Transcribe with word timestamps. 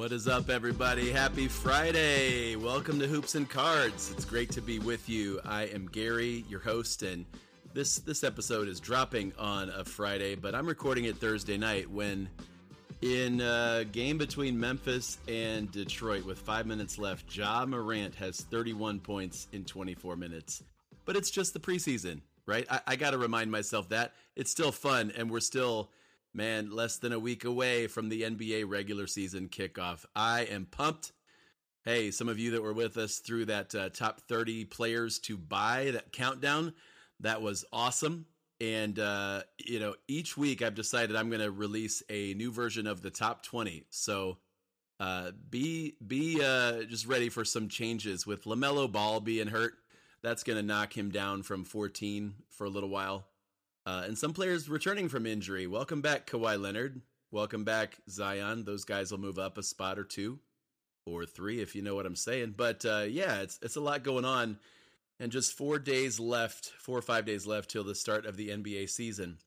What 0.00 0.12
is 0.12 0.26
up, 0.26 0.48
everybody? 0.48 1.10
Happy 1.10 1.46
Friday! 1.46 2.56
Welcome 2.56 2.98
to 3.00 3.06
Hoops 3.06 3.34
and 3.34 3.46
Cards. 3.46 4.10
It's 4.10 4.24
great 4.24 4.50
to 4.52 4.62
be 4.62 4.78
with 4.78 5.10
you. 5.10 5.40
I 5.44 5.64
am 5.64 5.88
Gary, 5.88 6.42
your 6.48 6.60
host, 6.60 7.02
and 7.02 7.26
this 7.74 7.98
this 7.98 8.24
episode 8.24 8.66
is 8.66 8.80
dropping 8.80 9.34
on 9.38 9.68
a 9.68 9.84
Friday, 9.84 10.36
but 10.36 10.54
I'm 10.54 10.66
recording 10.66 11.04
it 11.04 11.18
Thursday 11.18 11.58
night 11.58 11.90
when 11.90 12.30
in 13.02 13.42
a 13.42 13.84
game 13.92 14.16
between 14.16 14.58
Memphis 14.58 15.18
and 15.28 15.70
Detroit 15.70 16.24
with 16.24 16.38
five 16.38 16.64
minutes 16.64 16.96
left, 16.96 17.36
Ja 17.36 17.66
Morant 17.66 18.14
has 18.14 18.40
31 18.40 19.00
points 19.00 19.48
in 19.52 19.66
24 19.66 20.16
minutes. 20.16 20.62
But 21.04 21.14
it's 21.14 21.30
just 21.30 21.52
the 21.52 21.60
preseason, 21.60 22.22
right? 22.46 22.64
I, 22.70 22.80
I 22.86 22.96
got 22.96 23.10
to 23.10 23.18
remind 23.18 23.52
myself 23.52 23.90
that 23.90 24.14
it's 24.34 24.50
still 24.50 24.72
fun, 24.72 25.12
and 25.14 25.30
we're 25.30 25.40
still, 25.40 25.90
man, 26.34 26.70
less 26.70 26.98
than 26.98 27.12
a 27.12 27.18
week 27.18 27.44
away 27.44 27.86
from 27.86 28.08
the 28.08 28.22
NBA 28.22 28.68
regular 28.68 29.06
season 29.06 29.48
kickoff. 29.48 30.04
I 30.14 30.42
am 30.42 30.66
pumped. 30.66 31.12
Hey, 31.84 32.10
some 32.10 32.28
of 32.28 32.38
you 32.38 32.52
that 32.52 32.62
were 32.62 32.72
with 32.72 32.96
us 32.96 33.18
through 33.18 33.46
that 33.46 33.74
uh, 33.74 33.88
top 33.88 34.20
30 34.20 34.66
players 34.66 35.18
to 35.20 35.36
buy, 35.36 35.90
that 35.92 36.12
countdown, 36.12 36.74
that 37.20 37.40
was 37.40 37.64
awesome. 37.72 38.26
And, 38.60 38.98
uh, 38.98 39.42
you 39.58 39.80
know, 39.80 39.94
each 40.06 40.36
week 40.36 40.60
I've 40.60 40.74
decided 40.74 41.16
I'm 41.16 41.30
going 41.30 41.40
to 41.40 41.50
release 41.50 42.02
a 42.10 42.34
new 42.34 42.52
version 42.52 42.86
of 42.86 43.00
the 43.00 43.10
top 43.10 43.42
20. 43.42 43.86
So 43.88 44.36
uh, 45.00 45.30
be 45.48 45.94
be 46.06 46.42
uh, 46.44 46.82
just 46.82 47.06
ready 47.06 47.30
for 47.30 47.42
some 47.44 47.68
changes 47.68 48.26
with 48.26 48.44
LaMelo 48.44 48.90
Ball 48.92 49.20
being 49.20 49.48
hurt. 49.48 49.72
That's 50.22 50.44
going 50.44 50.58
to 50.58 50.62
knock 50.62 50.96
him 50.96 51.10
down 51.10 51.42
from 51.42 51.64
14 51.64 52.34
for 52.50 52.64
a 52.66 52.68
little 52.68 52.90
while. 52.90 53.24
Uh, 53.86 54.02
and 54.06 54.18
some 54.18 54.32
players 54.32 54.68
returning 54.68 55.08
from 55.08 55.26
injury. 55.26 55.66
Welcome 55.66 56.02
back, 56.02 56.26
Kawhi 56.26 56.60
Leonard. 56.60 57.00
Welcome 57.30 57.64
back, 57.64 57.96
Zion. 58.08 58.64
Those 58.64 58.84
guys 58.84 59.10
will 59.10 59.20
move 59.20 59.38
up 59.38 59.56
a 59.56 59.62
spot 59.62 59.98
or 59.98 60.04
two 60.04 60.38
or 61.06 61.24
three, 61.24 61.60
if 61.60 61.74
you 61.74 61.82
know 61.82 61.94
what 61.94 62.06
I'm 62.06 62.16
saying. 62.16 62.54
But 62.56 62.84
uh, 62.84 63.06
yeah, 63.08 63.40
it's 63.40 63.58
it's 63.62 63.76
a 63.76 63.80
lot 63.80 64.02
going 64.02 64.24
on 64.24 64.58
and 65.20 65.30
just 65.30 65.56
four 65.56 65.78
days 65.78 66.18
left, 66.18 66.72
four 66.78 66.98
or 66.98 67.02
five 67.02 67.26
days 67.26 67.46
left 67.46 67.70
till 67.70 67.84
the 67.84 67.94
start 67.94 68.26
of 68.26 68.36
the 68.36 68.48
NBA 68.48 68.88
season. 68.88 69.38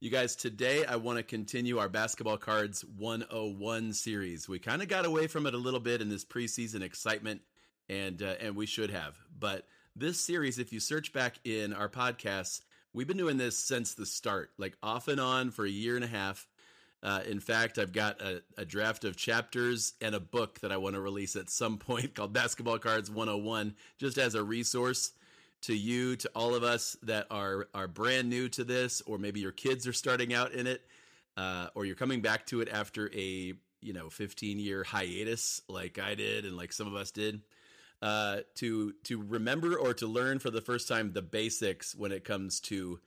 You 0.00 0.10
guys, 0.10 0.36
today 0.36 0.84
I 0.84 0.96
want 0.96 1.16
to 1.16 1.24
continue 1.24 1.78
our 1.78 1.88
Basketball 1.88 2.36
Cards 2.36 2.84
101 2.84 3.94
series. 3.94 4.48
We 4.48 4.60
kind 4.60 4.80
of 4.80 4.88
got 4.88 5.04
away 5.04 5.26
from 5.26 5.46
it 5.46 5.54
a 5.54 5.58
little 5.58 5.80
bit 5.80 6.00
in 6.00 6.08
this 6.08 6.24
preseason 6.24 6.82
excitement, 6.82 7.40
and 7.88 8.22
uh, 8.22 8.34
and 8.40 8.54
we 8.54 8.66
should 8.66 8.90
have. 8.90 9.18
But 9.36 9.66
this 9.96 10.20
series, 10.20 10.60
if 10.60 10.72
you 10.72 10.78
search 10.78 11.12
back 11.12 11.40
in 11.44 11.72
our 11.72 11.88
podcasts, 11.88 12.60
we've 12.92 13.06
been 13.06 13.16
doing 13.16 13.36
this 13.36 13.58
since 13.58 13.94
the 13.94 14.06
start, 14.06 14.50
like 14.58 14.76
off 14.82 15.08
and 15.08 15.20
on 15.20 15.50
for 15.50 15.64
a 15.64 15.70
year 15.70 15.96
and 15.96 16.04
a 16.04 16.08
half. 16.08 16.46
Uh, 17.02 17.20
in 17.28 17.38
fact, 17.38 17.78
I've 17.78 17.92
got 17.92 18.20
a, 18.20 18.42
a, 18.56 18.64
draft 18.64 19.04
of 19.04 19.16
chapters 19.16 19.92
and 20.00 20.16
a 20.16 20.20
book 20.20 20.58
that 20.60 20.72
I 20.72 20.78
want 20.78 20.96
to 20.96 21.00
release 21.00 21.36
at 21.36 21.48
some 21.48 21.78
point 21.78 22.14
called 22.14 22.32
Basketball 22.32 22.78
Cards 22.78 23.08
101, 23.08 23.76
just 23.98 24.18
as 24.18 24.34
a 24.34 24.42
resource 24.42 25.12
to 25.62 25.76
you, 25.76 26.16
to 26.16 26.30
all 26.34 26.54
of 26.54 26.64
us 26.64 26.96
that 27.02 27.26
are 27.30 27.68
are 27.72 27.86
brand 27.86 28.28
new 28.28 28.48
to 28.50 28.64
this, 28.64 29.00
or 29.06 29.16
maybe 29.18 29.38
your 29.38 29.52
kids 29.52 29.86
are 29.86 29.92
starting 29.92 30.34
out 30.34 30.52
in 30.52 30.66
it, 30.66 30.82
uh, 31.36 31.68
or 31.76 31.84
you're 31.84 31.94
coming 31.94 32.20
back 32.20 32.46
to 32.46 32.60
it 32.60 32.68
after 32.68 33.08
a 33.14 33.52
you 33.80 33.92
know 33.92 34.10
15 34.10 34.58
year 34.58 34.82
hiatus, 34.82 35.62
like 35.68 36.00
I 36.00 36.16
did, 36.16 36.44
and 36.44 36.56
like 36.56 36.72
some 36.72 36.88
of 36.88 36.94
us 36.94 37.12
did. 37.12 37.40
Uh, 38.00 38.42
to 38.54 38.92
to 39.02 39.20
remember 39.20 39.76
or 39.76 39.92
to 39.92 40.06
learn 40.06 40.38
for 40.38 40.50
the 40.50 40.60
first 40.60 40.86
time 40.86 41.12
the 41.12 41.20
basics 41.20 41.96
when 41.96 42.12
it 42.12 42.24
comes 42.24 42.60
to 42.60 43.00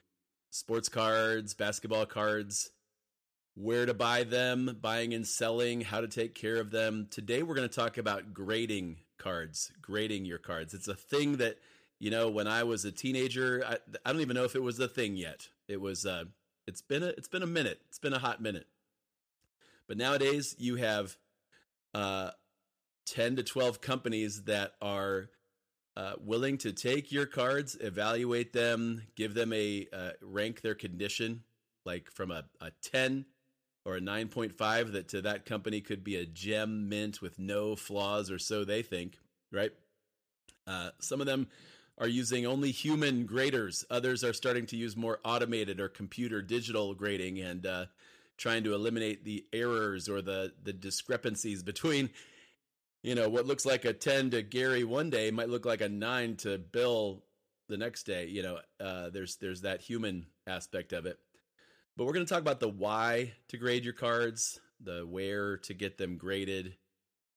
sports 0.49 0.89
cards, 0.89 1.53
basketball 1.53 2.05
cards, 2.05 2.71
where 3.55 3.85
to 3.85 3.93
buy 3.93 4.23
them, 4.23 4.77
buying 4.81 5.13
and 5.13 5.25
selling, 5.25 5.81
how 5.81 6.01
to 6.01 6.09
take 6.09 6.35
care 6.35 6.57
of 6.57 6.71
them. 6.71 7.07
Today, 7.09 7.41
we're 7.41 7.55
going 7.55 7.69
to 7.69 7.73
talk 7.73 7.97
about 7.97 8.33
grading 8.33 8.97
cards, 9.17 9.71
grading 9.81 10.25
your 10.25 10.37
cards. 10.37 10.73
It's 10.73 10.87
a 10.87 10.95
thing 10.95 11.37
that, 11.37 11.57
you 11.99 12.11
know, 12.11 12.29
when 12.29 12.47
I 12.47 12.63
was 12.63 12.83
a 12.85 12.91
teenager, 12.91 13.63
I, 13.65 13.77
I 14.05 14.11
don't 14.11 14.21
even 14.21 14.35
know 14.35 14.43
if 14.45 14.55
it 14.55 14.63
was 14.63 14.79
a 14.79 14.87
thing 14.87 15.15
yet. 15.15 15.47
It 15.67 15.79
was, 15.79 16.05
uh, 16.05 16.25
it's 16.67 16.81
been 16.81 17.03
a, 17.03 17.07
it's 17.07 17.27
been 17.27 17.43
a 17.43 17.47
minute. 17.47 17.79
It's 17.87 17.99
been 17.99 18.13
a 18.13 18.19
hot 18.19 18.41
minute. 18.41 18.67
But 19.87 19.97
nowadays, 19.97 20.55
you 20.57 20.75
have 20.75 21.15
uh, 21.93 22.31
10 23.05 23.37
to 23.37 23.43
12 23.43 23.81
companies 23.81 24.43
that 24.43 24.73
are 24.81 25.29
uh, 25.97 26.13
willing 26.19 26.57
to 26.59 26.71
take 26.71 27.11
your 27.11 27.25
cards, 27.25 27.77
evaluate 27.81 28.53
them, 28.53 29.03
give 29.15 29.33
them 29.33 29.51
a 29.53 29.87
uh, 29.91 30.11
rank 30.21 30.61
their 30.61 30.75
condition, 30.75 31.43
like 31.85 32.09
from 32.11 32.31
a, 32.31 32.45
a 32.61 32.71
10 32.81 33.25
or 33.85 33.97
a 33.97 34.01
9.5 34.01 34.91
that 34.93 35.07
to 35.09 35.21
that 35.21 35.45
company 35.45 35.81
could 35.81 36.03
be 36.03 36.15
a 36.15 36.25
gem 36.25 36.87
mint 36.87 37.21
with 37.21 37.39
no 37.39 37.75
flaws 37.75 38.29
or 38.29 38.39
so 38.39 38.63
they 38.63 38.81
think 38.81 39.17
right? 39.51 39.71
Uh, 40.67 40.89
some 40.99 41.19
of 41.19 41.27
them 41.27 41.47
are 41.97 42.07
using 42.07 42.45
only 42.45 42.71
human 42.71 43.25
graders. 43.25 43.85
Others 43.89 44.23
are 44.23 44.33
starting 44.33 44.65
to 44.67 44.77
use 44.77 44.95
more 44.95 45.19
automated 45.23 45.79
or 45.79 45.89
computer 45.89 46.41
digital 46.41 46.93
grading 46.93 47.39
and 47.39 47.65
uh, 47.65 47.85
trying 48.37 48.63
to 48.63 48.73
eliminate 48.73 49.23
the 49.23 49.45
errors 49.53 50.09
or 50.09 50.21
the 50.21 50.53
the 50.63 50.73
discrepancies 50.73 51.61
between 51.61 52.09
you 53.03 53.15
know 53.15 53.29
what 53.29 53.45
looks 53.45 53.65
like 53.65 53.85
a 53.85 53.93
10 53.93 54.31
to 54.31 54.41
gary 54.41 54.83
one 54.83 55.09
day 55.09 55.31
might 55.31 55.49
look 55.49 55.65
like 55.65 55.81
a 55.81 55.89
9 55.89 56.35
to 56.37 56.57
bill 56.57 57.23
the 57.69 57.77
next 57.77 58.03
day 58.03 58.27
you 58.27 58.43
know 58.43 58.59
uh, 58.79 59.09
there's 59.09 59.37
there's 59.37 59.61
that 59.61 59.81
human 59.81 60.25
aspect 60.47 60.93
of 60.93 61.05
it 61.05 61.17
but 61.97 62.05
we're 62.05 62.13
going 62.13 62.25
to 62.25 62.33
talk 62.33 62.41
about 62.41 62.59
the 62.59 62.69
why 62.69 63.33
to 63.49 63.57
grade 63.57 63.83
your 63.83 63.93
cards, 63.93 64.59
the 64.79 65.05
where 65.07 65.57
to 65.57 65.73
get 65.73 65.97
them 65.97 66.17
graded, 66.17 66.75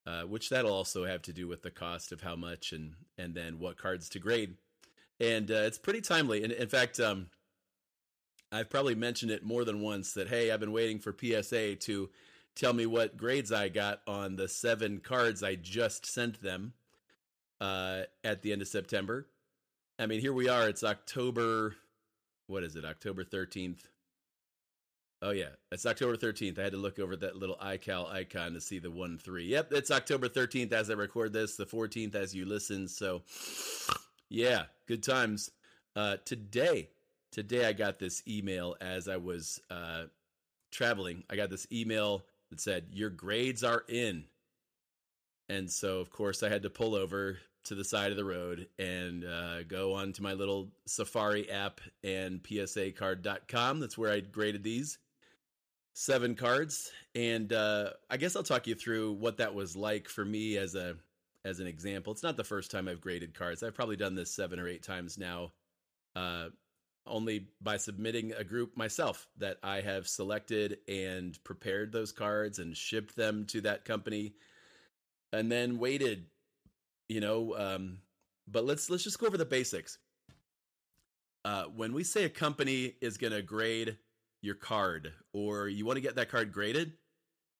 uh, 0.06 0.22
which 0.22 0.48
that'll 0.48 0.72
also 0.72 1.04
have 1.04 1.22
to 1.22 1.32
do 1.32 1.48
with 1.48 1.62
the 1.62 1.70
cost 1.70 2.12
of 2.12 2.20
how 2.20 2.36
much 2.36 2.72
and 2.72 2.94
and 3.18 3.34
then 3.34 3.58
what 3.58 3.76
cards 3.76 4.08
to 4.10 4.18
grade. 4.18 4.56
And 5.20 5.50
uh, 5.50 5.64
it's 5.66 5.78
pretty 5.78 6.00
timely. 6.00 6.42
And 6.42 6.52
in 6.52 6.68
fact, 6.68 7.00
um, 7.00 7.26
I've 8.50 8.70
probably 8.70 8.94
mentioned 8.94 9.30
it 9.30 9.44
more 9.44 9.64
than 9.64 9.80
once 9.80 10.14
that 10.14 10.28
hey, 10.28 10.50
I've 10.50 10.60
been 10.60 10.72
waiting 10.72 10.98
for 10.98 11.14
PSA 11.14 11.76
to 11.76 12.10
tell 12.54 12.72
me 12.72 12.86
what 12.86 13.16
grades 13.16 13.52
I 13.52 13.68
got 13.68 14.00
on 14.06 14.36
the 14.36 14.48
seven 14.48 15.00
cards 15.00 15.42
I 15.42 15.54
just 15.54 16.06
sent 16.06 16.42
them 16.42 16.72
uh, 17.60 18.02
at 18.22 18.42
the 18.42 18.52
end 18.52 18.62
of 18.62 18.68
September. 18.68 19.26
I 19.98 20.06
mean, 20.06 20.20
here 20.20 20.32
we 20.32 20.48
are. 20.48 20.68
It's 20.68 20.84
October. 20.84 21.76
What 22.46 22.64
is 22.64 22.76
it? 22.76 22.84
October 22.84 23.24
thirteenth. 23.24 23.86
Oh 25.22 25.30
yeah, 25.30 25.50
it's 25.72 25.86
October 25.86 26.16
thirteenth. 26.16 26.58
I 26.58 26.64
had 26.64 26.72
to 26.72 26.78
look 26.78 26.98
over 26.98 27.16
that 27.16 27.36
little 27.36 27.56
iCal 27.56 28.12
icon 28.12 28.52
to 28.52 28.60
see 28.60 28.78
the 28.78 28.90
one 28.90 29.16
three. 29.16 29.46
Yep, 29.46 29.72
it's 29.72 29.90
October 29.90 30.28
thirteenth 30.28 30.72
as 30.72 30.90
I 30.90 30.94
record 30.94 31.32
this. 31.32 31.56
The 31.56 31.64
fourteenth 31.64 32.14
as 32.14 32.34
you 32.34 32.44
listen. 32.44 32.88
So, 32.88 33.22
yeah, 34.28 34.64
good 34.86 35.02
times. 35.02 35.50
Uh, 35.96 36.16
today, 36.24 36.88
today 37.30 37.66
I 37.66 37.72
got 37.72 37.98
this 37.98 38.22
email 38.28 38.76
as 38.80 39.08
I 39.08 39.16
was 39.16 39.60
uh, 39.70 40.04
traveling. 40.72 41.22
I 41.30 41.36
got 41.36 41.50
this 41.50 41.66
email 41.72 42.24
that 42.54 42.60
said 42.60 42.86
your 42.92 43.10
grades 43.10 43.64
are 43.64 43.82
in, 43.88 44.24
and 45.48 45.68
so 45.68 45.98
of 45.98 46.10
course 46.10 46.42
I 46.44 46.48
had 46.48 46.62
to 46.62 46.70
pull 46.70 46.94
over 46.94 47.38
to 47.64 47.74
the 47.74 47.84
side 47.84 48.12
of 48.12 48.16
the 48.16 48.24
road 48.24 48.68
and 48.78 49.24
uh, 49.24 49.64
go 49.64 49.94
on 49.94 50.12
to 50.12 50.22
my 50.22 50.34
little 50.34 50.68
Safari 50.86 51.50
app 51.50 51.80
and 52.04 52.42
PSAcard.com. 52.42 53.80
That's 53.80 53.98
where 53.98 54.12
I 54.12 54.20
graded 54.20 54.62
these 54.62 54.98
seven 55.94 56.36
cards, 56.36 56.92
and 57.16 57.52
uh, 57.52 57.90
I 58.08 58.18
guess 58.18 58.36
I'll 58.36 58.42
talk 58.44 58.68
you 58.68 58.76
through 58.76 59.14
what 59.14 59.38
that 59.38 59.54
was 59.54 59.74
like 59.74 60.08
for 60.08 60.24
me 60.24 60.56
as 60.56 60.76
a 60.76 60.94
as 61.44 61.58
an 61.58 61.66
example. 61.66 62.12
It's 62.12 62.22
not 62.22 62.36
the 62.36 62.44
first 62.44 62.70
time 62.70 62.86
I've 62.86 63.00
graded 63.00 63.34
cards. 63.34 63.64
I've 63.64 63.74
probably 63.74 63.96
done 63.96 64.14
this 64.14 64.30
seven 64.30 64.60
or 64.60 64.68
eight 64.68 64.84
times 64.84 65.18
now, 65.18 65.50
uh, 66.14 66.50
only 67.06 67.48
by 67.60 67.76
submitting 67.76 68.32
a 68.32 68.44
group 68.44 68.76
myself 68.76 69.26
that 69.38 69.58
I 69.62 69.80
have 69.80 70.08
selected 70.08 70.78
and 70.88 71.38
prepared 71.44 71.92
those 71.92 72.12
cards 72.12 72.58
and 72.58 72.76
shipped 72.76 73.16
them 73.16 73.46
to 73.46 73.60
that 73.62 73.84
company, 73.84 74.34
and 75.32 75.50
then 75.50 75.78
waited. 75.78 76.26
You 77.08 77.20
know, 77.20 77.54
um, 77.56 77.98
but 78.48 78.64
let's 78.64 78.88
let's 78.90 79.04
just 79.04 79.18
go 79.18 79.26
over 79.26 79.36
the 79.36 79.44
basics. 79.44 79.98
Uh, 81.44 81.64
when 81.64 81.92
we 81.92 82.04
say 82.04 82.24
a 82.24 82.30
company 82.30 82.94
is 83.02 83.18
going 83.18 83.32
to 83.32 83.42
grade 83.42 83.98
your 84.40 84.54
card 84.54 85.12
or 85.32 85.68
you 85.68 85.84
want 85.84 85.96
to 85.96 86.02
get 86.02 86.16
that 86.16 86.30
card 86.30 86.52
graded, 86.52 86.92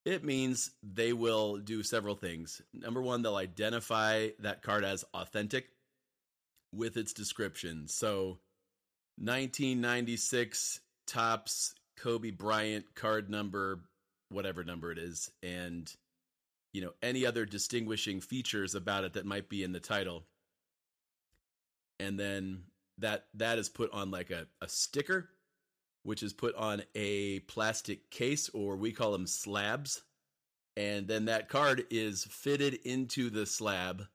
it 0.05 0.25
means 0.25 0.71
they 0.83 1.13
will 1.13 1.57
do 1.59 1.83
several 1.83 2.15
things. 2.15 2.61
Number 2.73 3.03
one, 3.03 3.23
they'll 3.23 3.37
identify 3.37 4.29
that 4.41 4.63
card 4.63 4.85
as 4.85 5.05
authentic 5.15 5.69
with 6.73 6.97
its 6.97 7.13
description. 7.13 7.89
So, 7.89 8.39
1996 9.19 10.81
Topps 11.07 11.75
Kobe 11.97 12.31
Bryant 12.31 12.95
card 12.95 13.31
number, 13.31 13.81
whatever 14.31 14.65
number 14.65 14.91
it 14.91 14.99
is, 14.99 15.31
and 15.43 15.93
you 16.73 16.83
know 16.83 16.93
any 17.03 17.25
other 17.27 17.47
distinguishing 17.47 18.21
features 18.21 18.75
about 18.75 19.05
it 19.05 19.13
that 19.15 19.27
might 19.27 19.49
be 19.49 19.63
in 19.63 19.73
the 19.73 19.81
title. 19.81 20.25
And 22.01 22.19
then 22.19 22.65
that 22.99 23.27
that 23.35 23.59
is 23.59 23.69
put 23.69 23.93
on 23.93 24.11
like 24.11 24.31
a, 24.31 24.47
a 24.61 24.69
sticker 24.69 25.29
which 26.03 26.23
is 26.23 26.33
put 26.35 26.55
on 26.57 26.83
a 26.95 27.41
plastic 27.41 28.11
case, 28.11 28.51
or 28.51 28.77
we 28.77 28.93
call 28.93 29.13
them 29.13 29.27
slabs. 29.27 30.03
and 30.77 31.07
then 31.09 31.27
that 31.27 31.49
card 31.49 31.85
is 31.91 32.25
fitted 32.25 32.75
into 32.85 33.31
the 33.31 33.47
slab 33.47 34.07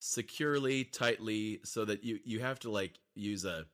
securely, 0.00 0.84
tightly, 0.84 1.60
so 1.64 1.84
that 1.84 2.02
you 2.04 2.18
you 2.24 2.40
have 2.40 2.58
to 2.60 2.70
like 2.70 2.98
use 3.14 3.44
a 3.44 3.66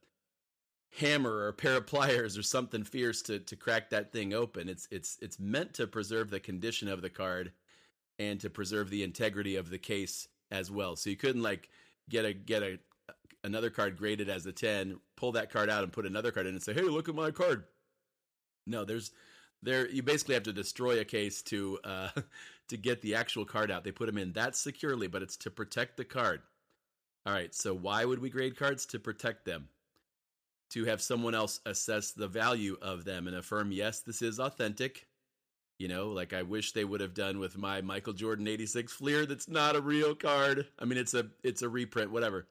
hammer 0.90 1.30
or 1.30 1.48
a 1.48 1.52
pair 1.52 1.76
of 1.76 1.86
pliers 1.86 2.38
or 2.38 2.42
something 2.42 2.84
fierce 2.84 3.22
to 3.22 3.38
to 3.40 3.56
crack 3.56 3.90
that 3.90 4.12
thing 4.12 4.32
open. 4.32 4.68
It's 4.68 4.88
it's 4.90 5.18
it's 5.20 5.38
meant 5.38 5.74
to 5.74 5.86
preserve 5.86 6.30
the 6.30 6.40
condition 6.40 6.88
of 6.88 7.02
the 7.02 7.10
card 7.10 7.52
and 8.18 8.40
to 8.40 8.50
preserve 8.50 8.90
the 8.90 9.02
integrity 9.02 9.56
of 9.56 9.70
the 9.70 9.78
case 9.78 10.28
as 10.50 10.70
well. 10.70 10.96
So 10.96 11.10
you 11.10 11.16
couldn't 11.16 11.42
like 11.42 11.68
get 12.08 12.24
a 12.24 12.32
get 12.32 12.62
a 12.62 12.78
another 13.44 13.70
card 13.70 13.96
graded 13.96 14.28
as 14.28 14.44
a 14.46 14.52
10, 14.52 14.98
pull 15.16 15.32
that 15.32 15.52
card 15.52 15.70
out 15.70 15.84
and 15.84 15.92
put 15.92 16.06
another 16.06 16.32
card 16.32 16.46
in 16.46 16.54
and 16.54 16.62
say, 16.62 16.74
"Hey, 16.74 16.82
look 16.82 17.08
at 17.08 17.14
my 17.14 17.30
card." 17.30 17.64
No, 18.66 18.84
there's 18.84 19.12
there 19.62 19.88
you 19.88 20.02
basically 20.02 20.34
have 20.34 20.44
to 20.44 20.52
destroy 20.52 21.00
a 21.00 21.04
case 21.04 21.42
to 21.42 21.78
uh 21.84 22.08
to 22.68 22.76
get 22.76 23.02
the 23.02 23.14
actual 23.14 23.44
card 23.44 23.70
out. 23.70 23.84
They 23.84 23.92
put 23.92 24.06
them 24.06 24.18
in 24.18 24.32
that 24.32 24.56
securely, 24.56 25.06
but 25.06 25.22
it's 25.22 25.36
to 25.38 25.50
protect 25.50 25.96
the 25.96 26.04
card. 26.04 26.42
All 27.24 27.32
right, 27.32 27.54
so 27.54 27.74
why 27.74 28.04
would 28.04 28.20
we 28.20 28.30
grade 28.30 28.56
cards 28.56 28.86
to 28.86 29.00
protect 29.00 29.44
them? 29.44 29.68
To 30.70 30.84
have 30.86 31.00
someone 31.00 31.34
else 31.34 31.60
assess 31.64 32.10
the 32.10 32.26
value 32.26 32.76
of 32.82 33.04
them 33.04 33.28
and 33.28 33.36
affirm, 33.36 33.70
yes, 33.70 34.00
this 34.00 34.20
is 34.20 34.40
authentic. 34.40 35.06
You 35.78 35.88
know, 35.88 36.08
like 36.08 36.32
I 36.32 36.42
wish 36.42 36.72
they 36.72 36.84
would 36.84 37.00
have 37.00 37.14
done 37.14 37.38
with 37.38 37.58
my 37.58 37.82
Michael 37.82 38.14
Jordan 38.14 38.48
86 38.48 38.92
Fleer 38.92 39.26
that's 39.26 39.48
not 39.48 39.76
a 39.76 39.80
real 39.80 40.14
card. 40.14 40.66
I 40.78 40.86
mean, 40.86 40.98
it's 40.98 41.14
a 41.14 41.26
it's 41.44 41.62
a 41.62 41.68
reprint, 41.68 42.10
whatever. 42.10 42.46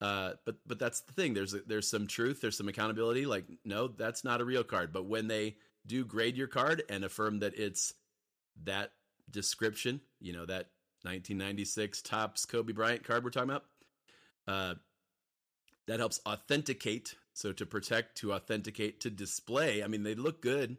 Uh, 0.00 0.32
but 0.44 0.56
but 0.66 0.80
that's 0.80 1.00
the 1.00 1.12
thing. 1.12 1.32
There's 1.32 1.54
a, 1.54 1.60
there's 1.66 1.88
some 1.88 2.08
truth. 2.08 2.40
There's 2.40 2.56
some 2.56 2.68
accountability. 2.68 3.24
Like 3.24 3.44
no, 3.64 3.86
that's 3.86 4.24
not 4.24 4.40
a 4.40 4.44
real 4.44 4.64
card. 4.64 4.92
But 4.92 5.06
when 5.06 5.28
they 5.28 5.56
do 5.86 6.04
grade 6.04 6.36
your 6.36 6.48
card 6.48 6.82
and 6.88 7.04
affirm 7.04 7.38
that 7.40 7.56
it's 7.56 7.94
that 8.64 8.92
description, 9.30 10.00
you 10.20 10.32
know 10.32 10.46
that 10.46 10.70
1996 11.02 12.02
Topps 12.02 12.46
Kobe 12.46 12.72
Bryant 12.72 13.04
card 13.04 13.22
we're 13.22 13.30
talking 13.30 13.50
about, 13.50 13.64
uh, 14.48 14.74
that 15.86 16.00
helps 16.00 16.20
authenticate. 16.26 17.14
So 17.34 17.52
to 17.52 17.66
protect, 17.66 18.18
to 18.18 18.32
authenticate, 18.32 19.00
to 19.00 19.10
display. 19.10 19.82
I 19.82 19.86
mean, 19.86 20.02
they 20.02 20.14
look 20.14 20.42
good. 20.42 20.76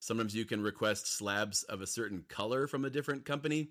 Sometimes 0.00 0.34
you 0.34 0.44
can 0.44 0.62
request 0.62 1.06
slabs 1.06 1.62
of 1.62 1.80
a 1.80 1.86
certain 1.86 2.24
color 2.28 2.66
from 2.66 2.84
a 2.84 2.90
different 2.90 3.24
company 3.24 3.70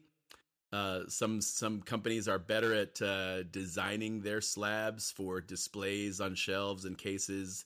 uh, 0.73 1.01
some 1.07 1.39
some 1.39 1.81
companies 1.83 2.27
are 2.27 2.39
better 2.39 2.73
at 2.73 2.99
uh, 2.99 3.43
designing 3.43 4.21
their 4.21 4.41
slabs 4.41 5.11
for 5.11 5.39
displays 5.39 6.19
on 6.19 6.33
shelves 6.33 6.83
and 6.83 6.97
cases, 6.97 7.65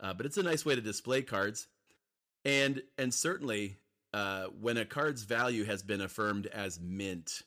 uh, 0.00 0.12
but 0.12 0.26
it's 0.26 0.36
a 0.36 0.42
nice 0.42 0.66
way 0.66 0.74
to 0.74 0.80
display 0.80 1.22
cards, 1.22 1.68
and 2.44 2.82
and 2.98 3.14
certainly 3.14 3.76
uh, 4.12 4.46
when 4.60 4.76
a 4.76 4.84
card's 4.84 5.22
value 5.22 5.62
has 5.64 5.84
been 5.84 6.00
affirmed 6.00 6.48
as 6.48 6.80
mint 6.80 7.42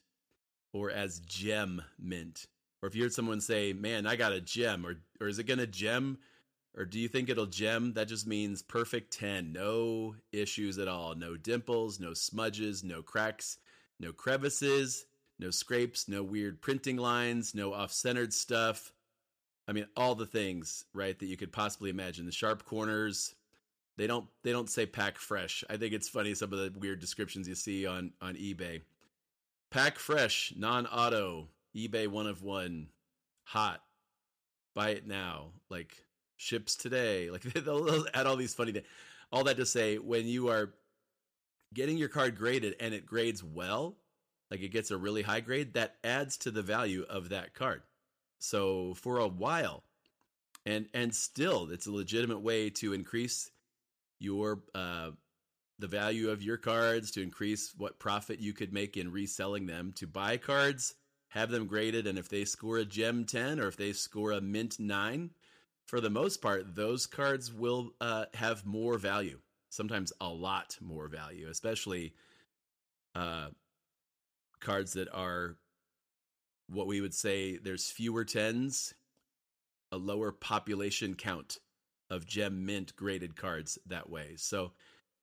or 0.72 0.90
as 0.90 1.20
gem 1.20 1.82
mint, 2.00 2.46
or 2.82 2.88
if 2.88 2.96
you 2.96 3.04
heard 3.04 3.14
someone 3.14 3.42
say, 3.42 3.74
"Man, 3.74 4.08
I 4.08 4.16
got 4.16 4.32
a 4.32 4.40
gem," 4.40 4.86
or 4.86 4.96
or 5.20 5.28
is 5.28 5.40
it 5.40 5.46
going 5.46 5.60
to 5.60 5.68
gem? 5.68 6.20
Or 6.78 6.86
do 6.86 7.00
you 7.00 7.08
think 7.08 7.30
it'll 7.30 7.46
gem? 7.46 7.94
That 7.94 8.10
just 8.10 8.28
means 8.28 8.62
perfect 8.62 9.12
10. 9.18 9.54
No 9.54 10.16
issues 10.32 10.78
at 10.78 10.90
all. 10.90 11.16
No 11.16 11.38
dimples, 11.38 12.00
no 12.00 12.14
smudges, 12.14 12.84
no 12.84 13.02
cracks 13.02 13.58
no 14.00 14.12
crevices, 14.12 15.06
no 15.40 15.50
scrapes, 15.50 16.08
no 16.08 16.24
weird 16.24 16.62
printing 16.62 16.98
lines, 16.98 17.56
no 17.56 17.74
off 17.74 17.92
centered 17.92 18.34
stuff. 18.34 18.92
I 19.68 19.74
mean, 19.74 19.88
all 19.96 20.16
the 20.16 20.26
things, 20.26 20.86
right, 20.94 21.18
that 21.18 21.26
you 21.26 21.38
could 21.38 21.52
possibly 21.52 21.90
imagine. 21.90 22.26
The 22.26 22.32
sharp 22.32 22.66
corners. 22.66 23.34
They 23.98 24.08
don't 24.08 24.28
they 24.44 24.52
don't 24.52 24.70
say 24.70 24.86
pack 24.86 25.18
fresh. 25.18 25.64
I 25.70 25.78
think 25.78 25.94
it's 25.94 26.10
funny 26.10 26.34
some 26.34 26.52
of 26.52 26.60
the 26.60 26.78
weird 26.78 27.00
descriptions 27.00 27.48
you 27.48 27.56
see 27.56 27.88
on 27.88 28.12
on 28.22 28.36
eBay. 28.36 28.82
Pack 29.72 29.98
fresh, 29.98 30.54
non-auto, 30.58 31.48
eBay 31.76 32.08
one 32.08 32.28
of 32.28 32.44
one, 32.44 32.88
hot. 33.46 33.82
Buy 34.74 34.90
it 34.90 35.08
now. 35.08 35.52
Like 35.70 36.05
ships 36.38 36.76
today. 36.76 37.30
Like 37.36 37.42
they'll, 37.42 37.84
they'll 37.84 38.06
add 38.14 38.28
all 38.28 38.36
these 38.36 38.54
funny 38.54 38.72
things. 38.72 38.88
All 39.32 39.44
that 39.46 39.58
to 39.58 39.66
say, 39.66 39.98
when 39.98 40.28
you 40.28 40.50
are 40.50 40.74
getting 41.74 41.98
your 41.98 42.10
card 42.10 42.38
graded 42.38 42.76
and 42.80 42.94
it 42.94 43.06
grades 43.06 43.44
well, 43.44 43.98
like 44.50 44.62
it 44.62 44.70
gets 44.70 44.92
a 44.92 44.98
really 44.98 45.22
high 45.22 45.42
grade, 45.42 45.74
that 45.74 45.96
adds 46.04 46.38
to 46.38 46.52
the 46.52 46.62
value 46.62 47.06
of 47.10 47.30
that 47.30 47.54
card. 47.54 47.82
So 48.40 48.94
for 48.96 49.18
a 49.18 49.28
while, 49.28 49.84
and 50.66 50.88
and 50.94 51.14
still, 51.14 51.70
it's 51.72 51.88
a 51.88 51.92
legitimate 51.92 52.42
way 52.42 52.70
to 52.72 52.94
increase 52.94 53.52
your 54.20 54.62
uh, 54.74 55.12
the 55.80 55.88
value 55.88 56.30
of 56.30 56.42
your 56.42 56.58
cards, 56.58 57.12
to 57.12 57.22
increase 57.22 57.74
what 57.78 58.00
profit 58.00 58.40
you 58.40 58.54
could 58.54 58.74
make 58.74 58.98
in 58.98 59.12
reselling 59.12 59.66
them. 59.66 59.94
To 59.98 60.08
buy 60.08 60.38
cards, 60.38 60.94
have 61.30 61.52
them 61.52 61.68
graded, 61.68 62.08
and 62.08 62.18
if 62.18 62.30
they 62.30 62.46
score 62.46 62.78
a 62.78 62.86
gem 62.86 63.26
ten 63.26 63.60
or 63.60 63.68
if 63.68 63.78
they 63.78 63.94
score 63.94 64.32
a 64.32 64.42
mint 64.42 64.80
nine, 64.80 65.32
for 65.86 66.02
the 66.02 66.10
most 66.10 66.42
part, 66.42 66.76
those 66.76 67.06
cards 67.06 67.54
will 67.54 67.92
uh, 68.02 68.26
have 68.34 68.66
more 68.66 68.98
value 68.98 69.40
sometimes 69.76 70.14
a 70.22 70.28
lot 70.28 70.78
more 70.82 71.08
value, 71.08 71.48
especially 71.50 72.14
uh, 73.14 73.50
cards 74.60 74.94
that 74.94 75.10
are 75.14 75.58
what 76.68 76.88
we 76.88 77.02
would 77.02 77.14
say 77.14 77.58
there's 77.58 77.92
fewer 77.92 78.24
tens, 78.24 78.94
a 79.92 79.98
lower 79.98 80.32
population 80.32 81.14
count 81.14 81.60
of 82.10 82.26
gem 82.26 82.66
mint 82.66 82.96
graded 82.96 83.36
cards 83.36 83.78
that 83.86 84.10
way. 84.10 84.34
So 84.38 84.72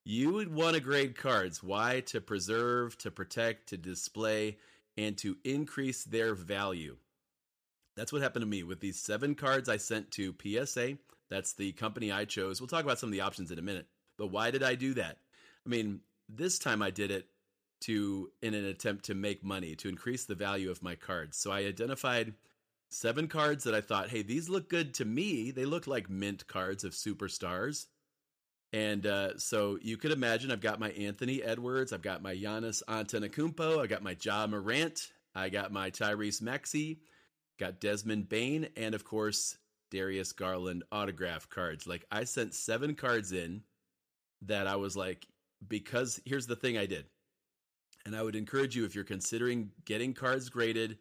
you 0.04 0.32
would 0.32 0.52
want 0.52 0.74
to 0.74 0.80
grade 0.80 1.16
cards. 1.16 1.62
Why? 1.62 2.00
To 2.06 2.20
preserve, 2.20 2.98
to 2.98 3.10
protect, 3.10 3.68
to 3.68 3.76
display, 3.76 4.58
and 4.96 5.16
to 5.18 5.36
increase 5.44 6.04
their 6.04 6.34
value. 6.34 6.96
That's 7.96 8.12
what 8.12 8.22
happened 8.22 8.42
to 8.42 8.48
me 8.48 8.62
with 8.62 8.80
these 8.80 8.98
seven 8.98 9.34
cards 9.34 9.68
I 9.68 9.76
sent 9.76 10.10
to 10.12 10.34
PSA. 10.42 10.98
That's 11.30 11.54
the 11.54 11.72
company 11.72 12.12
I 12.12 12.24
chose. 12.24 12.60
We'll 12.60 12.68
talk 12.68 12.84
about 12.84 12.98
some 12.98 13.08
of 13.08 13.12
the 13.12 13.20
options 13.20 13.50
in 13.50 13.58
a 13.58 13.62
minute. 13.62 13.86
But 14.18 14.28
why 14.28 14.50
did 14.50 14.62
I 14.62 14.74
do 14.74 14.94
that? 14.94 15.18
I 15.66 15.68
mean, 15.68 16.00
this 16.28 16.58
time 16.58 16.82
I 16.82 16.90
did 16.90 17.10
it 17.10 17.26
to 17.82 18.30
in 18.40 18.54
an 18.54 18.64
attempt 18.64 19.06
to 19.06 19.14
make 19.14 19.44
money, 19.44 19.74
to 19.76 19.88
increase 19.88 20.24
the 20.24 20.34
value 20.34 20.70
of 20.70 20.82
my 20.82 20.94
cards. 20.94 21.36
So 21.36 21.50
I 21.50 21.60
identified 21.60 22.34
seven 22.90 23.28
cards 23.28 23.64
that 23.64 23.74
I 23.74 23.80
thought, 23.80 24.10
hey, 24.10 24.22
these 24.22 24.48
look 24.48 24.68
good 24.68 24.94
to 24.94 25.04
me. 25.04 25.50
They 25.50 25.64
look 25.64 25.86
like 25.86 26.08
mint 26.08 26.46
cards 26.46 26.84
of 26.84 26.92
superstars. 26.92 27.86
And 28.72 29.06
uh, 29.06 29.38
so 29.38 29.78
you 29.82 29.96
could 29.96 30.12
imagine 30.12 30.50
I've 30.50 30.60
got 30.60 30.80
my 30.80 30.90
Anthony 30.90 31.42
Edwards, 31.42 31.92
I've 31.92 32.02
got 32.02 32.22
my 32.22 32.34
Giannis 32.34 32.82
Antetokounmpo, 32.88 33.82
I 33.82 33.86
got 33.86 34.02
my 34.02 34.16
Ja 34.22 34.46
Morant, 34.46 35.10
I 35.34 35.50
got 35.50 35.72
my 35.72 35.90
Tyrese 35.90 36.40
Maxey, 36.40 37.00
got 37.58 37.80
Desmond 37.80 38.28
Bane 38.28 38.68
and 38.76 38.94
of 38.94 39.04
course 39.04 39.56
Darius 39.90 40.32
Garland 40.32 40.84
autograph 40.90 41.48
cards. 41.48 41.86
Like 41.86 42.04
I 42.10 42.24
sent 42.24 42.54
seven 42.54 42.94
cards 42.94 43.32
in 43.32 43.62
that 44.42 44.66
I 44.66 44.76
was 44.76 44.96
like, 44.96 45.26
because 45.66 46.20
here's 46.24 46.46
the 46.46 46.56
thing 46.56 46.76
I 46.76 46.86
did. 46.86 47.06
And 48.04 48.16
I 48.16 48.22
would 48.22 48.34
encourage 48.34 48.74
you 48.74 48.84
if 48.84 48.94
you're 48.94 49.04
considering 49.04 49.70
getting 49.84 50.12
cards 50.12 50.48
graded 50.48 50.98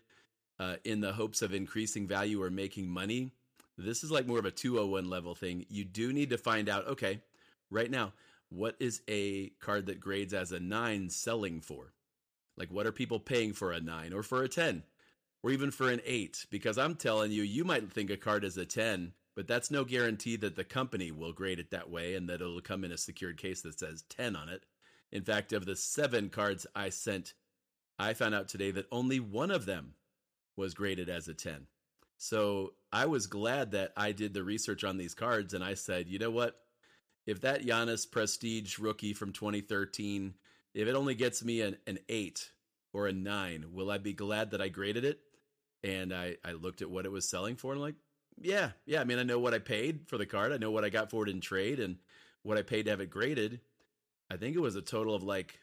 uh, 0.60 0.75
in 0.84 1.01
the 1.01 1.13
hopes 1.13 1.41
of 1.41 1.53
increasing 1.53 2.08
value 2.08 2.43
or 2.43 2.51
making 2.51 2.88
money, 2.88 3.31
this 3.77 4.03
is 4.03 4.12
like 4.12 4.27
more 4.27 4.38
of 4.38 4.46
a 4.46 4.51
201 4.51 5.10
level 5.10 5.34
thing. 5.34 5.65
You 5.70 5.84
do 5.84 6.13
need 6.13 6.29
to 6.29 6.38
find 6.38 6.70
out, 6.70 6.88
okay, 6.88 7.22
right 7.72 7.89
now, 7.89 8.13
what 8.50 8.75
is 8.79 9.01
a 9.10 9.50
card 9.62 9.88
that 9.88 10.00
grades 10.00 10.34
as 10.34 10.51
a 10.51 10.60
nine 10.60 11.10
selling 11.10 11.62
for? 11.62 11.93
Like, 12.58 12.70
what 12.70 12.86
are 12.86 12.91
people 12.91 13.20
paying 13.20 13.53
for 13.53 13.72
a 13.72 13.79
nine 13.79 14.13
or 14.13 14.22
for 14.22 14.43
a 14.43 14.50
10 14.50 14.84
or 15.44 15.52
even 15.52 15.72
for 15.72 15.90
an 15.90 16.02
eight? 16.06 16.46
Because 16.50 16.78
I'm 16.78 16.96
telling 16.96 17.32
you, 17.32 17.44
you 17.44 17.64
might 17.64 17.92
think 17.92 18.10
a 18.10 18.18
card 18.18 18.44
is 18.44 18.58
a 18.58 18.66
10 18.66 19.14
but 19.36 19.48
that's 19.48 19.72
no 19.72 19.84
guarantee 19.84 20.36
that 20.38 20.56
the 20.56 20.64
company 20.64 21.12
will 21.12 21.34
grade 21.34 21.60
it 21.60 21.72
that 21.72 21.90
way 21.90 22.16
and 22.16 22.30
that 22.30 22.42
it'll 22.42 22.62
come 22.62 22.84
in 22.84 22.92
a 22.92 22.98
secured 22.98 23.38
case 23.38 23.62
that 23.62 23.80
says 23.80 24.04
10 24.10 24.36
on 24.36 24.50
it. 24.50 24.66
In 25.12 25.24
fact, 25.24 25.54
of 25.54 25.66
the 25.66 25.76
seven 25.76 26.30
cards 26.30 26.68
I 26.76 26.90
sent, 26.90 27.34
I 27.98 28.14
found 28.14 28.36
out 28.36 28.50
today 28.50 28.72
that 28.72 28.88
only 28.92 29.20
one 29.20 29.52
of 29.52 29.66
them 29.66 29.94
was 30.58 30.74
graded 30.74 31.10
as 31.10 31.28
a 31.28 31.34
10. 31.34 31.68
So 32.18 32.74
I 32.92 33.06
was 33.06 33.28
glad 33.28 33.72
that 33.72 33.94
I 33.98 34.12
did 34.12 34.34
the 34.34 34.44
research 34.44 34.84
on 34.84 34.98
these 34.98 35.16
cards 35.16 35.54
and 35.54 35.64
I 35.64 35.74
said, 35.76 36.08
you 36.08 36.20
know 36.20 36.32
what? 36.32 36.56
If 37.26 37.42
that 37.42 37.64
Giannis 37.66 38.10
Prestige 38.10 38.80
rookie 38.80 39.14
from 39.14 39.32
2013, 39.32 40.34
if 40.74 40.88
it 40.88 40.96
only 40.96 41.16
gets 41.16 41.44
me 41.44 41.62
an, 41.62 41.78
an 41.88 42.00
eight 42.10 42.52
or 42.94 43.08
a 43.08 43.14
nine, 43.14 43.68
will 43.72 43.90
I 43.90 43.98
be 43.98 44.14
glad 44.14 44.52
that 44.52 44.62
I 44.62 44.68
graded 44.68 45.06
it? 45.06 45.20
And 45.84 46.14
I, 46.14 46.38
I 46.44 46.52
looked 46.54 46.82
at 46.82 46.90
what 46.90 47.06
it 47.06 47.12
was 47.12 47.28
selling 47.30 47.56
for 47.56 47.72
and 47.72 47.80
I'm 47.80 47.84
like, 47.84 47.96
yeah, 48.40 48.72
yeah. 48.86 49.02
I 49.02 49.04
mean, 49.04 49.20
I 49.20 49.24
know 49.24 49.40
what 49.40 49.54
I 49.54 49.60
paid 49.60 50.08
for 50.08 50.18
the 50.18 50.26
card. 50.26 50.52
I 50.52 50.58
know 50.58 50.72
what 50.72 50.86
I 50.86 50.90
got 50.90 51.10
for 51.10 51.24
it 51.24 51.30
in 51.30 51.42
trade 51.42 51.80
and 51.80 51.98
what 52.44 52.58
I 52.58 52.62
paid 52.62 52.84
to 52.86 52.92
have 52.92 53.02
it 53.02 53.10
graded. 53.10 53.60
I 54.30 54.38
think 54.38 54.56
it 54.56 54.62
was 54.62 54.76
a 54.76 54.82
total 54.82 55.14
of 55.14 55.24
like 55.24 55.60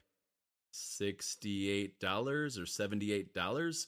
$68 0.74 1.92
or 2.02 2.48
$78 2.48 3.86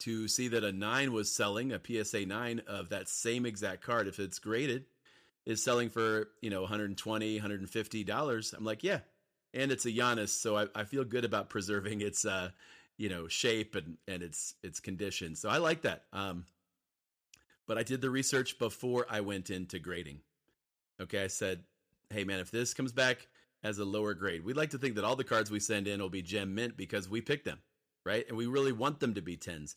to 0.00 0.28
see 0.28 0.48
that 0.48 0.64
a 0.64 0.72
9 0.72 1.12
was 1.12 1.30
selling, 1.34 1.72
a 1.72 1.80
PSA 1.84 2.26
9 2.26 2.62
of 2.66 2.90
that 2.90 3.08
same 3.08 3.44
exact 3.44 3.82
card 3.82 4.06
if 4.06 4.20
it's 4.20 4.38
graded 4.38 4.84
is 5.44 5.62
selling 5.64 5.88
for, 5.88 6.28
you 6.40 6.50
know, 6.50 6.60
120, 6.60 7.36
150 7.36 8.04
dollars. 8.04 8.54
I'm 8.56 8.64
like, 8.64 8.84
yeah. 8.84 9.00
and 9.54 9.72
it's 9.72 9.86
a 9.86 9.90
Giannis, 9.90 10.28
so 10.28 10.56
I, 10.56 10.66
I 10.74 10.84
feel 10.84 11.04
good 11.04 11.24
about 11.24 11.48
preserving 11.48 12.00
its 12.02 12.24
uh, 12.24 12.50
you 12.98 13.08
know 13.08 13.28
shape 13.28 13.74
and 13.74 13.96
and 14.06 14.22
its 14.22 14.54
its 14.62 14.80
condition. 14.80 15.34
So 15.34 15.48
I 15.48 15.58
like 15.58 15.82
that. 15.82 16.04
Um, 16.12 16.44
but 17.66 17.78
I 17.78 17.82
did 17.82 18.00
the 18.00 18.10
research 18.10 18.58
before 18.58 19.06
I 19.08 19.20
went 19.20 19.50
into 19.50 19.78
grading. 19.78 20.20
Okay, 21.00 21.22
I 21.22 21.28
said, 21.28 21.62
hey 22.10 22.24
man, 22.24 22.40
if 22.40 22.50
this 22.50 22.74
comes 22.74 22.92
back 22.92 23.28
as 23.62 23.78
a 23.78 23.84
lower 23.84 24.14
grade, 24.14 24.44
we'd 24.44 24.56
like 24.56 24.70
to 24.70 24.78
think 24.78 24.96
that 24.96 25.04
all 25.04 25.16
the 25.16 25.24
cards 25.24 25.50
we 25.50 25.60
send 25.60 25.86
in 25.86 26.00
will 26.00 26.08
be 26.08 26.22
gem 26.22 26.54
mint 26.54 26.76
because 26.76 27.08
we 27.08 27.20
picked 27.20 27.44
them, 27.44 27.60
right? 28.04 28.26
And 28.28 28.36
we 28.36 28.46
really 28.46 28.72
want 28.72 29.00
them 29.00 29.14
to 29.14 29.22
be 29.22 29.36
tens. 29.36 29.76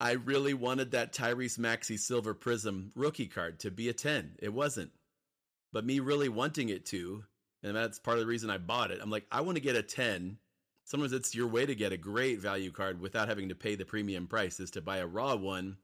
I 0.00 0.12
really 0.12 0.54
wanted 0.54 0.92
that 0.92 1.12
Tyrese 1.12 1.58
Maxey 1.58 1.96
Silver 1.96 2.34
Prizm 2.34 2.90
rookie 2.94 3.26
card 3.26 3.60
to 3.60 3.70
be 3.70 3.88
a 3.88 3.92
10. 3.92 4.36
It 4.38 4.52
wasn't. 4.52 4.92
But 5.72 5.84
me 5.84 5.98
really 5.98 6.28
wanting 6.28 6.68
it 6.68 6.86
to, 6.86 7.24
and 7.64 7.76
that's 7.76 7.98
part 7.98 8.16
of 8.16 8.20
the 8.20 8.28
reason 8.28 8.48
I 8.48 8.58
bought 8.58 8.92
it. 8.92 9.00
I'm 9.02 9.10
like, 9.10 9.26
I 9.32 9.40
want 9.40 9.56
to 9.56 9.62
get 9.62 9.74
a 9.74 9.82
10 9.82 10.38
sometimes 10.88 11.12
it's 11.12 11.34
your 11.34 11.46
way 11.46 11.66
to 11.66 11.74
get 11.74 11.92
a 11.92 11.96
great 11.96 12.40
value 12.40 12.70
card 12.70 13.00
without 13.00 13.28
having 13.28 13.48
to 13.48 13.54
pay 13.54 13.74
the 13.74 13.84
premium 13.84 14.26
price 14.26 14.58
is 14.58 14.70
to 14.70 14.80
buy 14.80 14.98
a 14.98 15.06
raw 15.06 15.36
one 15.36 15.76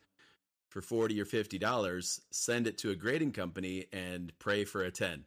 for 0.68 0.80
40 0.80 1.20
or 1.20 1.24
50 1.24 1.58
dollars 1.58 2.20
send 2.30 2.66
it 2.66 2.78
to 2.78 2.90
a 2.90 2.96
grading 2.96 3.32
company 3.32 3.86
and 3.92 4.32
pray 4.38 4.64
for 4.64 4.82
a 4.82 4.90
10 4.90 5.24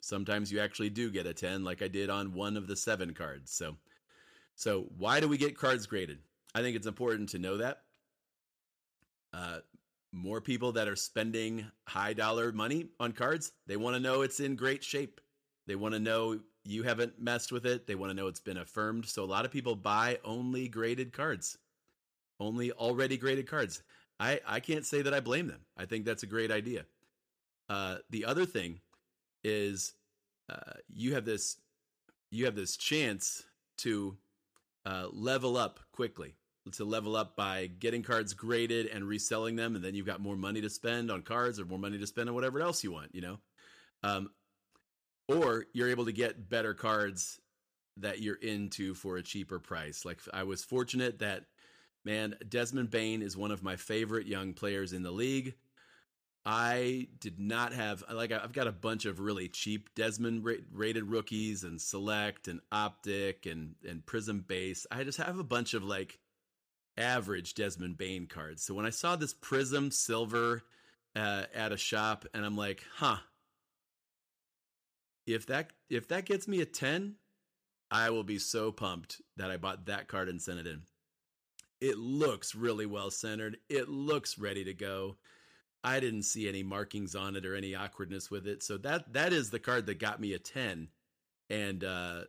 sometimes 0.00 0.52
you 0.52 0.60
actually 0.60 0.90
do 0.90 1.10
get 1.10 1.26
a 1.26 1.32
10 1.32 1.64
like 1.64 1.80
i 1.80 1.88
did 1.88 2.10
on 2.10 2.34
one 2.34 2.56
of 2.56 2.66
the 2.66 2.76
seven 2.76 3.14
cards 3.14 3.50
so. 3.50 3.76
So 4.54 4.86
why 4.96 5.20
do 5.20 5.28
we 5.28 5.38
get 5.38 5.58
cards 5.58 5.86
graded? 5.86 6.18
I 6.54 6.60
think 6.60 6.76
it's 6.76 6.86
important 6.86 7.30
to 7.30 7.38
know 7.38 7.56
that. 7.58 7.82
Uh, 9.32 9.58
more 10.12 10.40
people 10.40 10.72
that 10.72 10.88
are 10.88 10.96
spending 10.96 11.64
high 11.88 12.12
dollar 12.12 12.52
money 12.52 12.88
on 13.00 13.12
cards 13.12 13.52
they 13.66 13.78
want 13.78 13.96
to 13.96 14.00
know 14.00 14.22
it's 14.22 14.40
in 14.40 14.56
great 14.56 14.84
shape. 14.84 15.20
They 15.66 15.74
want 15.74 15.94
to 15.94 16.00
know 16.00 16.40
you 16.64 16.82
haven't 16.82 17.20
messed 17.20 17.52
with 17.52 17.66
it. 17.66 17.86
They 17.86 17.94
want 17.94 18.10
to 18.10 18.14
know 18.14 18.28
it's 18.28 18.40
been 18.40 18.58
affirmed. 18.58 19.06
So 19.06 19.24
a 19.24 19.26
lot 19.26 19.44
of 19.44 19.50
people 19.50 19.74
buy 19.74 20.18
only 20.24 20.68
graded 20.68 21.12
cards, 21.12 21.58
only 22.38 22.72
already 22.72 23.16
graded 23.16 23.48
cards. 23.48 23.82
I, 24.20 24.40
I 24.46 24.60
can't 24.60 24.86
say 24.86 25.02
that 25.02 25.14
I 25.14 25.20
blame 25.20 25.48
them. 25.48 25.60
I 25.76 25.86
think 25.86 26.04
that's 26.04 26.22
a 26.22 26.28
great 26.28 26.50
idea. 26.50 26.84
Uh, 27.68 27.96
the 28.10 28.24
other 28.24 28.46
thing 28.46 28.80
is 29.42 29.94
uh, 30.48 30.74
you 30.88 31.14
have 31.14 31.24
this 31.24 31.56
you 32.30 32.44
have 32.44 32.54
this 32.54 32.76
chance 32.76 33.44
to 33.78 34.16
uh, 34.86 35.06
level 35.12 35.56
up 35.56 35.80
quickly 35.92 36.34
to 36.70 36.84
level 36.84 37.16
up 37.16 37.36
by 37.36 37.66
getting 37.66 38.02
cards 38.02 38.34
graded 38.34 38.86
and 38.86 39.04
reselling 39.04 39.56
them 39.56 39.74
and 39.74 39.84
then 39.84 39.94
you've 39.94 40.06
got 40.06 40.20
more 40.20 40.36
money 40.36 40.60
to 40.60 40.70
spend 40.70 41.10
on 41.10 41.22
cards 41.22 41.58
or 41.58 41.64
more 41.64 41.78
money 41.78 41.98
to 41.98 42.06
spend 42.06 42.28
on 42.28 42.34
whatever 42.34 42.60
else 42.60 42.84
you 42.84 42.92
want 42.92 43.12
you 43.14 43.20
know 43.20 43.38
um, 44.04 44.30
or 45.40 45.66
you're 45.72 45.90
able 45.90 46.04
to 46.06 46.12
get 46.12 46.48
better 46.48 46.74
cards 46.74 47.40
that 47.98 48.20
you're 48.20 48.36
into 48.36 48.94
for 48.94 49.16
a 49.16 49.22
cheaper 49.22 49.58
price. 49.58 50.04
Like 50.04 50.20
I 50.32 50.44
was 50.44 50.64
fortunate 50.64 51.18
that 51.20 51.44
man, 52.04 52.36
Desmond 52.48 52.90
Bane 52.90 53.22
is 53.22 53.36
one 53.36 53.50
of 53.50 53.62
my 53.62 53.76
favorite 53.76 54.26
young 54.26 54.54
players 54.54 54.92
in 54.92 55.02
the 55.02 55.10
league. 55.10 55.54
I 56.44 57.06
did 57.20 57.38
not 57.38 57.72
have 57.72 58.02
like 58.10 58.32
I've 58.32 58.52
got 58.52 58.66
a 58.66 58.72
bunch 58.72 59.04
of 59.04 59.20
really 59.20 59.48
cheap 59.48 59.94
Desmond 59.94 60.44
rated 60.72 61.04
rookies 61.04 61.62
and 61.62 61.80
select 61.80 62.48
and 62.48 62.60
optic 62.72 63.46
and 63.46 63.76
and 63.88 64.04
Prizm 64.04 64.46
base. 64.46 64.86
I 64.90 65.04
just 65.04 65.18
have 65.18 65.38
a 65.38 65.44
bunch 65.44 65.74
of 65.74 65.84
like 65.84 66.18
average 66.96 67.54
Desmond 67.54 67.96
Bane 67.96 68.26
cards. 68.26 68.64
So 68.64 68.74
when 68.74 68.86
I 68.86 68.90
saw 68.90 69.14
this 69.14 69.34
Prizm 69.34 69.92
silver 69.92 70.64
uh, 71.14 71.44
at 71.54 71.70
a 71.70 71.76
shop 71.76 72.24
and 72.34 72.44
I'm 72.44 72.56
like, 72.56 72.82
"Huh, 72.96 73.18
if 75.26 75.46
that 75.46 75.70
if 75.88 76.08
that 76.08 76.24
gets 76.24 76.48
me 76.48 76.60
a 76.60 76.66
10 76.66 77.14
i 77.90 78.10
will 78.10 78.24
be 78.24 78.38
so 78.38 78.72
pumped 78.72 79.20
that 79.36 79.50
i 79.50 79.56
bought 79.56 79.86
that 79.86 80.08
card 80.08 80.28
and 80.28 80.40
sent 80.40 80.58
it 80.58 80.66
in. 80.66 80.82
It 81.80 81.98
looks 81.98 82.54
really 82.54 82.86
well 82.86 83.10
centered. 83.10 83.56
It 83.68 83.88
looks 83.88 84.38
ready 84.38 84.62
to 84.62 84.72
go. 84.72 85.16
I 85.82 85.98
didn't 85.98 86.22
see 86.22 86.48
any 86.48 86.62
markings 86.62 87.16
on 87.16 87.34
it 87.34 87.44
or 87.44 87.56
any 87.56 87.74
awkwardness 87.74 88.30
with 88.30 88.46
it. 88.46 88.62
So 88.62 88.78
that 88.78 89.12
that 89.14 89.32
is 89.32 89.50
the 89.50 89.58
card 89.58 89.86
that 89.86 89.98
got 89.98 90.20
me 90.20 90.32
a 90.34 90.38
10 90.38 90.88
and 91.50 91.82
uh 91.82 92.20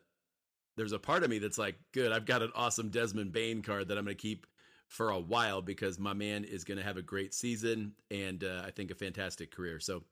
there's 0.75 0.91
a 0.91 0.97
part 0.97 1.23
of 1.23 1.29
me 1.29 1.37
that's 1.37 1.59
like 1.59 1.75
good 1.91 2.11
i've 2.11 2.25
got 2.25 2.41
an 2.41 2.51
awesome 2.55 2.89
desmond 2.89 3.31
Bane 3.31 3.61
card 3.61 3.87
that 3.87 3.97
i'm 3.97 4.05
going 4.05 4.17
to 4.17 4.21
keep 4.21 4.47
for 4.87 5.09
a 5.09 5.19
while 5.19 5.61
because 5.61 5.99
my 5.99 6.13
man 6.13 6.43
is 6.43 6.63
going 6.63 6.77
to 6.77 6.83
have 6.83 6.97
a 6.97 7.01
great 7.01 7.33
season 7.33 7.93
and 8.11 8.43
uh, 8.43 8.63
i 8.65 8.71
think 8.71 8.91
a 8.91 8.95
fantastic 8.95 9.51
career. 9.51 9.79
So 9.79 10.03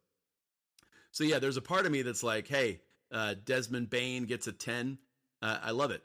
so 1.11 1.23
yeah, 1.23 1.39
there's 1.39 1.57
a 1.57 1.61
part 1.61 1.85
of 1.85 1.91
me 1.91 2.01
that's 2.01 2.23
like, 2.23 2.47
hey, 2.47 2.79
uh, 3.11 3.35
Desmond 3.45 3.89
Bane 3.89 4.25
gets 4.25 4.47
a 4.47 4.51
10. 4.51 4.97
Uh, 5.41 5.57
I 5.61 5.71
love 5.71 5.91
it. 5.91 6.03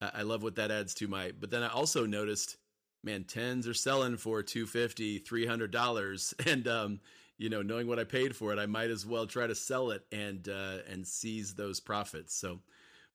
I 0.00 0.22
love 0.22 0.42
what 0.42 0.56
that 0.56 0.70
adds 0.70 0.94
to 0.94 1.08
my. 1.08 1.32
But 1.38 1.50
then 1.50 1.62
I 1.62 1.68
also 1.68 2.06
noticed, 2.06 2.56
man, 3.02 3.24
tens 3.24 3.66
are 3.66 3.74
selling 3.74 4.16
for 4.16 4.42
250 4.42 5.20
$300. 5.20 6.46
And, 6.46 6.68
um, 6.68 7.00
you 7.36 7.48
know, 7.48 7.62
knowing 7.62 7.86
what 7.86 7.98
I 7.98 8.04
paid 8.04 8.34
for 8.34 8.52
it, 8.52 8.58
I 8.58 8.66
might 8.66 8.90
as 8.90 9.06
well 9.06 9.26
try 9.26 9.46
to 9.46 9.54
sell 9.54 9.90
it 9.90 10.02
and, 10.10 10.48
uh, 10.48 10.78
and 10.88 11.06
seize 11.06 11.54
those 11.54 11.78
profits. 11.80 12.34
So 12.34 12.60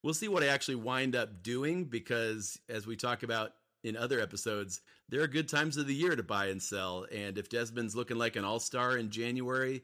we'll 0.02 0.14
see 0.14 0.28
what 0.28 0.42
I 0.42 0.48
actually 0.48 0.76
wind 0.76 1.16
up 1.16 1.42
doing 1.42 1.84
because 1.84 2.58
as 2.68 2.86
we 2.86 2.96
talk 2.96 3.22
about 3.22 3.52
in 3.82 3.96
other 3.96 4.20
episodes, 4.20 4.80
there 5.08 5.22
are 5.22 5.26
good 5.26 5.48
times 5.48 5.76
of 5.76 5.86
the 5.86 5.94
year 5.94 6.16
to 6.16 6.22
buy 6.22 6.46
and 6.46 6.62
sell. 6.62 7.06
And 7.12 7.36
if 7.36 7.48
Desmond's 7.48 7.96
looking 7.96 8.18
like 8.18 8.36
an 8.36 8.44
all 8.44 8.60
star 8.60 8.96
in 8.96 9.10
January, 9.10 9.82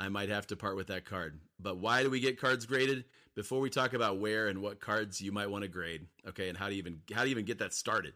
I 0.00 0.08
might 0.08 0.30
have 0.30 0.46
to 0.46 0.56
part 0.56 0.76
with 0.76 0.86
that 0.86 1.04
card. 1.04 1.38
But 1.60 1.76
why 1.76 2.02
do 2.02 2.08
we 2.08 2.20
get 2.20 2.40
cards 2.40 2.64
graded? 2.64 3.04
Before 3.36 3.60
we 3.60 3.68
talk 3.68 3.92
about 3.92 4.18
where 4.18 4.48
and 4.48 4.62
what 4.62 4.80
cards 4.80 5.20
you 5.20 5.30
might 5.30 5.50
want 5.50 5.62
to 5.62 5.68
grade, 5.68 6.06
okay, 6.26 6.48
and 6.48 6.56
how 6.56 6.70
to 6.70 6.74
even 6.74 7.02
how 7.14 7.24
to 7.24 7.28
even 7.28 7.44
get 7.44 7.58
that 7.58 7.74
started, 7.74 8.14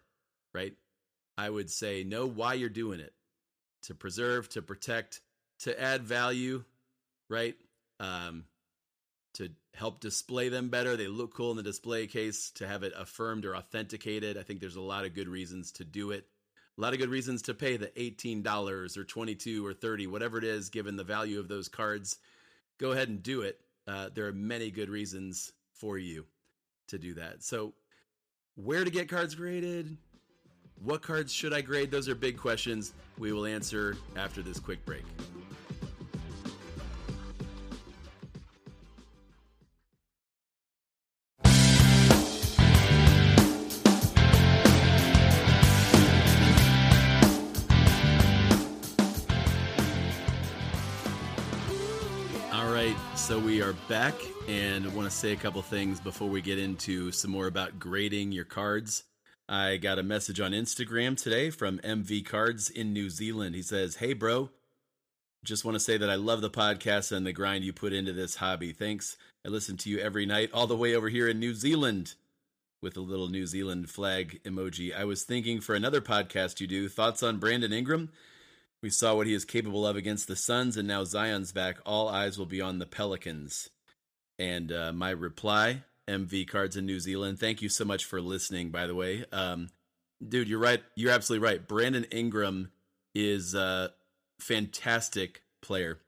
right? 0.55 0.73
I 1.37 1.51
would 1.51 1.71
say 1.71 2.03
know 2.03 2.27
why 2.27 2.55
you're 2.55 2.71
doing 2.71 3.01
it. 3.01 3.13
To 3.83 3.95
preserve, 3.95 4.49
to 4.51 4.63
protect, 4.63 5.21
to 5.61 5.79
add 5.79 6.05
value, 6.05 6.65
right? 7.29 7.55
Um, 8.01 8.45
to 9.35 9.51
help 9.75 10.01
display 10.01 10.49
them 10.49 10.71
better. 10.71 10.97
They 10.97 11.07
look 11.07 11.35
cool 11.35 11.51
in 11.51 11.59
the 11.59 11.63
display 11.63 12.07
case, 12.07 12.51
to 12.53 12.67
have 12.67 12.83
it 12.83 12.95
affirmed 12.97 13.45
or 13.45 13.55
authenticated. 13.55 14.39
I 14.39 14.43
think 14.43 14.61
there's 14.61 14.77
a 14.77 14.81
lot 14.81 15.05
of 15.05 15.15
good 15.15 15.29
reasons 15.29 15.73
to 15.73 15.85
do 15.85 16.13
it 16.13 16.27
a 16.77 16.81
lot 16.81 16.93
of 16.93 16.99
good 16.99 17.09
reasons 17.09 17.43
to 17.43 17.55
pay 17.55 17.77
the 17.77 17.89
$18 17.89 18.97
or 18.97 19.05
22 19.05 19.67
or 19.67 19.73
30 19.73 20.07
whatever 20.09 20.39
it 20.39 20.45
is 20.45 20.69
given 20.69 20.97
the 20.97 21.05
value 21.05 21.39
of 21.39 21.49
those 21.49 21.69
cards. 21.69 22.19
Go 22.79 22.93
ahead 22.93 23.09
and 23.09 23.23
do 23.23 23.43
it. 23.43 23.61
Uh, 23.87 24.09
there 24.15 24.27
are 24.27 24.33
many 24.33 24.71
good 24.71 24.89
reasons 24.89 25.53
for 25.73 25.99
you 25.99 26.25
to 26.89 26.99
do 26.99 27.15
that. 27.15 27.43
So 27.43 27.75
where 28.57 28.85
to 28.85 28.91
get 28.91 29.09
cards 29.09 29.35
graded? 29.35 29.97
What 30.83 31.03
cards 31.03 31.33
should 31.33 31.53
i 31.53 31.61
grade? 31.61 31.91
Those 31.91 32.09
are 32.09 32.15
big 32.15 32.37
questions 32.37 32.93
we 33.19 33.33
will 33.33 33.47
answer 33.47 33.97
after 34.17 34.43
this 34.43 34.59
quick 34.59 34.85
break 34.85 35.05
back 53.89 54.15
and 54.49 54.95
want 54.95 55.11
to 55.11 55.15
say 55.15 55.33
a 55.33 55.37
couple 55.37 55.61
things 55.61 56.01
before 56.01 56.29
we 56.29 56.41
get 56.41 56.59
into 56.59 57.13
some 57.13 57.31
more 57.31 57.47
about 57.47 57.79
grading 57.79 58.33
your 58.33 58.45
cards. 58.45 59.05
I 59.49 59.77
got 59.77 59.99
a 59.99 60.03
message 60.03 60.41
on 60.41 60.53
Instagram 60.53 61.21
today 61.21 61.51
from 61.51 61.79
MV 61.81 62.25
Cards 62.25 62.71
in 62.71 62.93
New 62.93 63.11
Zealand. 63.11 63.55
He 63.55 63.63
says, 63.63 63.97
Hey, 63.97 64.15
bro, 64.15 64.51
just 65.45 65.65
want 65.65 65.75
to 65.75 65.81
say 65.81 65.99
that 65.99 66.09
I 66.09 66.15
love 66.15 66.41
the 66.41 66.51
podcast 66.51 67.13
and 67.13 67.27
the 67.27 67.33
grind 67.33 67.65
you 67.65 67.73
put 67.73 67.93
into 67.93 68.13
this 68.13 68.37
hobby. 68.37 68.73
Thanks. 68.73 69.17
I 69.45 69.51
listen 69.51 69.77
to 69.79 69.91
you 69.91 69.99
every 69.99 70.25
night, 70.25 70.51
all 70.55 70.67
the 70.67 70.77
way 70.77 70.95
over 70.95 71.11
here 71.11 71.29
in 71.29 71.39
New 71.39 71.55
Zealand 71.55 72.15
with 72.81 72.97
a 72.97 73.01
little 73.01 73.29
New 73.29 73.47
Zealand 73.47 73.91
flag 73.91 74.41
emoji. 74.45 74.97
I 74.97 75.05
was 75.05 75.25
thinking 75.25 75.61
for 75.61 75.75
another 75.75 76.01
podcast 76.01 76.61
you 76.61 76.67
do, 76.67 76.89
thoughts 76.89 77.23
on 77.23 77.39
Brandon 77.39 77.73
Ingram? 77.73 78.11
We 78.83 78.91
saw 78.91 79.15
what 79.15 79.27
he 79.27 79.35
is 79.35 79.45
capable 79.45 79.87
of 79.87 79.97
against 79.97 80.29
the 80.29 80.37
Suns, 80.37 80.77
and 80.77 80.89
now 80.89 81.05
Zion's 81.05 81.53
back. 81.53 81.79
All 81.87 82.09
eyes 82.09 82.39
will 82.39 82.47
be 82.47 82.61
on 82.61 82.79
the 82.79 82.87
Pelicans. 82.87 83.71
And 84.39 84.73
uh, 84.73 84.93
my 84.93 85.11
reply, 85.11 85.83
MV 86.09 86.49
Cards 86.49 86.77
in 86.77 86.87
New 86.87 87.01
Zealand. 87.01 87.39
Thank 87.39 87.63
you 87.63 87.69
so 87.69 87.85
much 87.85 88.05
for 88.05 88.21
listening, 88.21 88.71
by 88.71 88.87
the 88.87 88.95
way. 88.95 89.25
Um, 89.33 89.69
dude, 90.27 90.49
you're 90.49 90.59
right. 90.59 90.83
You're 90.97 91.13
absolutely 91.13 91.47
right. 91.47 91.67
Brandon 91.67 92.05
Ingram 92.05 92.71
is 93.15 93.55
a 93.55 93.93
fantastic 94.41 95.43
player 95.63 96.01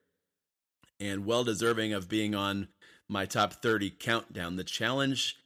and 1.00 1.26
well 1.26 1.44
deserving 1.44 1.92
of 1.92 2.08
being 2.08 2.34
on 2.34 2.68
my 3.08 3.26
top 3.26 3.54
30 3.54 3.90
countdown. 3.98 4.56
The 4.56 4.64
challenge 4.64 5.36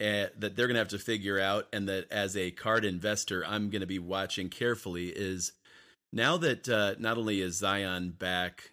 uh, 0.00 0.32
that 0.38 0.56
they're 0.56 0.66
going 0.66 0.74
to 0.74 0.80
have 0.80 0.88
to 0.88 0.98
figure 0.98 1.38
out, 1.38 1.66
and 1.72 1.88
that 1.88 2.10
as 2.10 2.36
a 2.36 2.50
card 2.50 2.84
investor, 2.84 3.44
I'm 3.46 3.70
going 3.70 3.80
to 3.80 3.86
be 3.86 3.98
watching 3.98 4.48
carefully, 4.48 5.08
is 5.08 5.52
now 6.12 6.38
that 6.38 6.68
uh, 6.68 6.94
not 6.98 7.18
only 7.18 7.40
is 7.40 7.56
Zion 7.56 8.10
back, 8.18 8.72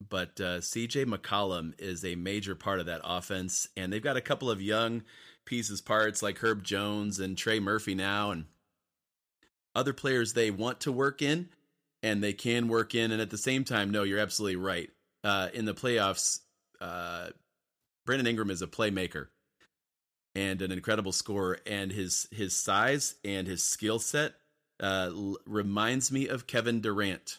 but 0.00 0.40
uh, 0.40 0.58
CJ 0.60 1.06
McCollum 1.06 1.72
is 1.78 2.04
a 2.04 2.14
major 2.14 2.54
part 2.54 2.80
of 2.80 2.86
that 2.86 3.00
offense, 3.04 3.68
and 3.76 3.92
they've 3.92 4.02
got 4.02 4.16
a 4.16 4.22
couple 4.22 4.50
of 4.50 4.60
young 4.60 5.02
pieces 5.44 5.80
parts 5.80 6.22
like 6.22 6.38
Herb 6.38 6.62
Jones 6.62 7.20
and 7.20 7.36
Trey 7.36 7.60
Murphy 7.60 7.94
now, 7.94 8.30
and 8.30 8.46
other 9.74 9.92
players 9.92 10.32
they 10.32 10.50
want 10.50 10.80
to 10.80 10.92
work 10.92 11.22
in 11.22 11.48
and 12.04 12.22
they 12.22 12.34
can 12.34 12.68
work 12.68 12.94
in. 12.94 13.10
And 13.12 13.20
at 13.20 13.30
the 13.30 13.38
same 13.38 13.64
time, 13.64 13.90
no, 13.90 14.02
you're 14.02 14.18
absolutely 14.18 14.56
right. 14.56 14.90
Uh, 15.24 15.48
in 15.54 15.64
the 15.64 15.74
playoffs, 15.74 16.40
uh, 16.80 17.30
Brandon 18.04 18.26
Ingram 18.26 18.50
is 18.50 18.60
a 18.60 18.66
playmaker 18.66 19.28
and 20.34 20.60
an 20.60 20.70
incredible 20.70 21.12
scorer, 21.12 21.58
and 21.66 21.90
his 21.90 22.28
his 22.30 22.54
size 22.54 23.14
and 23.24 23.46
his 23.46 23.62
skill 23.62 23.98
set 23.98 24.34
uh, 24.80 25.08
l- 25.10 25.38
reminds 25.46 26.12
me 26.12 26.28
of 26.28 26.46
Kevin 26.46 26.82
Durant. 26.82 27.38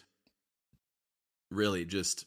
Really, 1.52 1.84
just 1.84 2.24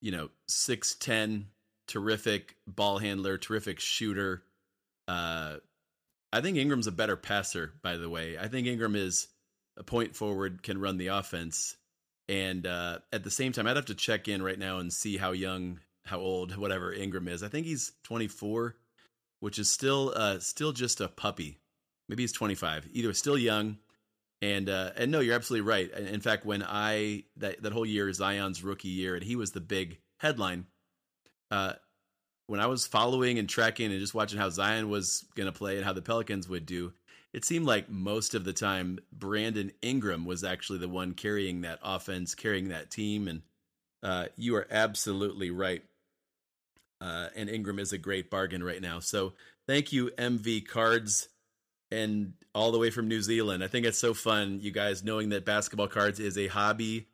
you 0.00 0.12
know, 0.12 0.30
six 0.48 0.94
ten, 0.94 1.46
terrific 1.86 2.56
ball 2.66 2.98
handler, 2.98 3.38
terrific 3.38 3.80
shooter. 3.80 4.42
Uh, 5.08 5.56
I 6.32 6.40
think 6.40 6.56
Ingram's 6.56 6.86
a 6.86 6.92
better 6.92 7.16
passer, 7.16 7.72
by 7.82 7.96
the 7.96 8.10
way. 8.10 8.36
I 8.38 8.48
think 8.48 8.66
Ingram 8.66 8.96
is 8.96 9.28
a 9.76 9.82
point 9.82 10.16
forward, 10.16 10.62
can 10.62 10.80
run 10.80 10.96
the 10.96 11.08
offense. 11.08 11.76
And 12.28 12.66
uh, 12.66 12.98
at 13.12 13.22
the 13.22 13.30
same 13.30 13.52
time, 13.52 13.66
I'd 13.66 13.76
have 13.76 13.86
to 13.86 13.94
check 13.94 14.28
in 14.28 14.42
right 14.42 14.58
now 14.58 14.78
and 14.78 14.92
see 14.92 15.16
how 15.16 15.32
young, 15.32 15.80
how 16.04 16.18
old, 16.18 16.56
whatever 16.56 16.92
Ingram 16.92 17.28
is. 17.28 17.42
I 17.42 17.48
think 17.48 17.66
he's 17.66 17.92
24, 18.04 18.74
which 19.40 19.58
is 19.58 19.70
still 19.70 20.12
uh, 20.16 20.40
still 20.40 20.72
just 20.72 21.00
a 21.00 21.08
puppy. 21.08 21.58
Maybe 22.08 22.22
he's 22.22 22.32
25. 22.32 22.88
Either 22.92 23.12
still 23.12 23.38
young, 23.38 23.78
and 24.42 24.68
uh, 24.68 24.90
and 24.96 25.10
no, 25.10 25.20
you're 25.20 25.34
absolutely 25.34 25.68
right. 25.68 25.90
In 25.90 26.20
fact, 26.20 26.44
when 26.44 26.62
I 26.62 27.24
that 27.38 27.62
that 27.62 27.72
whole 27.72 27.86
year 27.86 28.12
Zion's 28.12 28.62
rookie 28.62 28.88
year, 28.88 29.14
and 29.14 29.24
he 29.24 29.36
was 29.36 29.52
the 29.52 29.60
big 29.60 29.98
headline. 30.20 30.66
Uh, 31.50 31.74
when 32.48 32.60
I 32.60 32.66
was 32.66 32.86
following 32.86 33.38
and 33.38 33.48
tracking 33.48 33.90
and 33.90 34.00
just 34.00 34.14
watching 34.14 34.38
how 34.38 34.50
Zion 34.50 34.88
was 34.88 35.24
going 35.34 35.46
to 35.50 35.58
play 35.58 35.76
and 35.76 35.84
how 35.84 35.92
the 35.92 36.02
Pelicans 36.02 36.48
would 36.48 36.64
do, 36.64 36.92
it 37.32 37.44
seemed 37.44 37.66
like 37.66 37.90
most 37.90 38.34
of 38.34 38.44
the 38.44 38.52
time 38.52 38.98
Brandon 39.12 39.72
Ingram 39.82 40.24
was 40.24 40.44
actually 40.44 40.78
the 40.78 40.88
one 40.88 41.12
carrying 41.12 41.62
that 41.62 41.80
offense, 41.82 42.34
carrying 42.34 42.68
that 42.68 42.90
team. 42.90 43.26
And 43.28 43.42
uh, 44.02 44.26
you 44.36 44.54
are 44.56 44.66
absolutely 44.70 45.50
right. 45.50 45.82
Uh, 47.00 47.28
and 47.34 47.50
Ingram 47.50 47.78
is 47.78 47.92
a 47.92 47.98
great 47.98 48.30
bargain 48.30 48.62
right 48.62 48.80
now. 48.80 49.00
So 49.00 49.34
thank 49.66 49.92
you, 49.92 50.10
MV 50.16 50.68
Cards, 50.68 51.28
and 51.90 52.32
all 52.54 52.72
the 52.72 52.78
way 52.78 52.90
from 52.90 53.08
New 53.08 53.22
Zealand. 53.22 53.62
I 53.62 53.68
think 53.68 53.86
it's 53.86 53.98
so 53.98 54.14
fun, 54.14 54.60
you 54.60 54.70
guys, 54.70 55.04
knowing 55.04 55.30
that 55.30 55.44
basketball 55.44 55.88
cards 55.88 56.20
is 56.20 56.36
a 56.36 56.48
hobby 56.48 57.06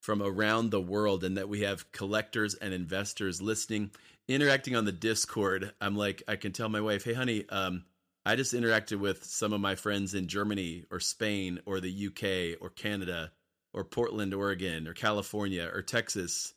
from 0.00 0.22
around 0.22 0.70
the 0.70 0.80
world 0.80 1.24
and 1.24 1.36
that 1.36 1.48
we 1.48 1.60
have 1.60 1.90
collectors 1.92 2.54
and 2.54 2.74
investors 2.74 3.40
listening 3.40 3.90
interacting 4.28 4.76
on 4.76 4.84
the 4.84 4.92
Discord, 4.92 5.72
I'm 5.80 5.96
like, 5.96 6.22
I 6.28 6.36
can 6.36 6.52
tell 6.52 6.68
my 6.68 6.80
wife, 6.80 7.04
hey, 7.04 7.12
honey, 7.12 7.44
um, 7.48 7.84
I 8.24 8.36
just 8.36 8.54
interacted 8.54 8.98
with 8.98 9.24
some 9.24 9.52
of 9.52 9.60
my 9.60 9.74
friends 9.74 10.14
in 10.14 10.28
Germany 10.28 10.84
or 10.90 11.00
Spain 11.00 11.60
or 11.66 11.80
the 11.80 12.06
UK 12.06 12.62
or 12.62 12.70
Canada 12.70 13.32
or 13.74 13.84
Portland, 13.84 14.32
Oregon 14.32 14.86
or 14.86 14.94
California 14.94 15.68
or 15.72 15.82
Texas 15.82 16.54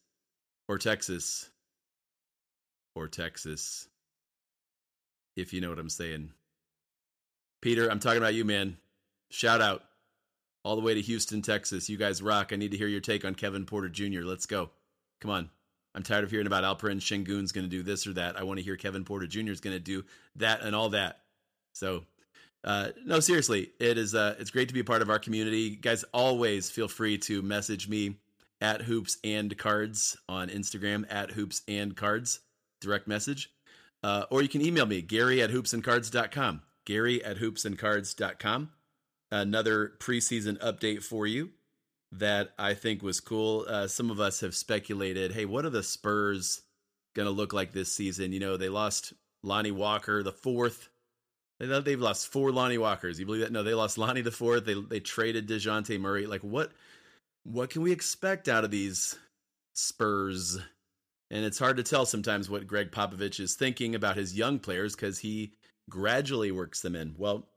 or 0.67 0.77
Texas 0.77 1.49
or 2.95 3.07
Texas, 3.07 3.87
if 5.35 5.53
you 5.53 5.61
know 5.61 5.69
what 5.69 5.79
I'm 5.79 5.89
saying. 5.89 6.31
Peter, 7.65 7.89
I'm 7.89 7.97
talking 7.97 8.19
about 8.19 8.35
you, 8.35 8.45
man. 8.45 8.77
Shout 9.31 9.59
out 9.59 9.81
all 10.63 10.75
the 10.75 10.83
way 10.83 10.93
to 10.93 11.01
Houston, 11.01 11.41
Texas. 11.41 11.89
You 11.89 11.97
guys 11.97 12.21
rock. 12.21 12.51
I 12.53 12.57
need 12.57 12.69
to 12.69 12.77
hear 12.77 12.87
your 12.87 13.01
take 13.01 13.25
on 13.25 13.33
Kevin 13.33 13.65
Porter 13.65 13.89
Jr. 13.89 14.21
Let's 14.21 14.45
go. 14.45 14.69
Come 15.19 15.31
on. 15.31 15.49
I'm 15.95 16.03
tired 16.03 16.23
of 16.23 16.29
hearing 16.29 16.45
about 16.45 16.63
Alperen 16.63 16.97
Sengun's 16.97 17.51
going 17.51 17.65
to 17.65 17.67
do 17.69 17.81
this 17.81 18.05
or 18.05 18.13
that. 18.13 18.39
I 18.39 18.43
want 18.43 18.59
to 18.59 18.63
hear 18.63 18.75
Kevin 18.75 19.03
Porter 19.03 19.25
Jr. 19.25 19.49
is 19.49 19.61
going 19.61 19.75
to 19.75 19.79
do 19.79 20.05
that 20.35 20.61
and 20.61 20.75
all 20.75 20.89
that. 20.89 21.21
So, 21.73 22.03
uh, 22.63 22.89
no, 23.03 23.19
seriously, 23.19 23.71
it 23.79 23.97
is. 23.97 24.13
Uh, 24.13 24.35
it's 24.37 24.51
great 24.51 24.67
to 24.67 24.73
be 24.75 24.81
a 24.81 24.83
part 24.83 25.01
of 25.01 25.09
our 25.09 25.17
community, 25.17 25.75
guys. 25.75 26.05
Always 26.13 26.69
feel 26.69 26.87
free 26.87 27.17
to 27.17 27.41
message 27.41 27.89
me 27.89 28.17
at 28.61 28.83
hoops 28.83 29.17
and 29.23 29.57
cards 29.57 30.15
on 30.29 30.49
Instagram 30.49 31.11
at 31.11 31.31
hoops 31.31 31.63
and 31.67 31.97
cards 31.97 32.41
direct 32.79 33.07
message, 33.07 33.51
uh, 34.03 34.25
or 34.29 34.43
you 34.43 34.49
can 34.49 34.61
email 34.61 34.85
me 34.85 35.01
Gary 35.01 35.41
at 35.41 35.49
hoopsandcards.com. 35.49 36.61
Gary 36.85 37.23
at 37.23 37.37
hoopsandcards.com. 37.37 38.71
Another 39.31 39.93
preseason 39.99 40.57
update 40.59 41.03
for 41.03 41.27
you 41.27 41.49
that 42.11 42.53
I 42.57 42.73
think 42.73 43.01
was 43.01 43.19
cool. 43.19 43.65
Uh, 43.67 43.87
some 43.87 44.11
of 44.11 44.19
us 44.19 44.41
have 44.41 44.55
speculated, 44.55 45.33
hey, 45.33 45.45
what 45.45 45.65
are 45.65 45.69
the 45.71 45.83
Spurs 45.83 46.61
going 47.15 47.25
to 47.25 47.31
look 47.31 47.53
like 47.53 47.71
this 47.71 47.91
season? 47.91 48.31
You 48.31 48.39
know, 48.39 48.57
they 48.57 48.69
lost 48.69 49.13
Lonnie 49.43 49.71
Walker, 49.71 50.23
the 50.23 50.31
fourth. 50.31 50.89
They've 51.59 52.01
lost 52.01 52.27
four 52.27 52.51
Lonnie 52.51 52.77
Walkers. 52.77 53.19
You 53.19 53.25
believe 53.25 53.41
that? 53.41 53.51
No, 53.51 53.63
they 53.63 53.73
lost 53.73 53.97
Lonnie 53.97 54.21
the 54.21 54.31
fourth. 54.31 54.65
They 54.65 54.73
they 54.73 54.99
traded 54.99 55.47
Dejounte 55.47 55.99
Murray. 55.99 56.25
Like 56.25 56.41
what? 56.41 56.71
What 57.43 57.69
can 57.69 57.81
we 57.81 57.93
expect 57.93 58.49
out 58.49 58.65
of 58.65 58.71
these 58.71 59.17
Spurs? 59.73 60.57
And 61.31 61.45
it's 61.45 61.59
hard 61.59 61.77
to 61.77 61.83
tell 61.83 62.05
sometimes 62.05 62.49
what 62.49 62.67
Gregg 62.67 62.91
Popovich 62.91 63.39
is 63.39 63.55
thinking 63.55 63.95
about 63.95 64.17
his 64.17 64.37
young 64.37 64.59
players 64.59 64.95
because 64.95 65.19
he 65.19 65.53
gradually 65.89 66.51
works 66.51 66.81
them 66.81 66.95
in. 66.95 67.15
Well, 67.17 67.47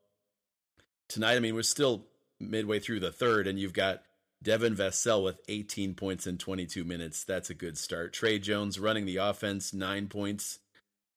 tonight, 1.09 1.37
I 1.37 1.41
mean, 1.41 1.55
we're 1.55 1.63
still 1.63 2.07
midway 2.41 2.79
through 2.79 3.01
the 3.01 3.13
third, 3.13 3.47
and 3.47 3.59
you've 3.59 3.73
got 3.73 4.03
Devin 4.43 4.77
Vassell 4.77 5.25
with 5.25 5.41
18 5.49 5.95
points 5.95 6.27
in 6.27 6.39
22 6.39 6.85
minutes. 6.85 7.25
That's 7.25 7.51
a 7.51 7.55
good 7.55 7.77
start. 7.77 8.13
Tre 8.13 8.39
Jones 8.39 8.79
running 8.79 9.07
the 9.07 9.17
offense, 9.17 9.75
nine 9.75 10.07
points, 10.07 10.61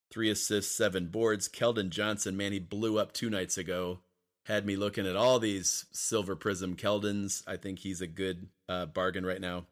three 0.10 0.30
assists, 0.30 0.76
seven 0.76 1.08
boards. 1.08 1.48
Keldon 1.48 1.90
Johnson, 1.90 2.36
man, 2.36 2.52
he 2.52 2.60
blew 2.60 2.98
up 2.98 3.14
two 3.14 3.30
nights 3.30 3.58
ago. 3.58 4.00
Had 4.46 4.66
me 4.66 4.76
looking 4.76 5.06
at 5.06 5.16
all 5.16 5.38
these 5.38 5.86
Silver 5.92 6.36
Prizm 6.36 6.76
Keldons. 6.76 7.44
I 7.46 7.58
think 7.58 7.80
he's 7.80 8.02
a 8.02 8.08
good 8.08 8.48
uh, 8.68 8.88
bargain 8.88 9.26
right 9.26 9.40
now. 9.40 9.68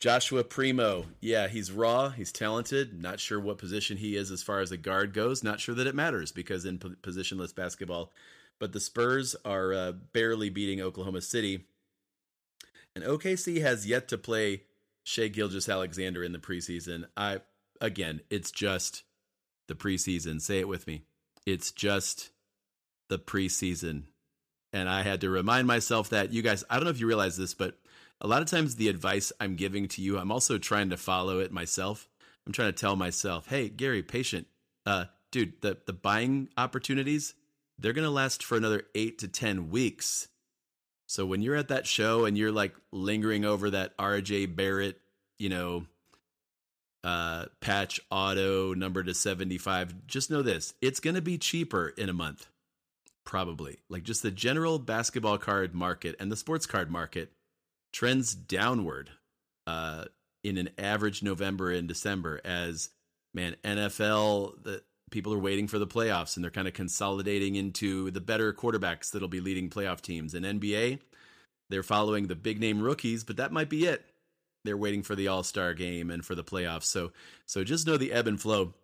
Joshua 0.00 0.44
Primo, 0.44 1.06
yeah, 1.20 1.48
he's 1.48 1.72
raw, 1.72 2.10
he's 2.10 2.30
talented. 2.30 3.00
Not 3.02 3.18
sure 3.18 3.40
what 3.40 3.58
position 3.58 3.96
he 3.96 4.14
is 4.16 4.30
as 4.30 4.42
far 4.42 4.60
as 4.60 4.70
a 4.70 4.76
guard 4.76 5.12
goes. 5.12 5.42
Not 5.42 5.58
sure 5.58 5.74
that 5.74 5.88
it 5.88 5.94
matters 5.94 6.30
because 6.30 6.64
in 6.64 6.78
positionless 6.78 7.54
basketball. 7.54 8.12
But 8.60 8.72
the 8.72 8.80
Spurs 8.80 9.34
are 9.44 9.72
uh, 9.72 9.92
barely 10.12 10.50
beating 10.50 10.80
Oklahoma 10.80 11.20
City 11.20 11.64
and 12.98 13.06
OKC 13.06 13.60
has 13.60 13.86
yet 13.86 14.08
to 14.08 14.18
play 14.18 14.62
Shai 15.04 15.28
Gilgeous-Alexander 15.28 16.24
in 16.24 16.32
the 16.32 16.40
preseason. 16.40 17.04
I 17.16 17.42
again, 17.80 18.22
it's 18.28 18.50
just 18.50 19.04
the 19.68 19.76
preseason. 19.76 20.40
Say 20.40 20.58
it 20.58 20.66
with 20.66 20.88
me. 20.88 21.02
It's 21.46 21.70
just 21.70 22.30
the 23.08 23.18
preseason. 23.20 24.04
And 24.72 24.88
I 24.88 25.02
had 25.02 25.20
to 25.20 25.30
remind 25.30 25.68
myself 25.68 26.10
that 26.10 26.32
you 26.32 26.42
guys, 26.42 26.64
I 26.68 26.74
don't 26.74 26.84
know 26.84 26.90
if 26.90 26.98
you 26.98 27.06
realize 27.06 27.36
this, 27.36 27.54
but 27.54 27.78
a 28.20 28.26
lot 28.26 28.42
of 28.42 28.48
times 28.48 28.76
the 28.76 28.88
advice 28.88 29.32
I'm 29.40 29.56
giving 29.56 29.88
to 29.88 30.02
you, 30.02 30.18
I'm 30.18 30.32
also 30.32 30.58
trying 30.58 30.90
to 30.90 30.96
follow 30.96 31.38
it 31.38 31.52
myself. 31.52 32.08
I'm 32.46 32.52
trying 32.52 32.72
to 32.72 32.80
tell 32.80 32.96
myself, 32.96 33.48
hey, 33.48 33.68
Gary, 33.68 34.02
patient. 34.02 34.46
Uh, 34.86 35.06
dude, 35.30 35.60
the, 35.60 35.78
the 35.86 35.92
buying 35.92 36.48
opportunities, 36.56 37.34
they're 37.78 37.92
going 37.92 38.06
to 38.06 38.10
last 38.10 38.42
for 38.42 38.56
another 38.56 38.84
eight 38.94 39.18
to 39.18 39.28
10 39.28 39.70
weeks. 39.70 40.28
So 41.06 41.26
when 41.26 41.42
you're 41.42 41.56
at 41.56 41.68
that 41.68 41.86
show 41.86 42.24
and 42.24 42.36
you're 42.36 42.52
like 42.52 42.74
lingering 42.92 43.44
over 43.44 43.70
that 43.70 43.96
RJ 43.98 44.56
Barrett, 44.56 45.00
you 45.38 45.48
know, 45.48 45.86
uh, 47.04 47.46
patch 47.60 48.00
auto 48.10 48.74
number 48.74 49.02
to 49.02 49.14
75, 49.14 50.06
just 50.06 50.30
know 50.30 50.42
this 50.42 50.74
it's 50.82 51.00
going 51.00 51.16
to 51.16 51.22
be 51.22 51.38
cheaper 51.38 51.88
in 51.88 52.08
a 52.08 52.14
month. 52.14 52.48
Probably. 53.24 53.78
Like 53.88 54.02
just 54.02 54.22
the 54.22 54.30
general 54.30 54.78
basketball 54.78 55.38
card 55.38 55.74
market 55.74 56.16
and 56.18 56.32
the 56.32 56.36
sports 56.36 56.66
card 56.66 56.90
market 56.90 57.30
trends 57.92 58.34
downward 58.34 59.10
uh, 59.66 60.04
in 60.44 60.56
an 60.58 60.70
average 60.78 61.22
November 61.22 61.70
and 61.70 61.88
December 61.88 62.40
as 62.44 62.90
man, 63.34 63.56
NFL, 63.64 64.62
the 64.62 64.82
people 65.10 65.32
are 65.32 65.38
waiting 65.38 65.68
for 65.68 65.78
the 65.78 65.86
playoffs 65.86 66.36
and 66.36 66.44
they're 66.44 66.50
kind 66.50 66.68
of 66.68 66.74
consolidating 66.74 67.56
into 67.56 68.10
the 68.10 68.20
better 68.20 68.52
quarterbacks 68.52 69.10
that'll 69.10 69.28
be 69.28 69.40
leading 69.40 69.70
playoff 69.70 70.00
teams. 70.00 70.34
In 70.34 70.42
NBA, 70.42 71.00
they're 71.70 71.82
following 71.82 72.26
the 72.26 72.34
big 72.34 72.60
name 72.60 72.80
rookies, 72.80 73.24
but 73.24 73.36
that 73.36 73.52
might 73.52 73.68
be 73.68 73.86
it. 73.86 74.04
They're 74.64 74.76
waiting 74.76 75.02
for 75.02 75.14
the 75.14 75.28
All 75.28 75.42
Star 75.42 75.72
game 75.74 76.10
and 76.10 76.24
for 76.24 76.34
the 76.34 76.44
playoffs. 76.44 76.84
So, 76.84 77.12
so 77.46 77.64
just 77.64 77.86
know 77.86 77.96
the 77.96 78.12
ebb 78.12 78.26
and 78.26 78.40
flow. 78.40 78.74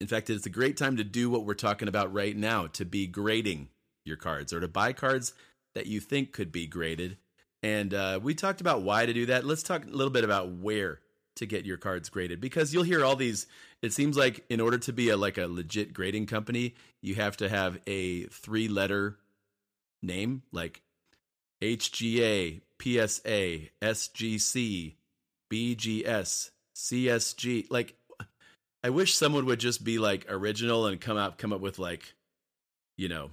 In 0.00 0.06
fact, 0.06 0.30
it's 0.30 0.46
a 0.46 0.50
great 0.50 0.76
time 0.76 0.96
to 0.96 1.04
do 1.04 1.30
what 1.30 1.44
we're 1.44 1.54
talking 1.54 1.88
about 1.88 2.12
right 2.12 2.36
now 2.36 2.66
to 2.68 2.84
be 2.84 3.06
grading 3.06 3.68
your 4.04 4.16
cards 4.16 4.52
or 4.52 4.60
to 4.60 4.68
buy 4.68 4.92
cards 4.92 5.32
that 5.74 5.86
you 5.86 6.00
think 6.00 6.32
could 6.32 6.52
be 6.52 6.66
graded. 6.66 7.18
And 7.62 7.92
uh, 7.94 8.20
we 8.22 8.34
talked 8.34 8.60
about 8.60 8.82
why 8.82 9.06
to 9.06 9.12
do 9.12 9.26
that. 9.26 9.44
Let's 9.44 9.62
talk 9.62 9.84
a 9.84 9.88
little 9.88 10.12
bit 10.12 10.24
about 10.24 10.52
where 10.52 11.00
to 11.36 11.46
get 11.46 11.66
your 11.66 11.76
cards 11.76 12.08
graded 12.08 12.40
because 12.40 12.72
you'll 12.72 12.82
hear 12.82 13.04
all 13.04 13.14
these 13.14 13.46
it 13.82 13.92
seems 13.92 14.16
like 14.16 14.42
in 14.48 14.58
order 14.58 14.78
to 14.78 14.90
be 14.90 15.10
a 15.10 15.18
like 15.18 15.36
a 15.36 15.46
legit 15.46 15.92
grading 15.92 16.24
company 16.24 16.74
you 17.02 17.14
have 17.14 17.36
to 17.36 17.46
have 17.46 17.78
a 17.86 18.22
three 18.28 18.68
letter 18.68 19.18
name 20.02 20.40
like 20.50 20.80
HGA, 21.62 22.60
PSA, 22.80 23.60
SGC, 23.82 24.94
BGS, 25.52 26.50
CSG. 26.74 27.66
Like, 27.70 27.96
I 28.82 28.90
wish 28.90 29.14
someone 29.14 29.46
would 29.46 29.60
just 29.60 29.84
be 29.84 29.98
like 29.98 30.26
original 30.28 30.86
and 30.86 31.00
come 31.00 31.16
out 31.16 31.38
come 31.38 31.52
up 31.52 31.60
with 31.60 31.78
like, 31.78 32.14
you 32.96 33.08
know. 33.08 33.30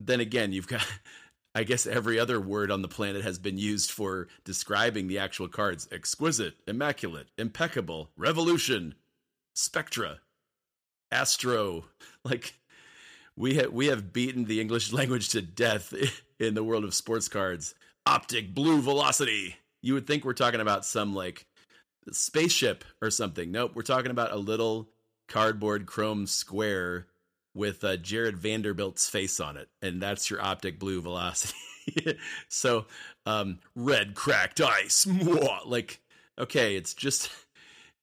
Then 0.00 0.20
again, 0.20 0.52
you've 0.52 0.68
got. 0.68 0.86
I 1.56 1.64
guess 1.64 1.86
every 1.86 2.20
other 2.20 2.38
word 2.38 2.70
on 2.70 2.82
the 2.82 2.88
planet 2.88 3.22
has 3.22 3.38
been 3.38 3.56
used 3.56 3.90
for 3.90 4.28
describing 4.44 5.08
the 5.08 5.18
actual 5.18 5.48
cards: 5.48 5.88
exquisite, 5.90 6.52
immaculate, 6.66 7.28
impeccable, 7.38 8.10
revolution, 8.14 8.94
spectra, 9.54 10.20
astro. 11.10 11.86
Like 12.24 12.58
we 13.36 13.54
have 13.54 13.72
we 13.72 13.86
have 13.86 14.12
beaten 14.12 14.44
the 14.44 14.60
English 14.60 14.92
language 15.00 15.30
to 15.30 15.40
death 15.40 15.94
in 16.38 16.52
the 16.52 16.64
world 16.64 16.84
of 16.84 16.92
sports 16.92 17.28
cards. 17.28 17.74
Optic 18.04 18.54
blue 18.54 18.82
velocity. 18.82 19.56
You 19.80 19.94
would 19.94 20.06
think 20.06 20.26
we're 20.26 20.34
talking 20.34 20.60
about 20.60 20.84
some 20.84 21.14
like 21.14 21.46
spaceship 22.12 22.84
or 23.00 23.10
something. 23.10 23.50
Nope, 23.50 23.72
we're 23.74 23.82
talking 23.82 24.10
about 24.10 24.32
a 24.32 24.36
little 24.36 24.90
cardboard 25.26 25.86
chrome 25.86 26.26
square 26.26 27.06
with 27.56 27.82
uh, 27.82 27.96
Jarred 27.96 28.36
Vanderbilt's 28.36 29.08
face 29.08 29.40
on 29.40 29.56
it, 29.56 29.68
and 29.80 30.00
that's 30.00 30.30
your 30.30 30.42
optic 30.42 30.78
blue 30.78 31.00
velocity. 31.00 31.54
so, 32.48 32.86
um, 33.24 33.58
red 33.74 34.14
cracked 34.14 34.60
ice, 34.60 35.06
like 35.64 36.00
okay, 36.38 36.76
it's 36.76 36.94
just 36.94 37.30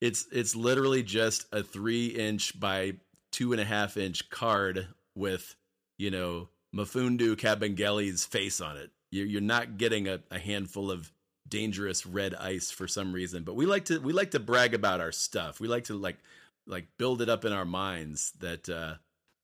it's 0.01 0.27
it's 0.31 0.55
literally 0.55 1.03
just 1.03 1.45
a 1.53 1.63
three 1.63 2.07
inch 2.07 2.59
by 2.59 2.93
two 3.31 3.51
and 3.53 3.61
a 3.61 3.65
half 3.65 3.95
inch 3.95 4.29
card 4.29 4.87
with 5.15 5.55
you 5.97 6.09
know 6.11 6.49
Mfiondu 6.75 7.35
Kabengele's 7.35 8.25
face 8.25 8.59
on 8.59 8.77
it. 8.77 8.91
You're, 9.11 9.27
you're 9.27 9.41
not 9.41 9.77
getting 9.77 10.07
a, 10.07 10.19
a 10.31 10.39
handful 10.39 10.89
of 10.89 11.11
dangerous 11.47 12.05
red 12.05 12.33
ice 12.33 12.71
for 12.71 12.87
some 12.87 13.13
reason, 13.13 13.43
but 13.43 13.55
we 13.55 13.67
like 13.67 13.85
to 13.85 13.99
we 13.99 14.13
like 14.13 14.31
to 14.31 14.39
brag 14.39 14.73
about 14.73 14.99
our 14.99 15.11
stuff. 15.11 15.59
We 15.59 15.67
like 15.67 15.85
to 15.85 15.93
like 15.93 16.17
like 16.65 16.87
build 16.97 17.21
it 17.21 17.29
up 17.29 17.45
in 17.45 17.53
our 17.53 17.65
minds 17.65 18.31
that 18.39 18.67
uh, 18.69 18.95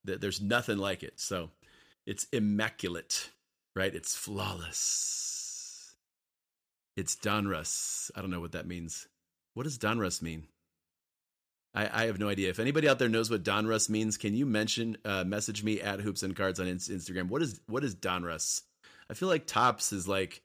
there's 0.03 0.41
nothing 0.41 0.77
like 0.77 1.03
it. 1.03 1.19
So 1.19 1.51
it's 2.05 2.25
immaculate, 2.31 3.29
right? 3.75 3.93
It's 3.93 4.15
flawless. 4.15 5.95
It's 6.95 7.15
Donruss. 7.15 8.11
I 8.15 8.21
don't 8.21 8.31
know 8.31 8.41
what 8.41 8.51
that 8.53 8.67
means. 8.67 9.07
What 9.53 9.63
does 9.63 9.77
Donruss 9.77 10.21
mean? 10.21 10.47
I, 11.73 12.03
I, 12.03 12.05
have 12.07 12.19
no 12.19 12.29
idea. 12.29 12.49
If 12.49 12.59
anybody 12.59 12.89
out 12.89 12.97
there 12.97 13.09
knows 13.09 13.29
what 13.29 13.43
Donruss 13.43 13.89
means, 13.89 14.17
can 14.17 14.33
you 14.33 14.45
mention 14.45 14.97
uh, 15.05 15.23
message 15.23 15.63
me 15.63 15.79
at 15.79 16.01
hoops 16.01 16.23
and 16.23 16.35
cards 16.35 16.59
on 16.59 16.65
Instagram? 16.65 17.29
What 17.29 17.41
is 17.41 17.61
what 17.67 17.83
is 17.83 17.95
Donruss? 17.95 18.61
I 19.09 19.13
feel 19.13 19.29
like 19.29 19.45
Topps 19.45 19.93
is 19.93 20.07
like 20.07 20.41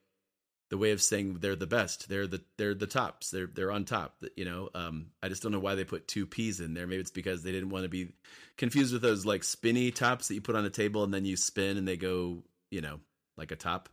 the 0.75 0.79
way 0.79 0.91
of 0.91 1.01
saying 1.01 1.39
they're 1.39 1.55
the 1.55 1.69
best. 1.69 2.09
They're 2.09 2.27
the 2.27 2.43
they're 2.59 2.75
the 2.75 2.89
tops. 2.89 3.31
They're 3.31 3.47
they're 3.47 3.71
on 3.71 3.85
top. 3.85 4.17
You 4.37 4.45
know, 4.45 4.71
um, 4.75 5.07
I 5.23 5.29
just 5.29 5.41
don't 5.41 5.53
know 5.53 5.61
why 5.61 5.77
they 5.77 5.85
put 5.85 6.09
two 6.09 6.27
P's 6.27 6.59
in 6.59 6.75
there. 6.75 6.85
Maybe 6.85 7.01
it's 7.01 7.13
because 7.13 7.45
they 7.45 7.53
didn't 7.53 7.69
want 7.69 7.85
to 7.85 7.89
be 7.89 8.09
confused 8.59 8.93
with 8.93 9.01
those 9.01 9.25
like 9.25 9.45
spinny 9.45 9.93
tops 9.93 10.27
that 10.27 10.35
you 10.35 10.41
put 10.41 10.57
on 10.57 10.65
a 10.65 10.71
table 10.71 11.05
and 11.05 11.15
then 11.15 11.25
you 11.25 11.37
spin 11.37 11.77
and 11.77 11.87
they 11.87 11.97
go, 11.97 12.43
you 12.73 12.81
know, 12.81 12.99
like 13.37 13.53
a 13.53 13.57
top. 13.57 13.89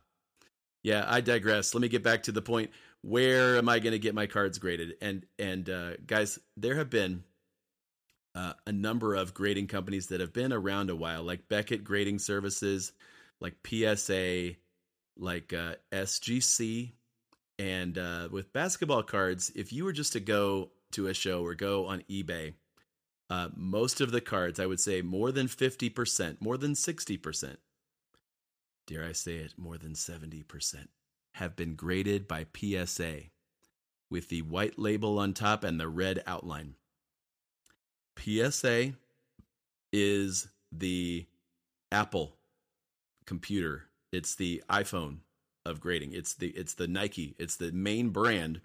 Yeah, 0.82 1.04
I 1.06 1.20
digress. 1.20 1.72
Let 1.72 1.82
me 1.82 1.88
get 1.88 2.02
back 2.02 2.24
to 2.24 2.32
the 2.32 2.42
point. 2.42 2.72
Where 3.02 3.58
am 3.58 3.68
I 3.68 3.78
going 3.78 3.92
to 3.92 4.00
get 4.00 4.16
my 4.16 4.26
cards 4.26 4.58
graded? 4.58 4.96
And 5.00 5.24
and 5.38 5.70
uh, 5.70 5.90
guys, 6.04 6.40
there 6.56 6.74
have 6.74 6.90
been 6.90 7.22
uh, 8.34 8.54
a 8.66 8.72
number 8.72 9.14
of 9.14 9.34
grading 9.34 9.68
companies 9.68 10.08
that 10.08 10.18
have 10.18 10.32
been 10.32 10.52
around 10.52 10.90
a 10.90 10.96
while, 10.96 11.22
like 11.22 11.46
Beckett 11.48 11.84
Grading 11.84 12.18
Services, 12.18 12.90
like 13.40 13.54
PSA, 13.64 14.56
like 15.16 15.52
uh, 15.52 15.74
SGC, 15.92 16.92
and 17.58 17.98
uh, 17.98 18.28
with 18.30 18.52
basketball 18.52 19.02
cards, 19.02 19.52
if 19.54 19.72
you 19.72 19.84
were 19.84 19.92
just 19.92 20.12
to 20.14 20.20
go 20.20 20.70
to 20.92 21.06
a 21.06 21.14
show 21.14 21.44
or 21.44 21.54
go 21.54 21.86
on 21.86 22.02
eBay, 22.10 22.54
uh, 23.30 23.48
most 23.56 24.00
of 24.00 24.10
the 24.10 24.20
cards, 24.20 24.60
I 24.60 24.66
would 24.66 24.80
say 24.80 25.00
more 25.00 25.32
than 25.32 25.46
50%, 25.46 26.40
more 26.40 26.56
than 26.56 26.72
60%, 26.72 27.56
dare 28.86 29.04
I 29.04 29.12
say 29.12 29.36
it, 29.36 29.54
more 29.56 29.78
than 29.78 29.94
70%, 29.94 30.88
have 31.34 31.56
been 31.56 31.74
graded 31.74 32.28
by 32.28 32.46
PSA 32.54 33.20
with 34.10 34.28
the 34.28 34.42
white 34.42 34.78
label 34.78 35.18
on 35.18 35.32
top 35.32 35.64
and 35.64 35.80
the 35.80 35.88
red 35.88 36.22
outline. 36.26 36.74
PSA 38.18 38.92
is 39.92 40.48
the 40.70 41.26
Apple 41.90 42.36
computer. 43.24 43.86
It's 44.12 44.34
the 44.34 44.62
iPhone 44.68 45.18
of 45.64 45.80
grading. 45.80 46.12
It's 46.12 46.34
the 46.34 46.48
it's 46.48 46.74
the 46.74 46.86
Nike. 46.86 47.34
It's 47.38 47.56
the 47.56 47.72
main 47.72 48.10
brand 48.10 48.60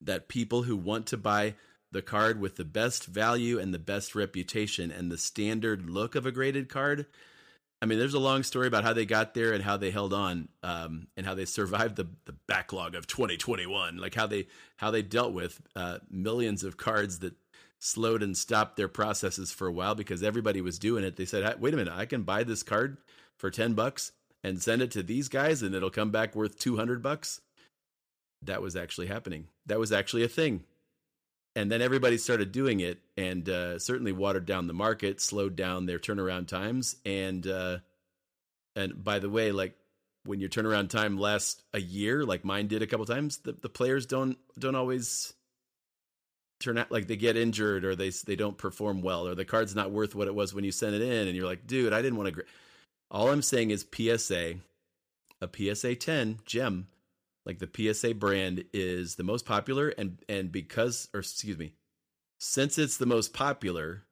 that 0.00 0.28
people 0.28 0.62
who 0.62 0.76
want 0.76 1.06
to 1.06 1.16
buy 1.16 1.54
the 1.92 2.02
card 2.02 2.40
with 2.40 2.56
the 2.56 2.64
best 2.64 3.06
value 3.06 3.58
and 3.58 3.72
the 3.72 3.78
best 3.78 4.14
reputation 4.14 4.90
and 4.90 5.10
the 5.10 5.18
standard 5.18 5.88
look 5.88 6.14
of 6.14 6.26
a 6.26 6.32
graded 6.32 6.68
card. 6.68 7.06
I 7.80 7.86
mean, 7.86 7.98
there's 7.98 8.14
a 8.14 8.18
long 8.18 8.42
story 8.42 8.66
about 8.66 8.82
how 8.82 8.94
they 8.94 9.04
got 9.04 9.34
there 9.34 9.52
and 9.52 9.62
how 9.62 9.76
they 9.76 9.90
held 9.90 10.14
on, 10.14 10.48
um, 10.62 11.08
and 11.16 11.26
how 11.26 11.34
they 11.34 11.44
survived 11.44 11.96
the 11.96 12.08
the 12.24 12.34
backlog 12.46 12.94
of 12.94 13.06
2021. 13.06 13.98
Like 13.98 14.14
how 14.14 14.26
they 14.26 14.46
how 14.76 14.90
they 14.90 15.02
dealt 15.02 15.32
with 15.32 15.60
uh, 15.76 15.98
millions 16.10 16.64
of 16.64 16.78
cards 16.78 17.18
that 17.18 17.34
slowed 17.78 18.22
and 18.22 18.34
stopped 18.34 18.76
their 18.76 18.88
processes 18.88 19.52
for 19.52 19.66
a 19.66 19.72
while 19.72 19.94
because 19.94 20.22
everybody 20.22 20.62
was 20.62 20.78
doing 20.78 21.04
it. 21.04 21.16
They 21.16 21.26
said, 21.26 21.60
"Wait 21.60 21.74
a 21.74 21.76
minute, 21.76 21.92
I 21.94 22.06
can 22.06 22.22
buy 22.22 22.44
this 22.44 22.62
card 22.62 22.96
for 23.44 23.50
10 23.50 23.74
bucks 23.74 24.12
and 24.42 24.62
send 24.62 24.80
it 24.80 24.90
to 24.92 25.02
these 25.02 25.28
guys 25.28 25.60
and 25.60 25.74
it'll 25.74 25.90
come 25.90 26.10
back 26.10 26.34
worth 26.34 26.58
200 26.58 27.02
bucks." 27.02 27.42
That 28.40 28.62
was 28.62 28.74
actually 28.74 29.08
happening. 29.08 29.48
That 29.66 29.78
was 29.78 29.92
actually 29.92 30.24
a 30.24 30.28
thing. 30.28 30.64
And 31.54 31.70
then 31.70 31.82
everybody 31.82 32.16
started 32.16 32.52
doing 32.52 32.80
it 32.80 33.00
and 33.18 33.46
uh, 33.46 33.78
certainly 33.78 34.12
watered 34.12 34.46
down 34.46 34.66
the 34.66 34.72
market, 34.72 35.20
slowed 35.20 35.56
down 35.56 35.84
their 35.84 35.98
turnaround 35.98 36.48
times 36.48 36.96
and 37.04 37.46
uh, 37.46 37.78
and 38.74 39.04
by 39.04 39.18
the 39.18 39.28
way, 39.28 39.52
like 39.52 39.76
when 40.24 40.40
your 40.40 40.48
turnaround 40.48 40.88
time 40.88 41.18
lasts 41.18 41.62
a 41.74 41.80
year, 41.80 42.24
like 42.24 42.46
mine 42.46 42.66
did 42.66 42.80
a 42.80 42.86
couple 42.86 43.04
times, 43.04 43.38
the, 43.38 43.52
the 43.52 43.68
players 43.68 44.06
don't 44.06 44.38
don't 44.58 44.74
always 44.74 45.34
turn 46.60 46.78
out 46.78 46.90
like 46.90 47.08
they 47.08 47.16
get 47.16 47.36
injured 47.36 47.84
or 47.84 47.94
they 47.94 48.10
they 48.26 48.36
don't 48.36 48.56
perform 48.56 49.02
well 49.02 49.28
or 49.28 49.34
the 49.34 49.44
card's 49.44 49.74
not 49.74 49.90
worth 49.90 50.14
what 50.14 50.28
it 50.28 50.34
was 50.34 50.54
when 50.54 50.64
you 50.64 50.72
sent 50.72 50.94
it 50.94 51.02
in 51.02 51.28
and 51.28 51.36
you're 51.36 51.46
like, 51.46 51.66
dude, 51.66 51.92
I 51.92 52.00
didn't 52.00 52.16
want 52.16 52.34
to. 52.34 52.44
All 53.14 53.30
I'm 53.30 53.42
saying 53.42 53.70
is 53.70 53.86
PSA, 53.94 54.56
a 55.40 55.48
PSA 55.48 55.94
10 55.94 56.40
gem, 56.44 56.88
like 57.46 57.60
the 57.60 57.94
PSA 57.94 58.14
brand 58.14 58.64
is 58.72 59.14
the 59.14 59.22
most 59.22 59.46
popular 59.46 59.90
and 59.90 60.18
and 60.28 60.50
because 60.50 61.08
or 61.14 61.20
excuse 61.20 61.56
me, 61.56 61.74
since 62.40 62.76
it's 62.76 62.96
the 62.96 63.06
most 63.06 63.32
popular, 63.32 64.02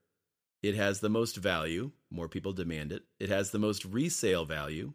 it 0.62 0.77
has 0.77 1.01
the 1.01 1.09
most 1.09 1.37
value. 1.37 1.91
More 2.12 2.29
people 2.29 2.53
demand 2.53 2.93
it. 2.93 3.03
It 3.19 3.29
has 3.29 3.51
the 3.51 3.59
most 3.59 3.85
resale 3.85 4.45
value. 4.45 4.93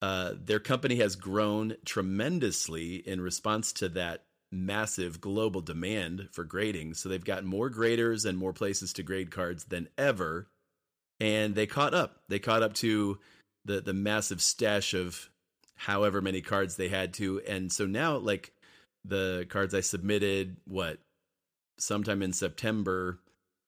Uh, 0.00 0.32
their 0.42 0.58
company 0.58 0.96
has 0.96 1.14
grown 1.14 1.76
tremendously 1.84 2.96
in 2.96 3.20
response 3.20 3.74
to 3.74 3.90
that 3.90 4.24
massive 4.50 5.20
global 5.20 5.60
demand 5.60 6.30
for 6.32 6.44
grading. 6.44 6.94
So 6.94 7.10
they've 7.10 7.22
got 7.22 7.44
more 7.44 7.68
graders 7.68 8.24
and 8.24 8.38
more 8.38 8.54
places 8.54 8.94
to 8.94 9.02
grade 9.02 9.30
cards 9.30 9.64
than 9.64 9.90
ever. 9.98 10.48
And 11.20 11.54
they 11.54 11.66
caught 11.66 11.94
up. 11.94 12.22
They 12.28 12.38
caught 12.38 12.62
up 12.62 12.74
to 12.74 13.18
the 13.64 13.80
the 13.80 13.92
massive 13.92 14.42
stash 14.42 14.94
of 14.94 15.30
however 15.76 16.20
many 16.20 16.40
cards 16.40 16.76
they 16.76 16.88
had 16.88 17.14
to. 17.14 17.40
And 17.46 17.72
so 17.72 17.86
now 17.86 18.16
like 18.16 18.52
the 19.04 19.46
cards 19.48 19.74
I 19.74 19.80
submitted 19.80 20.56
what 20.66 20.98
sometime 21.78 22.22
in 22.22 22.32
September 22.32 23.18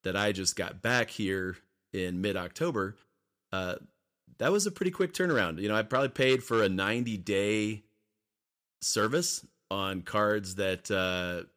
that 0.03 0.15
I 0.15 0.31
just 0.31 0.55
got 0.55 0.81
back 0.81 1.09
here 1.09 1.57
in 1.93 2.21
mid 2.21 2.37
October, 2.37 2.95
uh, 3.51 3.75
that 4.37 4.51
was 4.51 4.65
a 4.65 4.71
pretty 4.71 4.91
quick 4.91 5.13
turnaround. 5.13 5.59
You 5.59 5.69
know, 5.69 5.75
I 5.75 5.83
probably 5.83 6.09
paid 6.09 6.43
for 6.43 6.61
a 6.63 6.69
90 6.69 7.17
day 7.17 7.83
service 8.81 9.45
on 9.71 10.01
cards 10.01 10.55
that 10.55 10.89
uh, 10.91 11.47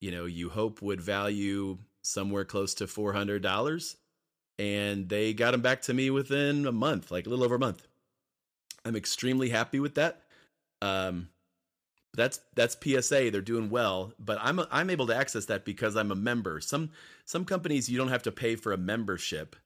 you 0.00 0.10
know 0.10 0.26
you 0.26 0.48
hope 0.48 0.82
would 0.82 1.00
value 1.00 1.78
somewhere 2.02 2.44
close 2.44 2.74
to 2.74 2.86
four 2.86 3.12
hundred 3.12 3.42
dollars, 3.42 3.96
and 4.58 5.08
they 5.08 5.34
got 5.34 5.52
them 5.52 5.60
back 5.62 5.82
to 5.82 5.94
me 5.94 6.10
within 6.10 6.66
a 6.66 6.72
month, 6.72 7.10
like 7.10 7.26
a 7.26 7.30
little 7.30 7.44
over 7.44 7.56
a 7.56 7.58
month. 7.60 7.86
I'm 8.84 8.96
extremely 8.96 9.50
happy 9.50 9.80
with 9.80 9.96
that. 9.96 10.22
Um, 10.80 11.28
that's 12.14 12.40
that's 12.54 12.76
PSA. 12.82 13.30
They're 13.30 13.40
doing 13.42 13.68
well, 13.68 14.12
but 14.18 14.38
I'm 14.40 14.60
I'm 14.70 14.90
able 14.90 15.06
to 15.08 15.16
access 15.16 15.44
that 15.46 15.64
because 15.64 15.96
I'm 15.96 16.10
a 16.10 16.16
member. 16.16 16.60
Some 16.60 16.90
some 17.24 17.44
companies 17.44 17.88
you 17.88 17.98
don't 17.98 18.08
have 18.08 18.22
to 18.22 18.32
pay 18.32 18.56
for 18.56 18.72
a 18.72 18.78
membership 18.78 19.56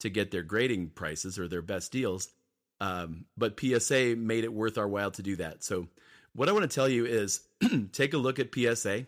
to 0.00 0.10
get 0.10 0.32
their 0.32 0.42
grading 0.42 0.90
prices 0.90 1.38
or 1.38 1.46
their 1.46 1.62
best 1.62 1.92
deals. 1.92 2.28
Um, 2.80 3.26
but 3.36 3.58
PSA 3.58 4.16
made 4.16 4.42
it 4.42 4.52
worth 4.52 4.76
our 4.76 4.88
while 4.88 5.12
to 5.12 5.22
do 5.22 5.36
that. 5.36 5.62
So 5.62 5.86
what 6.34 6.48
I 6.48 6.52
want 6.52 6.68
to 6.68 6.74
tell 6.74 6.88
you 6.88 7.06
is 7.06 7.40
take 7.92 8.12
a 8.12 8.18
look 8.18 8.40
at 8.40 8.52
PSA, 8.52 9.06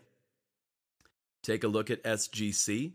take 1.43 1.65
a 1.65 1.67
look 1.67 1.89
at 1.91 2.03
SGC, 2.03 2.93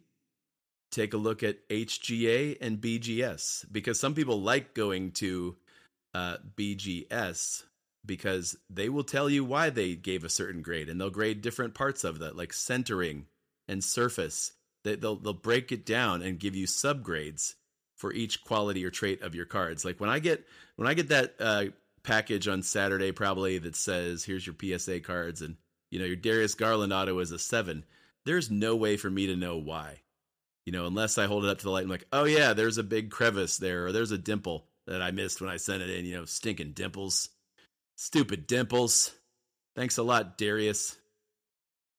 take 0.90 1.14
a 1.14 1.18
look 1.18 1.42
at 1.42 1.68
HGA 1.68 2.59
and 2.61 2.81
BGS 2.81 3.66
because 3.70 3.98
some 3.98 4.14
people 4.14 4.40
like 4.40 4.74
going 4.74 5.12
to 5.12 5.57
uh, 6.14 6.37
BGS 6.57 7.64
because 8.05 8.57
they 8.68 8.88
will 8.88 9.05
tell 9.05 9.29
you 9.29 9.44
why 9.44 9.70
they 9.70 9.94
gave 9.94 10.24
a 10.24 10.29
certain 10.29 10.62
grade 10.62 10.88
and 10.88 11.00
they'll 11.00 11.11
grade 11.11 11.42
different 11.42 11.74
parts 11.74 12.05
of 12.05 12.18
that 12.20 12.37
like 12.37 12.53
centering 12.53 13.26
and 13.68 13.85
surface. 13.85 14.53
They, 14.85 14.96
they'll 14.96 15.16
they'll 15.16 15.33
break 15.35 15.72
it 15.72 15.85
down 15.87 16.22
and 16.22 16.38
give 16.38 16.57
you 16.57 16.66
subgrades 16.66 17.55
for 17.96 18.12
each 18.12 18.42
quality 18.42 18.85
or 18.85 18.90
trait 18.90 19.22
of 19.22 19.35
your 19.35 19.44
cards. 19.44 19.85
Like 19.85 20.00
when 20.00 20.11
i 20.11 20.18
get 20.18 20.44
when 20.76 20.88
i 20.88 20.94
get 20.94 21.09
that 21.11 21.35
uh, 21.38 21.64
package 22.03 22.48
on 22.48 22.62
saturday 22.62 23.12
probably 23.12 23.59
that 23.59 23.76
says 23.76 24.24
here's 24.24 24.46
your 24.46 24.57
psa 24.79 25.00
cards 25.00 25.42
and 25.42 25.57
you 25.90 25.98
know 25.98 26.07
your 26.07 26.16
darius 26.16 26.55
garland 26.55 26.92
auto 26.92 27.18
is 27.18 27.31
a 27.31 27.38
seven 27.38 27.85
there's 28.24 28.50
no 28.50 28.74
way 28.74 28.96
for 28.96 29.11
me 29.11 29.26
to 29.26 29.37
know 29.37 29.59
why 29.59 30.00
you 30.66 30.73
know 30.73 30.87
unless 30.87 31.18
i 31.18 31.27
hold 31.27 31.44
it 31.44 31.51
up 31.51 31.59
to 31.59 31.64
the 31.64 31.70
light 31.70 31.83
and 31.83 31.90
like 31.90 32.07
oh 32.12 32.25
yeah 32.25 32.53
there's 32.53 32.79
a 32.79 32.83
big 32.83 33.11
crevice 33.11 33.57
there 33.59 33.87
or 33.87 33.92
there's 33.92 34.12
a 34.12 34.18
dimple 34.18 34.66
that 34.87 35.03
i 35.03 35.11
missed 35.11 35.40
when 35.40 35.51
i 35.51 35.57
sent 35.57 35.83
it 35.83 35.90
in 35.90 36.05
you 36.05 36.16
know 36.16 36.25
stinking 36.25 36.73
dimples 36.73 37.29
Stupid 38.01 38.46
dimples. 38.46 39.12
Thanks 39.77 39.99
a 39.99 40.03
lot, 40.03 40.38
Darius. 40.38 40.96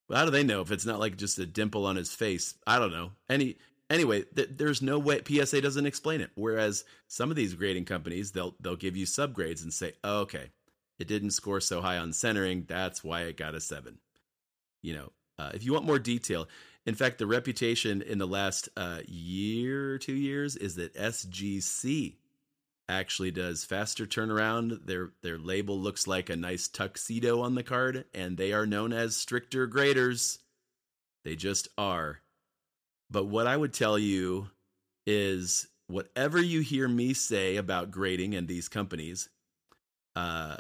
Well, 0.10 0.17
how 0.17 0.26
do 0.26 0.32
they 0.32 0.43
know 0.43 0.62
if 0.62 0.71
it's 0.71 0.86
not 0.86 1.00
like 1.00 1.15
just 1.15 1.38
a 1.38 1.45
dimple 1.45 1.86
on 1.86 1.95
his 1.95 2.12
face? 2.12 2.56
I 2.65 2.80
don't 2.80 2.91
know. 2.91 3.12
Any 3.30 3.58
anyway, 3.88 4.24
th- 4.36 4.50
there's 4.58 4.82
no 4.82 4.97
way 4.97 5.21
PSA 5.24 5.62
doesn't 5.62 5.86
explain 5.86 6.21
it. 6.21 6.32
Whereas 6.34 6.86
some 7.08 7.30
of 7.30 7.36
these 7.36 7.54
grading 7.54 7.86
companies, 7.86 8.32
they'll 8.32 8.56
they'll 8.60 8.76
give 8.76 8.97
you 8.97 9.06
subgrades 9.06 9.62
and 9.62 9.71
say, 9.71 9.93
oh, 10.04 10.21
"Okay, 10.21 10.50
it 10.97 11.08
didn't 11.08 11.32
score 11.32 11.62
so 11.62 11.82
high 11.82 12.00
on 12.00 12.13
centering. 12.13 12.65
That's 12.67 13.04
why 13.04 13.21
it 13.21 13.38
got 13.38 13.54
a 13.54 13.62
seven. 13.62 14.00
You 14.82 14.95
know, 14.95 15.12
uh, 15.38 15.52
if 15.54 15.63
you 15.63 15.71
want 15.71 15.86
more 15.86 16.00
detail, 16.00 16.47
in 16.86 16.96
fact, 16.96 17.20
the 17.20 17.28
reputation 17.28 18.02
in 18.02 18.17
the 18.17 18.28
last 18.28 18.70
uh, 18.76 19.00
year, 19.08 19.98
two 19.98 20.15
years, 20.15 20.56
is 20.56 20.76
that 20.76 20.96
SGC 20.96 22.15
actually 22.89 23.32
does 23.32 23.63
faster 23.63 24.06
turnaround. 24.06 24.86
Their 24.86 25.12
their 25.22 25.38
label 25.38 25.80
looks 25.80 26.08
like 26.08 26.30
a 26.30 26.36
nice 26.36 26.67
tuxedo 26.67 27.41
on 27.41 27.56
the 27.56 27.63
card, 27.63 28.06
and 28.13 28.36
they 28.36 28.52
are 28.52 28.65
known 28.65 28.94
as 28.94 29.15
stricter 29.15 29.67
graders. 29.67 30.39
They 31.24 31.36
just 31.36 31.67
are. 31.78 32.20
But 33.12 33.26
what 33.26 33.46
I 33.46 33.56
would 33.56 33.74
tell 33.74 34.00
you 34.00 34.50
is 35.06 35.67
whatever 35.88 36.41
you 36.41 36.62
hear 36.62 36.88
me 36.88 37.13
say 37.13 37.58
about 37.58 37.91
grading 37.91 38.34
and 38.34 38.48
these 38.48 38.70
companies, 38.70 39.30
uh, 40.15 40.58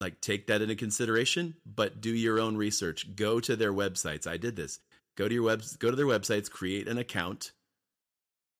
like 0.00 0.20
take 0.20 0.48
that 0.48 0.62
into 0.62 0.74
consideration, 0.74 1.54
but 1.64 2.00
do 2.00 2.10
your 2.10 2.40
own 2.40 2.56
research. 2.56 3.14
Go 3.14 3.38
to 3.40 3.54
their 3.54 3.72
websites. 3.72 4.26
I 4.26 4.36
did 4.36 4.56
this. 4.56 4.80
Go 5.18 5.26
to 5.26 5.34
your 5.34 5.42
web, 5.42 5.64
go 5.80 5.90
to 5.90 5.96
their 5.96 6.06
websites, 6.06 6.48
create 6.48 6.86
an 6.86 6.96
account 6.96 7.50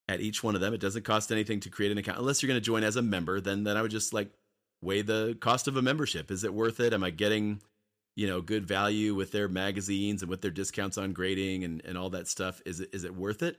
at 0.08 0.20
each 0.20 0.42
one 0.42 0.56
of 0.56 0.60
them. 0.60 0.74
It 0.74 0.80
doesn't 0.80 1.04
cost 1.04 1.30
anything 1.30 1.60
to 1.60 1.70
create 1.70 1.92
an 1.92 1.98
account 1.98 2.18
unless 2.18 2.42
you're 2.42 2.48
going 2.48 2.60
to 2.60 2.64
join 2.64 2.82
as 2.82 2.96
a 2.96 3.02
member. 3.02 3.40
Then 3.40 3.62
then 3.62 3.76
I 3.76 3.82
would 3.82 3.92
just 3.92 4.12
like 4.12 4.32
weigh 4.82 5.02
the 5.02 5.38
cost 5.40 5.68
of 5.68 5.76
a 5.76 5.82
membership. 5.82 6.32
Is 6.32 6.42
it 6.42 6.52
worth 6.52 6.80
it? 6.80 6.92
Am 6.92 7.04
I 7.04 7.10
getting 7.10 7.60
you 8.16 8.26
know 8.26 8.40
good 8.40 8.66
value 8.66 9.14
with 9.14 9.30
their 9.30 9.46
magazines 9.46 10.22
and 10.22 10.28
with 10.28 10.40
their 10.40 10.50
discounts 10.50 10.98
on 10.98 11.12
grading 11.12 11.62
and 11.62 11.80
and 11.84 11.96
all 11.96 12.10
that 12.10 12.26
stuff? 12.26 12.60
Is 12.66 12.80
it 12.80 12.90
is 12.92 13.04
it 13.04 13.14
worth 13.14 13.44
it? 13.44 13.56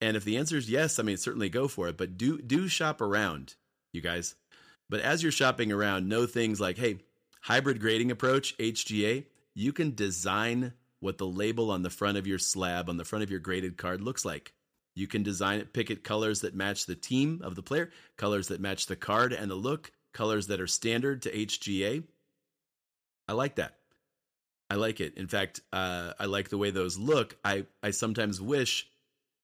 And 0.00 0.16
if 0.16 0.24
the 0.24 0.36
answer 0.36 0.56
is 0.56 0.68
yes, 0.68 0.98
I 0.98 1.04
mean 1.04 1.18
certainly 1.18 1.48
go 1.48 1.68
for 1.68 1.86
it. 1.86 1.96
But 1.96 2.18
do 2.18 2.42
do 2.42 2.66
shop 2.66 3.00
around, 3.00 3.54
you 3.92 4.00
guys. 4.00 4.34
But 4.90 4.98
as 4.98 5.22
you're 5.22 5.30
shopping 5.30 5.70
around, 5.70 6.08
know 6.08 6.26
things 6.26 6.60
like 6.60 6.76
hey, 6.76 6.98
hybrid 7.42 7.80
grading 7.80 8.10
approach 8.10 8.58
HGA. 8.58 9.26
You 9.54 9.72
can 9.72 9.94
design 9.94 10.72
what 11.02 11.18
the 11.18 11.26
label 11.26 11.70
on 11.70 11.82
the 11.82 11.90
front 11.90 12.16
of 12.16 12.26
your 12.26 12.38
slab 12.38 12.88
on 12.88 12.96
the 12.96 13.04
front 13.04 13.24
of 13.24 13.30
your 13.30 13.40
graded 13.40 13.76
card 13.76 14.00
looks 14.00 14.24
like. 14.24 14.52
You 14.94 15.08
can 15.08 15.22
design 15.22 15.58
it, 15.58 15.72
pick 15.72 15.90
it 15.90 16.04
colors 16.04 16.42
that 16.42 16.54
match 16.54 16.86
the 16.86 16.94
team 16.94 17.40
of 17.42 17.56
the 17.56 17.62
player, 17.62 17.90
colors 18.16 18.48
that 18.48 18.60
match 18.60 18.86
the 18.86 18.94
card 18.96 19.32
and 19.32 19.50
the 19.50 19.56
look, 19.56 19.90
colors 20.14 20.46
that 20.46 20.60
are 20.60 20.66
standard 20.66 21.22
to 21.22 21.30
HGA. 21.30 22.04
I 23.26 23.32
like 23.32 23.56
that. 23.56 23.74
I 24.70 24.76
like 24.76 25.00
it. 25.00 25.14
In 25.16 25.26
fact, 25.26 25.60
uh, 25.72 26.12
I 26.20 26.26
like 26.26 26.50
the 26.50 26.58
way 26.58 26.70
those 26.70 26.96
look. 26.98 27.36
I, 27.44 27.66
I 27.82 27.90
sometimes 27.90 28.40
wish 28.40 28.86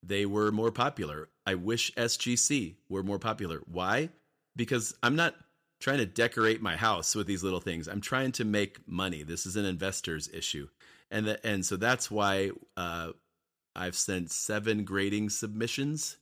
they 0.02 0.26
were 0.26 0.52
more 0.52 0.70
popular. 0.70 1.28
I 1.44 1.56
wish 1.56 1.92
SGC 1.94 2.76
were 2.88 3.02
more 3.02 3.18
popular. 3.18 3.62
Why? 3.66 4.10
Because 4.54 4.94
I'm 5.02 5.16
not 5.16 5.34
trying 5.80 5.98
to 5.98 6.06
decorate 6.06 6.62
my 6.62 6.76
house 6.76 7.14
with 7.14 7.26
these 7.26 7.42
little 7.42 7.60
things. 7.60 7.88
I'm 7.88 8.00
trying 8.00 8.32
to 8.32 8.44
make 8.44 8.86
money. 8.86 9.22
This 9.22 9.44
is 9.44 9.56
an 9.56 9.64
investor's 9.64 10.28
issue. 10.28 10.68
And, 11.10 11.26
the, 11.26 11.46
and 11.46 11.64
so 11.64 11.76
that's 11.76 12.10
why 12.10 12.50
uh, 12.76 13.12
I've 13.74 13.96
sent 13.96 14.30
seven 14.30 14.84
grading 14.84 15.30
submissions 15.30 16.16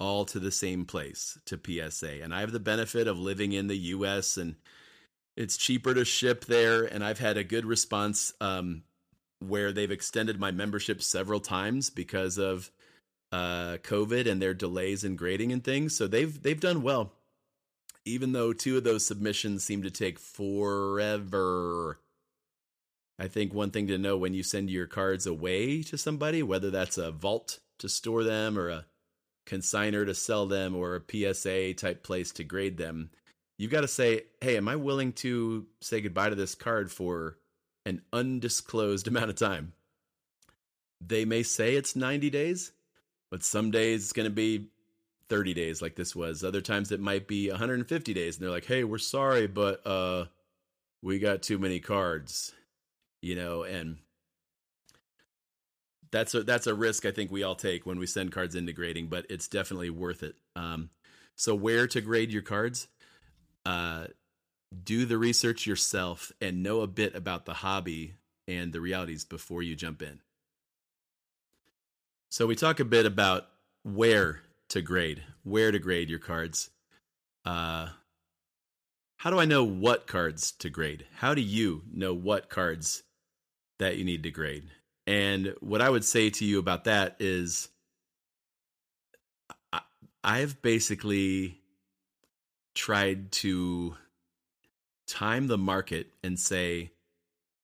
all 0.00 0.24
to 0.26 0.38
the 0.38 0.52
same 0.52 0.84
place 0.84 1.38
to 1.46 1.58
PSA. 1.58 2.22
And 2.22 2.34
I 2.34 2.40
have 2.40 2.52
the 2.52 2.60
benefit 2.60 3.08
of 3.08 3.18
living 3.18 3.52
in 3.52 3.66
the 3.66 3.76
US 3.76 4.36
and 4.36 4.56
it's 5.36 5.56
cheaper 5.56 5.94
to 5.94 6.04
ship 6.04 6.44
there. 6.46 6.84
And 6.84 7.04
I've 7.04 7.20
had 7.20 7.36
a 7.36 7.44
good 7.44 7.64
response 7.64 8.32
um, 8.40 8.82
where 9.38 9.72
they've 9.72 9.90
extended 9.90 10.40
my 10.40 10.50
membership 10.50 11.02
several 11.02 11.40
times 11.40 11.90
because 11.90 12.38
of 12.38 12.70
uh, 13.30 13.78
COVID 13.82 14.28
and 14.28 14.42
their 14.42 14.54
delays 14.54 15.04
in 15.04 15.16
grading 15.16 15.52
and 15.52 15.62
things. 15.62 15.94
So 15.96 16.06
they've 16.06 16.42
they've 16.42 16.60
done 16.60 16.82
well. 16.82 17.12
Even 18.04 18.32
though 18.32 18.52
two 18.52 18.76
of 18.76 18.84
those 18.84 19.06
submissions 19.06 19.64
seem 19.64 19.82
to 19.82 19.90
take 19.90 20.18
forever 20.18 22.00
I 23.18 23.26
think 23.26 23.52
one 23.52 23.70
thing 23.70 23.88
to 23.88 23.98
know 23.98 24.16
when 24.16 24.34
you 24.34 24.42
send 24.42 24.70
your 24.70 24.86
cards 24.86 25.26
away 25.26 25.82
to 25.84 25.98
somebody, 25.98 26.42
whether 26.42 26.70
that's 26.70 26.98
a 26.98 27.10
vault 27.10 27.58
to 27.78 27.88
store 27.88 28.22
them 28.22 28.58
or 28.58 28.68
a 28.68 28.86
consigner 29.46 30.06
to 30.06 30.14
sell 30.14 30.46
them 30.46 30.76
or 30.76 30.94
a 30.94 31.34
PSA 31.34 31.74
type 31.74 32.02
place 32.02 32.30
to 32.32 32.44
grade 32.44 32.76
them, 32.76 33.10
you've 33.56 33.72
got 33.72 33.80
to 33.80 33.88
say, 33.88 34.22
hey, 34.40 34.56
am 34.56 34.68
I 34.68 34.76
willing 34.76 35.12
to 35.14 35.66
say 35.80 36.00
goodbye 36.00 36.28
to 36.28 36.36
this 36.36 36.54
card 36.54 36.92
for 36.92 37.38
an 37.84 38.02
undisclosed 38.12 39.08
amount 39.08 39.30
of 39.30 39.36
time? 39.36 39.72
They 41.00 41.24
may 41.24 41.42
say 41.42 41.74
it's 41.74 41.96
90 41.96 42.30
days, 42.30 42.72
but 43.30 43.42
some 43.42 43.70
days 43.70 44.04
it's 44.04 44.12
going 44.12 44.28
to 44.28 44.34
be 44.34 44.68
30 45.28 45.54
days 45.54 45.82
like 45.82 45.96
this 45.96 46.14
was. 46.14 46.42
Other 46.42 46.60
times 46.60 46.92
it 46.92 47.00
might 47.00 47.28
be 47.28 47.50
150 47.50 48.14
days 48.14 48.36
and 48.36 48.44
they're 48.44 48.50
like, 48.50 48.64
"Hey, 48.64 48.82
we're 48.84 48.98
sorry, 48.98 49.46
but 49.46 49.86
uh 49.86 50.26
we 51.02 51.18
got 51.18 51.42
too 51.42 51.58
many 51.58 51.80
cards." 51.80 52.52
You 53.22 53.34
know, 53.34 53.62
and 53.62 53.98
that's 56.10 56.34
a 56.34 56.42
that's 56.42 56.66
a 56.66 56.74
risk 56.74 57.06
I 57.06 57.10
think 57.10 57.30
we 57.30 57.42
all 57.42 57.54
take 57.54 57.86
when 57.86 57.98
we 57.98 58.06
send 58.06 58.32
cards 58.32 58.54
into 58.54 58.72
grading, 58.72 59.08
but 59.08 59.26
it's 59.28 59.48
definitely 59.48 59.90
worth 59.90 60.22
it. 60.22 60.36
Um, 60.56 60.90
so 61.36 61.54
where 61.54 61.86
to 61.88 62.00
grade 62.00 62.32
your 62.32 62.42
cards? 62.42 62.88
Uh, 63.64 64.06
do 64.84 65.04
the 65.04 65.18
research 65.18 65.66
yourself 65.66 66.32
and 66.40 66.62
know 66.62 66.80
a 66.80 66.86
bit 66.86 67.14
about 67.14 67.44
the 67.44 67.54
hobby 67.54 68.14
and 68.46 68.72
the 68.72 68.80
realities 68.80 69.24
before 69.24 69.62
you 69.62 69.74
jump 69.74 70.02
in. 70.02 70.20
So 72.30 72.46
we 72.46 72.56
talk 72.56 72.80
a 72.80 72.84
bit 72.84 73.06
about 73.06 73.46
where 73.84 74.40
to 74.70 74.82
grade, 74.82 75.22
where 75.44 75.70
to 75.70 75.78
grade 75.78 76.10
your 76.10 76.18
cards. 76.18 76.70
Uh, 77.44 77.88
how 79.16 79.30
do 79.30 79.38
I 79.38 79.46
know 79.46 79.64
what 79.64 80.06
cards 80.06 80.52
to 80.52 80.68
grade? 80.68 81.06
How 81.16 81.34
do 81.34 81.40
you 81.40 81.82
know 81.92 82.12
what 82.12 82.50
cards 82.50 83.02
that 83.78 83.96
you 83.96 84.04
need 84.04 84.22
to 84.24 84.30
grade. 84.30 84.70
And 85.06 85.54
what 85.60 85.80
I 85.80 85.88
would 85.88 86.04
say 86.04 86.30
to 86.30 86.44
you 86.44 86.58
about 86.58 86.84
that 86.84 87.16
is 87.18 87.68
I've 90.22 90.60
basically 90.60 91.60
tried 92.74 93.32
to 93.32 93.96
time 95.06 95.46
the 95.46 95.58
market 95.58 96.08
and 96.22 96.38
say, 96.38 96.92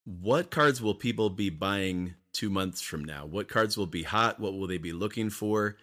what 0.05 0.50
cards 0.50 0.81
will 0.81 0.94
people 0.94 1.31
be 1.31 1.50
buying 1.50 2.14
two 2.33 2.50
months 2.50 2.81
from 2.81 3.05
now? 3.05 3.27
What 3.27 3.48
cards 3.48 3.77
will 3.77 3.87
be 3.87 4.03
hot? 4.03 4.40
What 4.40 4.55
will 4.55 4.66
they 4.66 4.79
be 4.79 4.92
looking 4.92 5.31
for? 5.31 5.77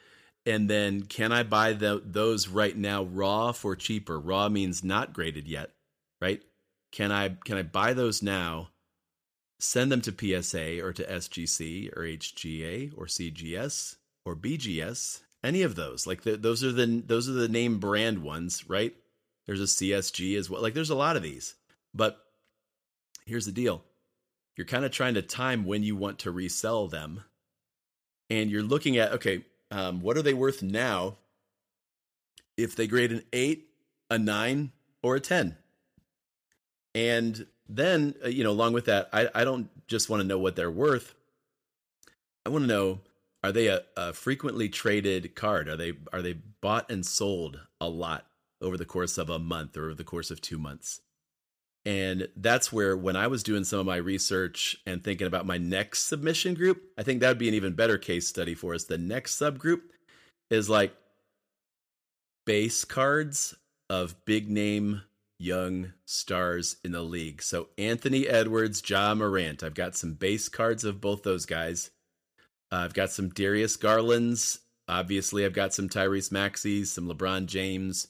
And 0.45 0.69
then 0.69 1.03
can 1.03 1.31
I 1.31 1.43
buy 1.43 1.73
the, 1.73 2.01
those 2.03 2.47
right 2.47 2.75
now 2.75 3.03
raw 3.03 3.51
for 3.51 3.75
cheaper? 3.75 4.19
Raw 4.19 4.49
means 4.49 4.83
not 4.83 5.13
graded 5.13 5.47
yet, 5.47 5.71
right? 6.19 6.41
Can 6.91 7.11
I 7.11 7.29
can 7.45 7.57
I 7.57 7.63
buy 7.63 7.93
those 7.93 8.21
now 8.21 8.69
send 9.61 9.91
them 9.91 10.01
to 10.01 10.11
PSA 10.11 10.83
or 10.83 10.91
to 10.91 11.03
SGC 11.03 11.95
or 11.95 12.01
HGA 12.01 12.91
or 12.97 13.05
CGS 13.05 13.95
or 14.25 14.35
BGS, 14.35 15.21
any 15.43 15.61
of 15.61 15.75
those. 15.75 16.07
Like 16.07 16.23
the, 16.23 16.35
those 16.35 16.63
are 16.63 16.71
the 16.71 17.03
those 17.05 17.29
are 17.29 17.33
the 17.33 17.47
name 17.47 17.79
brand 17.79 18.23
ones, 18.23 18.67
right? 18.67 18.93
There's 19.45 19.61
a 19.61 19.65
CSG 19.65 20.37
as 20.37 20.49
well. 20.49 20.61
Like 20.61 20.73
there's 20.73 20.89
a 20.89 20.95
lot 20.95 21.15
of 21.15 21.23
these. 21.23 21.55
But 21.93 22.17
here's 23.25 23.45
the 23.45 23.51
deal. 23.51 23.83
You're 24.57 24.65
kind 24.65 24.85
of 24.85 24.91
trying 24.91 25.13
to 25.13 25.21
time 25.21 25.65
when 25.65 25.83
you 25.83 25.95
want 25.95 26.19
to 26.19 26.31
resell 26.31 26.87
them. 26.87 27.23
And 28.29 28.49
you're 28.49 28.63
looking 28.63 28.97
at, 28.97 29.13
okay, 29.13 29.43
um, 29.71 30.01
what 30.01 30.17
are 30.17 30.21
they 30.21 30.33
worth 30.33 30.63
now 30.63 31.17
if 32.57 32.75
they 32.75 32.87
grade 32.87 33.11
an 33.11 33.23
8, 33.33 33.67
a 34.09 34.17
9, 34.17 34.71
or 35.03 35.15
a 35.15 35.19
10? 35.19 35.57
And 36.93 37.45
then 37.75 38.15
uh, 38.23 38.27
you 38.27 38.43
know 38.43 38.51
along 38.51 38.73
with 38.73 38.85
that 38.85 39.09
i, 39.13 39.29
I 39.33 39.43
don't 39.43 39.69
just 39.91 40.09
want 40.09 40.21
to 40.21 40.27
know 40.27 40.39
what 40.39 40.55
they're 40.55 40.71
worth. 40.71 41.13
I 42.45 42.49
want 42.49 42.63
to 42.63 42.67
know 42.67 43.01
are 43.43 43.51
they 43.51 43.67
a, 43.67 43.81
a, 43.97 44.13
frequently 44.13 44.69
traded 44.69 45.35
card? 45.35 45.67
Are 45.67 45.77
they 45.77 45.93
are 46.13 46.21
they 46.21 46.37
bought 46.61 46.89
and 46.89 47.05
sold 47.05 47.59
a 47.79 47.89
lot 47.89 48.25
over 48.61 48.77
the 48.77 48.85
course 48.85 49.17
of 49.17 49.29
a 49.29 49.37
month 49.37 49.75
or 49.77 49.85
over 49.85 49.95
the 49.95 50.03
course 50.03 50.31
of 50.31 50.41
two 50.41 50.57
months? 50.57 51.01
And 51.83 52.27
that's 52.35 52.71
where, 52.71 52.95
when 52.95 53.15
I 53.15 53.25
was 53.25 53.41
doing 53.41 53.63
some 53.63 53.79
of 53.79 53.87
my 53.87 53.95
research 53.95 54.77
and 54.85 55.03
thinking 55.03 55.25
about 55.25 55.47
my 55.47 55.57
next 55.57 56.03
submission 56.03 56.53
group, 56.53 56.83
I 56.95 57.01
think 57.01 57.19
that 57.19 57.29
would 57.29 57.39
be 57.39 57.49
an 57.49 57.55
even 57.55 57.73
better 57.73 57.97
case 57.97 58.27
study 58.27 58.53
for 58.53 58.75
us. 58.75 58.83
The 58.83 58.99
next 58.99 59.41
subgroup 59.41 59.81
is 60.51 60.69
like 60.69 60.95
base 62.45 62.85
cards 62.85 63.55
of 63.89 64.15
big 64.25 64.47
name 64.47 65.01
young 65.41 65.93
stars 66.05 66.77
in 66.83 66.91
the 66.91 67.01
league. 67.01 67.41
So 67.41 67.69
Anthony 67.77 68.27
Edwards, 68.27 68.81
Ja 68.87 69.13
Morant. 69.15 69.63
I've 69.63 69.73
got 69.73 69.95
some 69.95 70.13
base 70.13 70.47
cards 70.49 70.83
of 70.83 71.01
both 71.01 71.23
those 71.23 71.45
guys. 71.45 71.89
Uh, 72.71 72.77
I've 72.77 72.93
got 72.93 73.11
some 73.11 73.29
Darius 73.29 73.75
Garlands. 73.75 74.59
Obviously, 74.87 75.45
I've 75.45 75.53
got 75.53 75.73
some 75.73 75.89
Tyrese 75.89 76.31
Maxey's, 76.31 76.91
some 76.91 77.07
LeBron 77.07 77.47
James. 77.47 78.07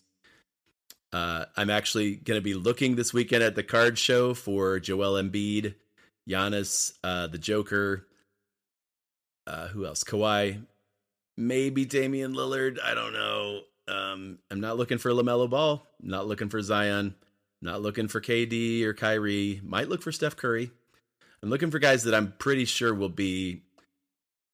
Uh, 1.14 1.46
I'm 1.58 1.70
actually 1.70 2.16
going 2.16 2.38
to 2.38 2.44
be 2.44 2.54
looking 2.54 2.96
this 2.96 3.14
weekend 3.14 3.44
at 3.44 3.56
the 3.56 3.64
card 3.64 3.98
show 3.98 4.34
for 4.34 4.80
Joel 4.80 5.22
Embiid, 5.22 5.76
Giannis, 6.30 6.94
uh, 7.04 7.28
the 7.28 7.38
Joker. 7.38 8.08
Uh, 9.48 9.68
who 9.68 9.86
else? 9.86 10.04
Kawhi, 10.04 10.66
maybe 11.38 11.86
Damian 11.86 12.34
Lillard. 12.34 12.78
I 12.84 12.94
don't 12.94 13.14
know. 13.14 13.62
Um, 13.92 14.40
I'm 14.50 14.62
not 14.62 14.78
looking 14.78 14.98
for 14.98 15.12
LaMelo 15.12 15.50
Ball. 15.50 15.86
Not 16.02 16.28
looking 16.28 16.50
for 16.50 16.62
Zion. 16.62 17.16
Not 17.62 17.82
looking 17.82 18.08
for 18.08 18.22
KD 18.22 18.84
or 18.84 18.94
Kyrie. 18.94 19.62
Might 19.64 19.90
look 19.90 20.02
for 20.02 20.12
Steph 20.12 20.38
Curry. 20.38 20.72
I'm 21.44 21.50
looking 21.50 21.72
for 21.72 21.80
guys 21.80 22.04
that 22.04 22.16
I'm 22.16 22.34
pretty 22.38 22.66
sure 22.66 22.94
will 22.94 23.10
be 23.10 23.64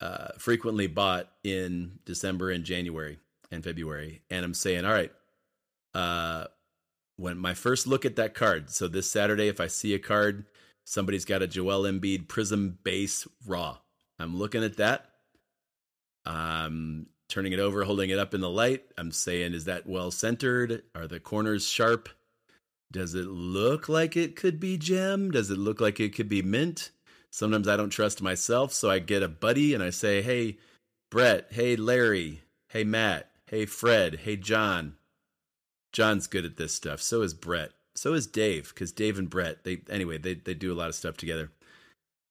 uh, 0.02 0.30
frequently 0.38 0.88
bought 0.88 1.30
in 1.43 2.00
December 2.06 2.50
and 2.52 2.63
January 2.63 3.19
and 3.52 3.63
February. 3.63 4.21
And 4.30 4.43
I'm 4.43 4.54
saying, 4.54 4.86
all 4.86 4.93
right, 4.93 5.12
uh, 5.93 6.45
when 7.17 7.38
my 7.38 7.54
first 7.54 7.88
look 7.88 8.06
at 8.06 8.15
that 8.15 8.34
card. 8.34 8.69
So 8.69 8.88
this 8.88 9.10
Saturday, 9.10 9.47
if 9.47 9.60
I 9.60 9.67
see 9.67 9.93
a 9.93 10.00
card, 10.00 10.45
somebody's 10.86 11.26
got 11.26 11.41
a 11.41 11.47
Joel 11.47 11.84
Embiid 11.84 12.28
Prizm 12.28 12.76
base 12.84 13.28
raw. 13.45 13.78
I'm 14.19 14.36
looking 14.38 14.63
at 14.63 14.78
that. 14.78 15.06
I'm 16.26 17.08
turning 17.30 17.54
it 17.54 17.60
over, 17.60 17.84
holding 17.84 18.10
it 18.10 18.20
up 18.20 18.34
in 18.34 18.42
the 18.42 18.50
light. 18.50 18.86
I'm 18.98 19.12
saying, 19.12 19.54
is 19.54 19.66
that 19.66 19.88
well 19.88 20.12
centered? 20.12 20.84
Are 20.96 21.08
the 21.08 21.20
corners 21.20 21.68
sharp? 21.68 22.10
Does 22.92 23.13
it 23.16 23.28
look 23.28 23.90
like 23.90 24.16
it 24.16 24.36
could 24.36 24.60
be 24.60 24.78
gem? 24.78 25.32
Does 25.32 25.52
it 25.52 25.58
look 25.58 25.82
like 25.82 26.00
it 26.00 26.16
could 26.16 26.30
be 26.30 26.42
mint? 26.42 26.92
Sometimes 27.30 27.68
I 27.68 27.76
don't 27.76 27.90
trust 27.90 28.22
myself, 28.22 28.72
so 28.72 28.90
I 28.90 29.00
get 29.00 29.24
a 29.24 29.28
buddy 29.28 29.74
and 29.74 29.84
I 29.84 29.90
say, 29.90 30.22
hey, 30.22 30.58
Brett, 31.12 31.48
hey, 31.52 31.76
Larry, 31.76 32.42
hey, 32.70 32.84
Matt, 32.84 33.30
hey, 33.46 33.66
Fred, 33.66 34.22
hey, 34.24 34.38
John, 34.38 34.96
John's 35.92 36.28
good 36.28 36.46
at 36.46 36.58
this 36.58 36.74
stuff. 36.74 37.02
So 37.02 37.22
is 37.22 37.34
Brett. 37.34 37.72
So 37.96 38.13
is 38.13 38.28
Dave, 38.28 38.70
because 38.70 38.92
Dave 38.92 39.18
and 39.18 39.30
Brett, 39.30 39.63
they 39.63 39.82
anyway, 39.90 40.18
they 40.20 40.36
they 40.36 40.54
do 40.54 40.72
a 40.72 40.76
lot 40.76 40.90
of 40.90 40.96
stuff 40.96 41.18
together. 41.18 41.50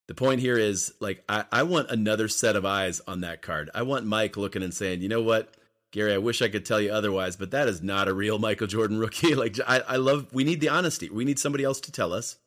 The 0.07 0.15
point 0.15 0.39
here 0.39 0.57
is 0.57 0.93
like 0.99 1.23
I, 1.27 1.45
I 1.51 1.63
want 1.63 1.91
another 1.91 2.27
set 2.27 2.55
of 2.55 2.65
eyes 2.65 3.01
on 3.07 3.21
that 3.21 3.41
card. 3.41 3.69
I 3.75 3.81
want 3.83 4.05
Mike 4.05 4.37
looking 4.37 4.63
and 4.63 4.73
saying, 4.73 5.01
you 5.01 5.09
know 5.09 5.21
what, 5.21 5.53
Gary, 5.91 6.13
I 6.13 6.17
wish 6.17 6.41
I 6.41 6.49
could 6.49 6.65
tell 6.65 6.81
you 6.81 6.91
otherwise, 6.91 7.35
but 7.35 7.51
that 7.51 7.67
is 7.67 7.81
not 7.81 8.07
a 8.07 8.13
real 8.13 8.39
Michael 8.39 8.67
Jordan 8.67 8.99
rookie. 8.99 9.35
like 9.35 9.57
I, 9.67 9.79
I 9.79 9.95
love 9.97 10.27
we 10.33 10.43
need 10.43 10.61
the 10.61 10.69
honesty. 10.69 11.09
We 11.09 11.25
need 11.25 11.39
somebody 11.39 11.63
else 11.63 11.81
to 11.81 11.91
tell 11.91 12.13
us. 12.13 12.37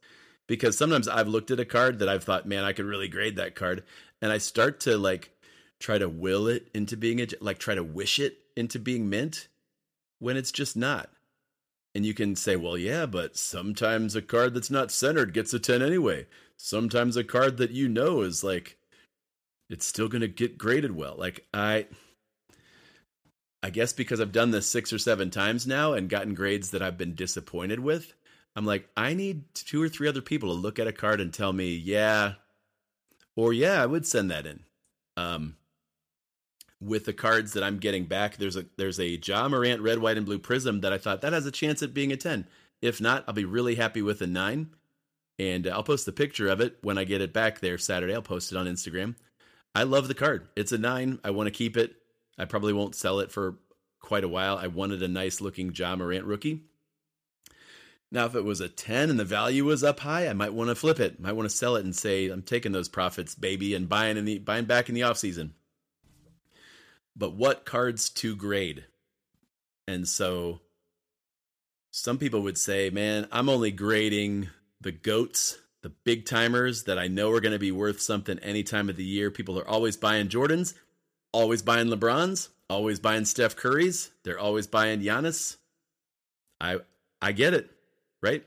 Because 0.46 0.76
sometimes 0.76 1.06
I've 1.06 1.28
looked 1.28 1.52
at 1.52 1.60
a 1.60 1.64
card 1.64 2.00
that 2.00 2.08
I've 2.08 2.24
thought, 2.24 2.44
man, 2.44 2.64
I 2.64 2.72
could 2.72 2.84
really 2.84 3.06
grade 3.06 3.36
that 3.36 3.54
card. 3.54 3.84
And 4.20 4.32
I 4.32 4.38
start 4.38 4.80
to 4.80 4.98
like 4.98 5.30
try 5.78 5.96
to 5.96 6.08
will 6.08 6.48
it 6.48 6.68
into 6.74 6.96
being 6.96 7.20
a 7.20 7.28
like 7.40 7.58
try 7.58 7.76
to 7.76 7.84
wish 7.84 8.18
it 8.18 8.38
into 8.56 8.78
being 8.78 9.08
mint 9.08 9.46
when 10.18 10.36
it's 10.36 10.50
just 10.50 10.76
not. 10.76 11.08
And 11.94 12.06
you 12.06 12.14
can 12.14 12.36
say, 12.36 12.56
well, 12.56 12.78
yeah, 12.78 13.06
but 13.06 13.36
sometimes 13.36 14.14
a 14.14 14.22
card 14.22 14.54
that's 14.54 14.70
not 14.70 14.92
centered 14.92 15.34
gets 15.34 15.52
a 15.52 15.58
10 15.58 15.82
anyway. 15.82 16.26
Sometimes 16.56 17.16
a 17.16 17.24
card 17.24 17.56
that 17.56 17.72
you 17.72 17.88
know 17.88 18.20
is 18.20 18.44
like, 18.44 18.76
it's 19.68 19.86
still 19.86 20.08
going 20.08 20.20
to 20.20 20.28
get 20.28 20.58
graded 20.58 20.94
well. 20.94 21.16
Like, 21.16 21.46
I. 21.52 21.86
I 23.62 23.68
guess 23.68 23.92
because 23.92 24.22
I've 24.22 24.32
done 24.32 24.52
this 24.52 24.66
six 24.66 24.90
or 24.90 24.98
seven 24.98 25.28
times 25.28 25.66
now 25.66 25.92
and 25.92 26.08
gotten 26.08 26.32
grades 26.32 26.70
that 26.70 26.80
I've 26.80 26.96
been 26.96 27.14
disappointed 27.14 27.78
with, 27.78 28.14
I'm 28.56 28.64
like, 28.64 28.88
I 28.96 29.12
need 29.14 29.44
two 29.54 29.82
or 29.82 29.88
three 29.88 30.08
other 30.08 30.22
people 30.22 30.48
to 30.48 30.54
look 30.60 30.78
at 30.78 30.86
a 30.86 30.92
card 30.92 31.20
and 31.20 31.32
tell 31.32 31.52
me, 31.52 31.74
yeah, 31.74 32.34
or 33.36 33.52
yeah, 33.52 33.82
I 33.82 33.86
would 33.86 34.06
send 34.06 34.30
that 34.30 34.46
in. 34.46 34.60
Um, 35.16 35.56
with 36.80 37.04
the 37.04 37.12
cards 37.12 37.52
that 37.52 37.62
I'm 37.62 37.78
getting 37.78 38.04
back. 38.04 38.36
There's 38.36 38.56
a 38.56 38.64
there's 38.76 38.98
a 38.98 39.18
Ja 39.22 39.48
Morant 39.48 39.82
red, 39.82 39.98
white, 39.98 40.16
and 40.16 40.26
blue 40.26 40.38
Prizm 40.38 40.80
that 40.82 40.92
I 40.92 40.98
thought 40.98 41.20
that 41.20 41.32
has 41.32 41.46
a 41.46 41.50
chance 41.50 41.82
at 41.82 41.94
being 41.94 42.12
a 42.12 42.16
10. 42.16 42.46
If 42.80 43.00
not, 43.00 43.24
I'll 43.28 43.34
be 43.34 43.44
really 43.44 43.74
happy 43.74 44.02
with 44.02 44.22
a 44.22 44.26
nine. 44.26 44.70
And 45.38 45.66
uh, 45.66 45.70
I'll 45.70 45.82
post 45.82 46.06
the 46.06 46.12
picture 46.12 46.48
of 46.48 46.60
it 46.60 46.78
when 46.82 46.98
I 46.98 47.04
get 47.04 47.20
it 47.20 47.32
back 47.32 47.60
there 47.60 47.78
Saturday. 47.78 48.14
I'll 48.14 48.22
post 48.22 48.52
it 48.52 48.58
on 48.58 48.66
Instagram. 48.66 49.16
I 49.74 49.84
love 49.84 50.08
the 50.08 50.14
card. 50.14 50.48
It's 50.56 50.72
a 50.72 50.78
nine. 50.78 51.18
I 51.24 51.30
want 51.30 51.46
to 51.46 51.52
keep 51.52 51.76
it. 51.76 51.94
I 52.38 52.44
probably 52.44 52.72
won't 52.72 52.94
sell 52.94 53.20
it 53.20 53.30
for 53.30 53.56
quite 54.00 54.24
a 54.24 54.28
while. 54.28 54.56
I 54.56 54.66
wanted 54.66 55.02
a 55.02 55.08
nice 55.08 55.40
looking 55.40 55.72
Ja 55.74 55.94
Morant 55.96 56.24
rookie. 56.24 56.64
Now, 58.12 58.26
if 58.26 58.34
it 58.34 58.44
was 58.44 58.60
a 58.60 58.68
10 58.68 59.08
and 59.08 59.20
the 59.20 59.24
value 59.24 59.64
was 59.64 59.84
up 59.84 60.00
high, 60.00 60.26
I 60.26 60.32
might 60.32 60.52
want 60.52 60.68
to 60.68 60.74
flip 60.74 60.98
it. 60.98 61.20
Might 61.20 61.36
want 61.36 61.48
to 61.48 61.56
sell 61.56 61.76
it 61.76 61.84
and 61.84 61.94
say, 61.94 62.28
I'm 62.28 62.42
taking 62.42 62.72
those 62.72 62.88
profits, 62.88 63.36
baby, 63.36 63.74
and 63.74 63.88
buying 63.88 64.16
in 64.16 64.24
the 64.24 64.38
buying 64.38 64.64
back 64.64 64.88
in 64.88 64.94
the 64.96 65.02
offseason 65.02 65.50
but 67.20 67.34
what 67.34 67.66
cards 67.66 68.08
to 68.08 68.34
grade? 68.34 68.86
And 69.86 70.08
so 70.08 70.60
some 71.92 72.16
people 72.16 72.40
would 72.40 72.56
say, 72.56 72.88
man, 72.88 73.28
I'm 73.30 73.50
only 73.50 73.70
grading 73.70 74.48
the 74.80 74.90
goats, 74.90 75.58
the 75.82 75.90
big 75.90 76.24
timers 76.24 76.84
that 76.84 76.98
I 76.98 77.08
know 77.08 77.30
are 77.32 77.40
going 77.40 77.52
to 77.52 77.58
be 77.58 77.72
worth 77.72 78.00
something 78.00 78.38
any 78.38 78.62
time 78.62 78.88
of 78.88 78.96
the 78.96 79.04
year. 79.04 79.30
People 79.30 79.58
are 79.58 79.68
always 79.68 79.98
buying 79.98 80.28
Jordans, 80.28 80.72
always 81.32 81.60
buying 81.60 81.88
LeBrons, 81.88 82.48
always 82.70 82.98
buying 82.98 83.26
Steph 83.26 83.54
Curry's. 83.54 84.10
They're 84.24 84.38
always 84.38 84.66
buying 84.66 85.00
Giannis. 85.00 85.58
I 86.58 86.78
I 87.20 87.32
get 87.32 87.52
it, 87.52 87.70
right? 88.22 88.44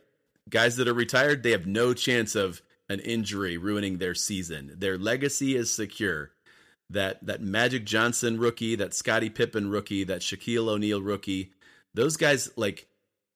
Guys 0.50 0.78
that 0.78 0.88
are 0.88 0.94
retired, 0.96 1.44
they 1.44 1.52
have 1.52 1.68
no 1.68 1.94
chance 1.94 2.34
of 2.36 2.62
an 2.90 3.00
injury 3.02 3.58
ruining 3.58 4.00
their 4.00 4.16
season. 4.16 4.74
Their 4.78 4.98
legacy 4.98 5.56
is 5.56 5.72
secure 5.72 6.33
that 6.94 7.26
that 7.26 7.42
Magic 7.42 7.86
Johnson 7.86 8.40
rookie, 8.40 8.76
that 8.76 8.94
Scottie 8.94 9.30
Pippen 9.30 9.70
rookie, 9.70 10.04
that 10.06 10.22
Shaquille 10.22 10.70
O'Neal 10.70 11.02
rookie, 11.02 11.52
those 11.94 12.18
guys 12.18 12.50
like 12.56 12.88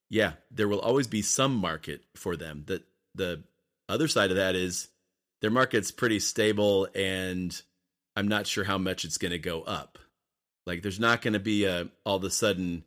yeah, 0.10 0.34
there 0.52 0.68
will 0.68 0.80
always 0.80 1.08
be 1.08 1.22
some 1.22 1.56
market 1.56 2.02
for 2.16 2.36
them. 2.38 2.64
That 2.68 2.84
the 3.16 3.44
other 3.90 4.08
side 4.08 4.32
of 4.32 4.38
that 4.38 4.56
is 4.56 4.88
their 5.42 5.52
market's 5.52 5.92
pretty 5.92 6.20
stable 6.20 6.88
and 6.96 7.60
I'm 8.16 8.28
not 8.28 8.48
sure 8.48 8.64
how 8.64 8.78
much 8.78 9.06
it's 9.06 9.18
going 9.18 9.32
to 9.32 9.40
go 9.40 9.62
up. 9.62 10.00
Like 10.66 10.82
there's 10.82 11.00
not 11.00 11.22
going 11.22 11.34
to 11.34 11.40
be 11.40 11.66
a 11.66 11.90
all 12.06 12.18
of 12.18 12.24
a 12.24 12.30
sudden, 12.30 12.84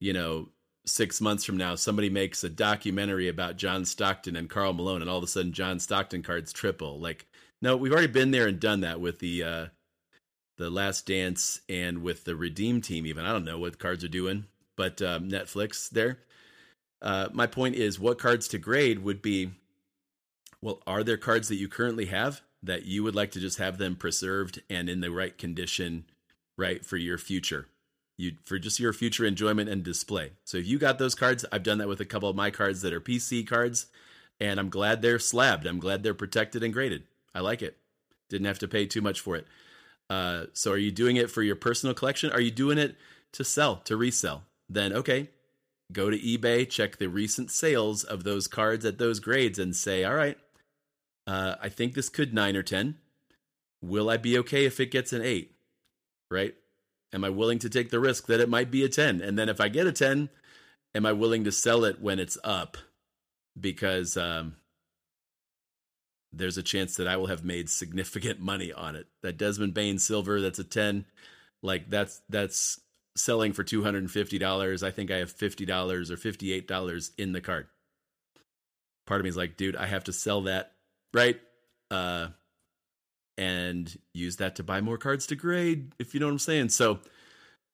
you 0.00 0.12
know, 0.12 0.48
6 0.86 1.20
months 1.20 1.44
from 1.44 1.58
now 1.58 1.74
somebody 1.74 2.08
makes 2.08 2.42
a 2.44 2.48
documentary 2.48 3.28
about 3.28 3.56
John 3.56 3.84
Stockton 3.84 4.36
and 4.36 4.48
Karl 4.48 4.72
Malone 4.72 5.02
and 5.02 5.10
all 5.10 5.18
of 5.18 5.24
a 5.24 5.28
sudden 5.28 5.52
John 5.52 5.80
Stockton 5.80 6.22
cards 6.22 6.52
triple. 6.52 6.98
Like 7.00 7.26
no, 7.60 7.76
we've 7.76 7.92
already 7.92 8.06
been 8.06 8.30
there 8.30 8.46
and 8.46 8.58
done 8.58 8.80
that 8.80 9.00
with 9.00 9.18
the 9.18 9.42
uh 9.42 9.66
the 10.58 10.68
Last 10.70 11.06
Dance 11.06 11.60
and 11.68 12.02
with 12.02 12.24
the 12.24 12.36
Redeem 12.36 12.82
Team. 12.82 13.06
Even 13.06 13.24
I 13.24 13.32
don't 13.32 13.44
know 13.44 13.58
what 13.58 13.78
cards 13.78 14.04
are 14.04 14.08
doing, 14.08 14.44
but 14.76 15.00
um, 15.00 15.30
Netflix 15.30 15.88
there. 15.88 16.18
Uh, 17.00 17.28
my 17.32 17.46
point 17.46 17.76
is, 17.76 17.98
what 17.98 18.18
cards 18.18 18.48
to 18.48 18.58
grade 18.58 18.98
would 18.98 19.22
be. 19.22 19.52
Well, 20.60 20.82
are 20.86 21.04
there 21.04 21.16
cards 21.16 21.48
that 21.48 21.56
you 21.56 21.68
currently 21.68 22.06
have 22.06 22.42
that 22.64 22.84
you 22.84 23.04
would 23.04 23.14
like 23.14 23.30
to 23.30 23.40
just 23.40 23.58
have 23.58 23.78
them 23.78 23.94
preserved 23.94 24.60
and 24.68 24.90
in 24.90 25.00
the 25.00 25.12
right 25.12 25.38
condition, 25.38 26.04
right 26.56 26.84
for 26.84 26.96
your 26.96 27.16
future? 27.16 27.68
You 28.16 28.32
for 28.42 28.58
just 28.58 28.80
your 28.80 28.92
future 28.92 29.24
enjoyment 29.24 29.68
and 29.68 29.84
display. 29.84 30.32
So 30.44 30.58
if 30.58 30.66
you 30.66 30.80
got 30.80 30.98
those 30.98 31.14
cards, 31.14 31.44
I've 31.52 31.62
done 31.62 31.78
that 31.78 31.86
with 31.86 32.00
a 32.00 32.04
couple 32.04 32.28
of 32.28 32.34
my 32.34 32.50
cards 32.50 32.82
that 32.82 32.92
are 32.92 33.00
PC 33.00 33.46
cards, 33.46 33.86
and 34.40 34.58
I'm 34.58 34.70
glad 34.70 35.00
they're 35.00 35.20
slabbed. 35.20 35.68
I'm 35.68 35.78
glad 35.78 36.02
they're 36.02 36.14
protected 36.14 36.64
and 36.64 36.74
graded. 36.74 37.04
I 37.32 37.38
like 37.38 37.62
it. 37.62 37.76
Didn't 38.28 38.48
have 38.48 38.58
to 38.58 38.68
pay 38.68 38.86
too 38.86 39.00
much 39.00 39.20
for 39.20 39.36
it. 39.36 39.46
Uh, 40.10 40.46
so 40.52 40.72
are 40.72 40.78
you 40.78 40.90
doing 40.90 41.16
it 41.16 41.30
for 41.30 41.42
your 41.42 41.56
personal 41.56 41.94
collection? 41.94 42.30
Are 42.30 42.40
you 42.40 42.50
doing 42.50 42.78
it 42.78 42.96
to 43.32 43.44
sell, 43.44 43.76
to 43.84 43.96
resell? 43.96 44.44
Then 44.68 44.92
okay, 44.92 45.30
go 45.92 46.10
to 46.10 46.18
eBay, 46.18 46.68
check 46.68 46.96
the 46.96 47.08
recent 47.08 47.50
sales 47.50 48.04
of 48.04 48.24
those 48.24 48.46
cards 48.46 48.84
at 48.84 48.98
those 48.98 49.20
grades, 49.20 49.58
and 49.58 49.74
say, 49.74 50.04
all 50.04 50.14
right, 50.14 50.38
uh, 51.26 51.56
I 51.60 51.68
think 51.68 51.94
this 51.94 52.08
could 52.08 52.32
nine 52.32 52.56
or 52.56 52.62
ten. 52.62 52.96
Will 53.82 54.10
I 54.10 54.16
be 54.16 54.38
okay 54.38 54.64
if 54.64 54.80
it 54.80 54.90
gets 54.90 55.12
an 55.12 55.22
eight? 55.22 55.54
Right? 56.30 56.54
Am 57.12 57.24
I 57.24 57.30
willing 57.30 57.58
to 57.60 57.70
take 57.70 57.90
the 57.90 58.00
risk 58.00 58.26
that 58.26 58.40
it 58.40 58.48
might 58.48 58.70
be 58.70 58.84
a 58.84 58.88
ten? 58.88 59.20
And 59.20 59.38
then 59.38 59.48
if 59.48 59.60
I 59.60 59.68
get 59.68 59.86
a 59.86 59.92
ten, 59.92 60.30
am 60.94 61.06
I 61.06 61.12
willing 61.12 61.44
to 61.44 61.52
sell 61.52 61.84
it 61.84 62.00
when 62.00 62.18
it's 62.18 62.38
up? 62.44 62.76
Because 63.58 64.16
um, 64.16 64.56
there's 66.32 66.58
a 66.58 66.62
chance 66.62 66.96
that 66.96 67.08
I 67.08 67.16
will 67.16 67.26
have 67.26 67.44
made 67.44 67.70
significant 67.70 68.40
money 68.40 68.72
on 68.72 68.96
it. 68.96 69.06
That 69.22 69.38
Desmond 69.38 69.74
Bane 69.74 69.98
silver, 69.98 70.40
that's 70.40 70.58
a 70.58 70.64
10. 70.64 71.06
Like 71.62 71.90
that's 71.90 72.20
that's 72.28 72.80
selling 73.16 73.52
for 73.52 73.64
$250. 73.64 74.82
I 74.82 74.90
think 74.90 75.10
I 75.10 75.16
have 75.18 75.34
$50 75.34 76.10
or 76.10 76.16
$58 76.16 77.10
in 77.18 77.32
the 77.32 77.40
card. 77.40 77.66
part 79.06 79.20
of 79.20 79.24
me 79.24 79.30
is 79.30 79.36
like, 79.36 79.56
dude, 79.56 79.76
I 79.76 79.86
have 79.86 80.04
to 80.04 80.12
sell 80.12 80.42
that, 80.42 80.72
right? 81.12 81.40
Uh, 81.90 82.28
and 83.36 83.98
use 84.12 84.36
that 84.36 84.56
to 84.56 84.62
buy 84.62 84.80
more 84.80 84.98
cards 84.98 85.26
to 85.28 85.36
grade, 85.36 85.92
if 85.98 86.14
you 86.14 86.20
know 86.20 86.26
what 86.26 86.32
I'm 86.32 86.38
saying. 86.38 86.68
So, 86.70 87.00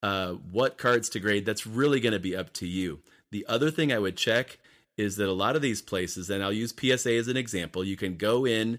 uh, 0.03 0.33
what 0.51 0.77
cards 0.77 1.09
to 1.11 1.21
grade, 1.21 1.47
that's 1.47 1.67
really 1.67 1.99
going 1.99 2.13
to 2.13 2.19
be 2.19 2.37
up 2.37 2.53
to 2.55 2.67
you. 2.67 3.01
The 3.33 3.47
other 3.49 3.71
thing 3.71 3.93
I 3.93 3.99
would 3.99 4.17
check 4.17 4.59
is 4.97 5.17
that 5.17 5.29
a 5.29 5.33
lot 5.33 5.57
of 5.57 5.63
these 5.63 5.83
places, 5.83 6.31
and 6.31 6.43
I'll 6.43 6.53
use 6.53 6.75
PSA 6.79 7.13
as 7.15 7.29
an 7.29 7.37
example, 7.37 7.85
you 7.85 7.97
can 7.97 8.17
go 8.17 8.47
in 8.47 8.79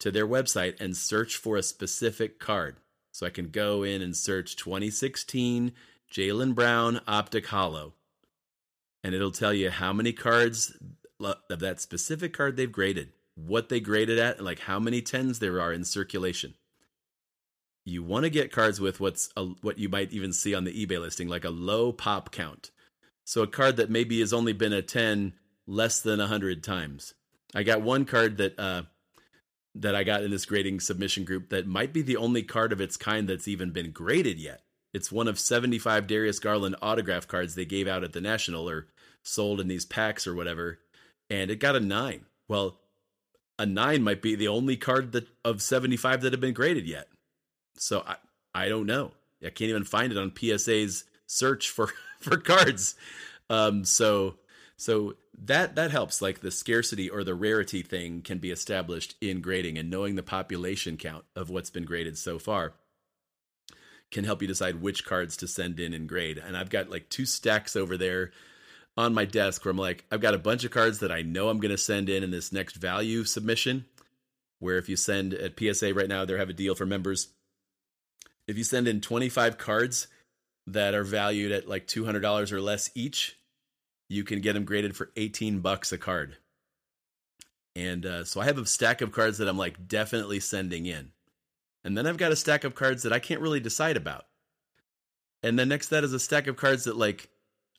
to 0.00 0.10
their 0.10 0.26
website 0.26 0.80
and 0.80 0.96
search 0.96 1.36
for 1.36 1.56
a 1.56 1.62
specific 1.62 2.38
card. 2.38 2.76
So 3.12 3.26
I 3.26 3.30
can 3.30 3.48
go 3.48 3.82
in 3.82 4.02
and 4.02 4.16
search 4.16 4.56
2016 4.56 5.72
Jaylen 6.12 6.54
Brown 6.54 7.00
Optic 7.06 7.46
Holo, 7.46 7.94
And 9.02 9.14
it'll 9.14 9.30
tell 9.30 9.52
you 9.52 9.70
how 9.70 9.92
many 9.92 10.12
cards 10.12 10.76
of 11.20 11.58
that 11.60 11.80
specific 11.80 12.32
card 12.32 12.56
they've 12.56 12.70
graded, 12.70 13.12
what 13.34 13.68
they 13.68 13.80
graded 13.80 14.18
at, 14.18 14.36
and 14.36 14.44
like 14.44 14.60
how 14.60 14.78
many 14.78 15.00
tens 15.00 15.38
there 15.38 15.60
are 15.60 15.72
in 15.72 15.84
circulation. 15.84 16.54
You 17.84 18.02
want 18.02 18.24
to 18.24 18.30
get 18.30 18.52
cards 18.52 18.80
with 18.80 19.00
what's 19.00 19.30
a, 19.36 19.44
what 19.44 19.78
you 19.78 19.88
might 19.88 20.12
even 20.12 20.32
see 20.32 20.54
on 20.54 20.64
the 20.64 20.86
eBay 20.86 21.00
listing, 21.00 21.28
like 21.28 21.44
a 21.44 21.50
low 21.50 21.92
pop 21.92 22.32
count. 22.32 22.70
So 23.24 23.42
a 23.42 23.46
card 23.46 23.76
that 23.76 23.90
maybe 23.90 24.20
has 24.20 24.32
only 24.32 24.52
been 24.52 24.72
a 24.72 24.82
10 24.82 25.34
less 25.66 26.00
than 26.00 26.18
100 26.18 26.62
times. 26.62 27.14
I 27.54 27.62
got 27.62 27.82
one 27.82 28.04
card 28.04 28.38
that 28.38 28.58
uh, 28.58 28.82
that 29.74 29.94
I 29.94 30.04
got 30.04 30.22
in 30.22 30.30
this 30.30 30.44
grading 30.44 30.80
submission 30.80 31.24
group 31.24 31.50
that 31.50 31.66
might 31.66 31.92
be 31.92 32.02
the 32.02 32.16
only 32.16 32.42
card 32.42 32.72
of 32.72 32.80
its 32.80 32.96
kind 32.96 33.28
that's 33.28 33.48
even 33.48 33.70
been 33.70 33.90
graded 33.90 34.38
yet. 34.38 34.62
It's 34.92 35.10
one 35.10 35.26
of 35.26 35.40
75 35.40 36.06
Darius 36.06 36.38
Garland 36.38 36.76
autograph 36.80 37.26
cards 37.26 37.54
they 37.54 37.64
gave 37.64 37.88
out 37.88 38.04
at 38.04 38.12
the 38.12 38.20
National 38.20 38.68
or 38.68 38.86
sold 39.22 39.60
in 39.60 39.66
these 39.66 39.84
packs 39.84 40.26
or 40.26 40.34
whatever, 40.34 40.78
and 41.28 41.50
it 41.50 41.56
got 41.56 41.74
a 41.74 41.80
9. 41.80 42.24
Well, 42.46 42.78
a 43.58 43.66
9 43.66 44.02
might 44.02 44.22
be 44.22 44.34
the 44.34 44.48
only 44.48 44.76
card 44.76 45.12
that 45.12 45.26
of 45.44 45.62
75 45.62 46.22
that 46.22 46.32
have 46.32 46.40
been 46.40 46.54
graded 46.54 46.86
yet. 46.86 47.08
So 47.76 48.04
I 48.06 48.16
I 48.54 48.68
don't 48.68 48.86
know. 48.86 49.12
I 49.44 49.50
can't 49.50 49.70
even 49.70 49.84
find 49.84 50.12
it 50.12 50.18
on 50.18 50.32
PSA's 50.36 51.04
search 51.26 51.70
for 51.70 51.88
for 52.20 52.36
cards. 52.36 52.94
Um 53.50 53.84
so 53.84 54.36
so 54.76 55.14
that 55.36 55.76
that 55.76 55.90
helps 55.90 56.20
like 56.20 56.40
the 56.40 56.50
scarcity 56.50 57.08
or 57.08 57.24
the 57.24 57.34
rarity 57.34 57.82
thing 57.82 58.22
can 58.22 58.38
be 58.38 58.50
established 58.50 59.14
in 59.20 59.40
grading 59.40 59.78
and 59.78 59.90
knowing 59.90 60.14
the 60.14 60.22
population 60.22 60.96
count 60.96 61.24
of 61.36 61.50
what's 61.50 61.70
been 61.70 61.84
graded 61.84 62.18
so 62.18 62.38
far 62.38 62.74
can 64.10 64.24
help 64.24 64.42
you 64.42 64.48
decide 64.48 64.80
which 64.80 65.04
cards 65.04 65.36
to 65.36 65.48
send 65.48 65.80
in 65.80 65.92
and 65.92 66.08
grade. 66.08 66.38
And 66.38 66.56
i've 66.56 66.70
got 66.70 66.90
like 66.90 67.08
two 67.08 67.26
stacks 67.26 67.76
over 67.76 67.96
there 67.96 68.32
on 68.96 69.14
my 69.14 69.24
desk 69.24 69.64
where 69.64 69.70
i'm 69.70 69.78
like 69.78 70.04
i've 70.10 70.20
got 70.20 70.34
a 70.34 70.38
bunch 70.38 70.64
of 70.64 70.70
cards 70.70 71.00
that 71.00 71.10
i 71.10 71.22
know 71.22 71.48
i'm 71.48 71.58
going 71.58 71.72
to 71.72 71.78
send 71.78 72.08
in 72.08 72.22
in 72.22 72.30
this 72.30 72.52
next 72.52 72.76
value 72.76 73.24
submission 73.24 73.84
where 74.60 74.78
if 74.78 74.88
you 74.88 74.96
send 74.96 75.34
at 75.34 75.58
psa 75.58 75.92
right 75.92 76.08
now 76.08 76.24
they 76.24 76.36
have 76.36 76.50
a 76.50 76.54
deal 76.54 76.74
for 76.74 76.86
members. 76.86 77.28
If 78.46 78.58
you 78.58 78.64
send 78.64 78.88
in 78.88 79.00
25 79.00 79.58
cards 79.58 80.06
that 80.66 80.94
are 80.94 81.04
valued 81.04 81.52
at 81.52 81.68
like 81.68 81.86
$200 81.86 82.52
or 82.52 82.60
less 82.60 82.90
each 82.94 83.38
you 84.08 84.24
can 84.24 84.40
get 84.40 84.54
them 84.54 84.64
graded 84.64 84.96
for 84.96 85.10
18 85.16 85.60
bucks 85.60 85.92
a 85.92 85.98
card. 85.98 86.36
And 87.76 88.06
uh, 88.06 88.24
so 88.24 88.40
I 88.40 88.44
have 88.44 88.58
a 88.58 88.66
stack 88.66 89.00
of 89.00 89.12
cards 89.12 89.38
that 89.38 89.48
I'm 89.48 89.58
like 89.58 89.88
definitely 89.88 90.40
sending 90.40 90.86
in. 90.86 91.10
And 91.82 91.98
then 91.98 92.06
I've 92.06 92.16
got 92.16 92.32
a 92.32 92.36
stack 92.36 92.64
of 92.64 92.74
cards 92.74 93.02
that 93.02 93.12
I 93.12 93.18
can't 93.18 93.40
really 93.40 93.60
decide 93.60 93.96
about. 93.96 94.26
And 95.42 95.58
then 95.58 95.68
next 95.68 95.88
to 95.88 95.96
that 95.96 96.04
is 96.04 96.12
a 96.12 96.18
stack 96.18 96.46
of 96.46 96.56
cards 96.56 96.84
that 96.84 96.96
like 96.96 97.28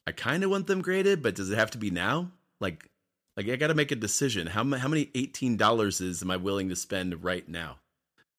I 0.05 0.11
kind 0.11 0.43
of 0.43 0.51
want 0.51 0.67
them 0.67 0.81
graded, 0.81 1.23
but 1.23 1.35
does 1.35 1.49
it 1.49 1.57
have 1.57 1.71
to 1.71 1.77
be 1.77 1.89
now? 1.89 2.31
Like 2.59 2.89
like 3.35 3.49
I 3.49 3.55
got 3.55 3.67
to 3.67 3.73
make 3.73 3.91
a 3.91 3.95
decision. 3.95 4.47
How 4.47 4.63
how 4.75 4.87
many 4.87 5.07
$18 5.07 6.01
is 6.01 6.21
am 6.21 6.31
I 6.31 6.37
willing 6.37 6.69
to 6.69 6.75
spend 6.75 7.23
right 7.23 7.47
now? 7.47 7.77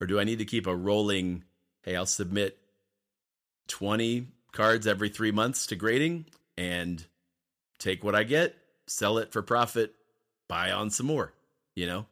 Or 0.00 0.06
do 0.06 0.20
I 0.20 0.24
need 0.24 0.38
to 0.38 0.44
keep 0.44 0.66
a 0.66 0.76
rolling 0.76 1.44
hey, 1.82 1.96
I'll 1.96 2.06
submit 2.06 2.58
20 3.68 4.26
cards 4.52 4.86
every 4.86 5.08
3 5.08 5.30
months 5.30 5.66
to 5.68 5.76
grading 5.76 6.26
and 6.56 7.04
take 7.78 8.04
what 8.04 8.14
I 8.14 8.24
get, 8.24 8.54
sell 8.86 9.18
it 9.18 9.32
for 9.32 9.42
profit, 9.42 9.94
buy 10.48 10.70
on 10.70 10.90
some 10.90 11.06
more. 11.06 11.32
You 11.74 11.86
know, 11.86 12.06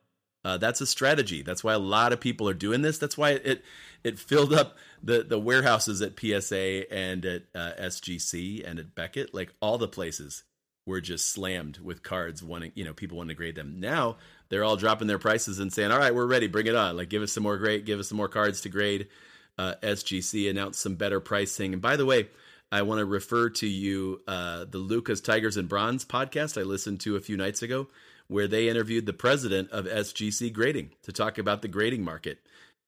uh, 0.45 0.59
that's 0.59 0.81
a 0.81 0.87
strategy. 0.87 1.43
That's 1.43 1.65
why 1.65 1.73
a 1.73 1.79
lot 1.79 2.12
of 2.12 2.21
people 2.21 2.49
are 2.49 2.55
doing 2.55 2.83
this. 2.83 2.99
That's 2.99 3.17
why 3.17 3.31
it 3.31 3.65
it 4.03 4.19
filled 4.19 4.53
up 4.53 4.77
the 5.03 5.23
the 5.23 5.39
warehouses 5.39 6.03
at 6.03 6.19
PSA 6.19 6.93
and 6.93 7.25
at 7.25 7.43
uh, 7.55 7.73
SGC 7.81 8.69
and 8.69 8.79
at 8.79 8.95
Beckett. 8.95 9.35
Like 9.35 9.55
all 9.61 9.79
the 9.79 9.89
places 9.89 10.45
were 10.87 11.01
just 11.01 11.31
slammed 11.31 11.79
with 11.79 12.03
cards 12.03 12.43
wanting 12.43 12.73
you 12.75 12.85
know 12.85 12.93
people 12.93 13.17
wanting 13.17 13.31
to 13.31 13.35
grade 13.35 13.55
them. 13.55 13.81
Now 13.81 14.19
they're 14.51 14.65
all 14.65 14.77
dropping 14.77 15.09
their 15.09 15.19
prices 15.19 15.59
and 15.59 15.73
saying, 15.73 15.91
"All 15.91 15.99
right, 15.99 16.15
we're 16.15 16.27
ready. 16.27 16.47
Bring 16.47 16.67
it 16.67 16.75
on. 16.75 16.97
Like 16.97 17.09
give 17.09 17.23
us 17.23 17.33
some 17.33 17.43
more 17.43 17.57
great, 17.57 17.87
Give 17.87 17.99
us 17.99 18.09
some 18.09 18.19
more 18.19 18.29
cards 18.29 18.61
to 18.62 18.69
grade." 18.69 19.09
Uh, 19.57 19.75
SGC 19.83 20.51
announced 20.51 20.81
some 20.81 20.97
better 20.97 21.21
pricing. 21.21 21.73
And 21.73 21.81
by 21.81 21.97
the 21.97 22.05
way, 22.05 22.29
I 22.75 22.83
want 22.83 22.99
to 22.99 23.05
refer 23.05 23.51
to 23.51 23.68
you 23.68 24.20
uh, 24.27 24.64
the 24.68 24.79
Lucas 24.79 25.20
Tigers 25.20 25.57
and 25.57 25.68
Bronze 25.68 26.05
podcast 26.05 26.61
I 26.61 26.64
listened 26.64 26.99
to 27.03 27.14
a 27.14 27.20
few 27.20 27.37
nights 27.37 27.62
ago, 27.62 27.87
where 28.27 28.49
they 28.49 28.68
interviewed 28.68 29.07
the 29.07 29.12
president 29.12 29.70
of 29.70 29.85
SGC 29.85 30.53
Grading 30.53 30.91
to 31.05 31.12
talk 31.12 31.39
about 31.39 31.62
the 31.62 31.68
grading 31.68 32.03
market. 32.03 32.41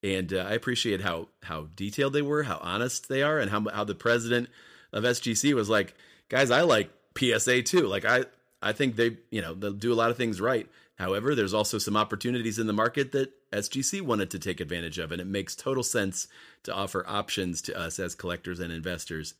And 0.03 0.33
uh, 0.33 0.39
I 0.39 0.55
appreciate 0.55 1.03
how 1.03 1.29
how 1.45 1.69
detailed 1.77 2.15
they 2.15 2.23
were, 2.23 2.43
how 2.43 2.59
honest 2.63 3.09
they 3.09 3.23
are, 3.23 3.39
and 3.39 3.49
how 3.49 3.65
how 3.73 3.85
the 3.85 3.95
president 3.95 4.49
of 4.93 5.05
SGC 5.05 5.55
was 5.55 5.69
like, 5.69 5.95
guys, 6.29 6.51
I 6.51 6.63
like 6.63 6.91
PSA 7.17 7.63
too. 7.63 7.87
Like 7.87 8.05
I 8.05 8.25
I 8.61 8.73
think 8.73 8.97
they 8.97 9.19
you 9.31 9.41
know 9.41 9.55
they'll 9.55 9.71
do 9.71 9.93
a 9.93 9.95
lot 9.95 10.11
of 10.11 10.17
things 10.17 10.41
right. 10.41 10.69
However, 10.99 11.37
there's 11.37 11.55
also 11.55 11.79
some 11.79 11.97
opportunities 11.97 12.59
in 12.59 12.67
the 12.67 12.73
market 12.73 13.13
that 13.13 13.33
SGC 13.53 14.03
wanted 14.03 14.33
to 14.33 14.41
take 14.41 14.59
advantage 14.59 14.99
of, 14.99 15.13
and 15.13 15.21
it 15.21 15.29
makes 15.29 15.55
total 15.55 15.85
sense 15.85 16.27
to 16.65 16.75
offer 16.75 17.05
options 17.07 17.63
to 17.63 17.79
us 17.79 18.01
as 18.01 18.17
collectors 18.17 18.59
and 18.59 18.73
investors 18.73 19.35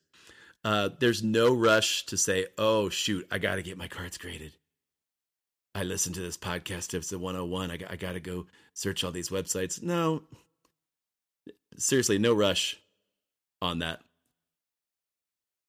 uh, 0.67 0.89
there's 0.99 1.23
no 1.23 1.55
rush 1.55 2.05
to 2.07 2.17
say, 2.17 2.47
oh, 2.59 2.89
shoot, 2.89 3.25
I 3.31 3.39
got 3.39 3.55
to 3.55 3.63
get 3.63 3.79
my 3.79 3.87
cards 3.87 4.19
graded. 4.19 4.51
I 5.77 5.85
listened 5.85 6.17
to 6.17 6.21
this 6.21 6.37
podcast, 6.37 6.93
episode 6.93 7.21
101. 7.21 7.71
I, 7.71 7.79
I 7.89 7.95
got 7.95 8.15
to 8.15 8.21
go 8.21 8.47
search 8.75 9.05
all 9.05 9.13
these 9.13 9.29
websites. 9.29 9.81
No, 9.81 10.25
seriously, 11.77 12.19
no 12.19 12.35
rush 12.35 12.81
on 13.63 13.79
that. 13.79 14.01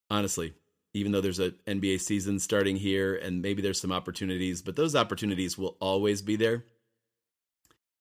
Honestly, 0.09 0.55
even 0.95 1.11
though 1.11 1.21
there's 1.21 1.39
a 1.39 1.51
NBA 1.67 2.01
season 2.01 2.39
starting 2.39 2.77
here 2.77 3.15
and 3.15 3.43
maybe 3.43 3.61
there's 3.61 3.79
some 3.79 3.91
opportunities, 3.91 4.63
but 4.63 4.75
those 4.75 4.95
opportunities 4.95 5.59
will 5.59 5.77
always 5.79 6.23
be 6.23 6.37
there. 6.37 6.65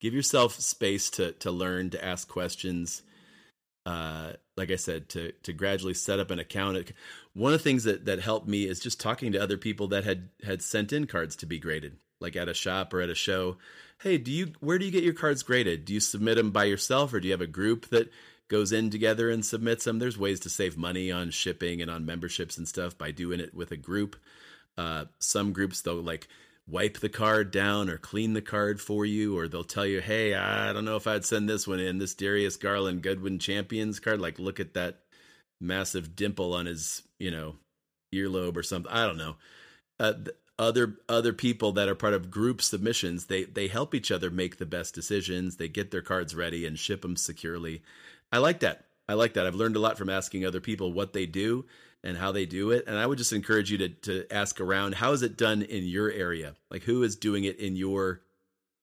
Give 0.01 0.14
yourself 0.14 0.55
space 0.55 1.11
to 1.11 1.32
to 1.32 1.51
learn, 1.51 1.90
to 1.90 2.03
ask 2.03 2.26
questions, 2.26 3.03
uh, 3.87 4.32
like 4.57 4.72
I 4.72 4.76
said, 4.76 5.09
to 5.11 5.32
to 5.45 5.53
gradually 5.53 5.95
set 5.95 6.18
up 6.18 6.32
an 6.32 6.41
account. 6.41 6.93
One 7.34 7.53
of 7.53 7.61
the 7.61 7.64
things 7.64 7.84
that 7.84 8.05
that 8.07 8.18
helped 8.18 8.49
me 8.49 8.64
is 8.64 8.80
just 8.80 9.01
talking 9.01 9.32
to 9.32 9.43
other 9.43 9.57
people 9.57 9.89
that 9.89 10.05
had 10.05 10.28
had 10.45 10.61
sent 10.61 10.93
in 10.93 11.07
cards 11.07 11.37
to 11.37 11.47
be 11.47 11.61
graded, 11.61 11.97
like 12.20 12.34
at 12.34 12.49
a 12.49 12.55
shop 12.55 12.93
or 12.93 13.01
at 13.01 13.11
a 13.11 13.14
show. 13.14 13.59
Hey, 14.03 14.18
do 14.18 14.32
you 14.32 14.53
where 14.59 14.78
do 14.78 14.84
you 14.84 14.91
get 14.91 15.05
your 15.05 15.14
cards 15.14 15.45
graded? 15.45 15.84
Do 15.84 15.95
you 15.95 16.01
submit 16.01 16.37
them 16.37 16.51
by 16.51 16.64
yourself, 16.64 17.14
or 17.14 17.20
do 17.20 17.28
you 17.28 17.32
have 17.32 17.41
a 17.41 17.47
group 17.47 17.89
that 17.91 18.11
goes 18.49 18.72
in 18.72 18.91
together 18.91 19.30
and 19.30 19.47
submits 19.47 19.84
them? 19.84 20.01
There's 20.01 20.18
ways 20.18 20.41
to 20.41 20.51
save 20.51 20.76
money 20.76 21.12
on 21.12 21.30
shipping 21.30 21.80
and 21.80 21.91
on 21.91 22.05
memberships 22.05 22.59
and 22.59 22.66
stuff 22.66 22.99
by 22.99 23.12
doing 23.12 23.39
it 23.39 23.55
with 23.55 23.70
a 23.70 23.76
group. 23.76 24.16
Uh, 24.76 25.05
some 25.20 25.53
groups 25.53 25.82
though, 25.82 26.01
like 26.01 26.26
wipe 26.69 26.99
the 26.99 27.09
card 27.09 27.51
down 27.51 27.89
or 27.89 27.97
clean 27.97 28.33
the 28.33 28.43
card 28.43 28.81
for 28.81 29.05
you, 29.05 29.39
or 29.39 29.49
they'll 29.49 29.64
tell 29.64 29.87
you, 29.87 30.01
hey, 30.01 30.35
I 30.35 30.73
don't 30.73 30.85
know 30.85 30.97
if 30.97 31.07
I'd 31.07 31.25
send 31.25 31.49
this 31.49 31.67
one 31.67 31.81
in, 31.81 31.99
this 31.99 32.14
Darius 32.14 32.57
Garland 32.57 33.03
Goodwin 33.03 33.39
Champions 33.39 34.01
card. 34.01 34.21
Like, 34.21 34.39
look 34.39 34.59
at 34.59 34.75
that 34.75 35.01
massive 35.61 36.17
dimple 36.17 36.55
on 36.55 36.67
his, 36.67 37.03
you 37.19 37.31
know, 37.31 37.57
earlobe 38.14 38.57
or 38.57 38.62
something. 38.62 38.91
I 38.93 39.07
don't 39.07 39.19
know. 39.19 39.37
Uh, 39.99 40.14
other 40.59 40.97
other 41.09 41.33
people 41.33 41.73
that 41.73 41.89
are 41.89 41.95
part 41.95 42.14
of 42.14 42.31
group 42.31 42.62
submissions, 42.62 43.27
they 43.27 43.45
they 43.45 43.69
help 43.69 43.95
each 43.95 44.11
other 44.11 44.31
make 44.31 44.57
the 44.57 44.67
best 44.67 44.95
decisions. 44.95 45.57
They 45.57 45.69
get 45.69 45.91
their 45.91 46.03
cards 46.03 46.35
ready 46.35 46.67
and 46.67 46.79
ship 46.79 47.03
them 47.03 47.17
securely. 47.17 47.83
I 48.33 48.39
like 48.39 48.61
that. 48.61 48.87
I 49.09 49.14
like 49.14 49.35
that. 49.35 49.47
I've 49.47 49.55
learned 49.55 49.77
a 49.77 49.81
lot 49.81 49.99
from 49.99 50.09
asking 50.09 50.45
other 50.45 50.61
people 50.61 50.93
what 50.93 51.12
they 51.12 51.27
do 51.27 51.67
and 52.03 52.16
how 52.16 52.32
they 52.32 52.47
do 52.47 52.70
it. 52.70 52.84
And 52.86 52.97
I 52.97 53.07
would 53.07 53.18
just 53.18 53.32
encourage 53.32 53.70
you 53.70 53.78
to 53.78 53.88
to 53.88 54.26
ask 54.30 54.61
around 54.61 54.94
how 54.94 55.12
is 55.12 55.22
it 55.22 55.36
done 55.36 55.62
in 55.62 55.84
your 55.84 56.11
area? 56.11 56.55
Like 56.70 56.82
who 56.84 57.03
is 57.03 57.16
doing 57.16 57.44
it 57.44 57.59
in 57.59 57.76
your 57.76 58.22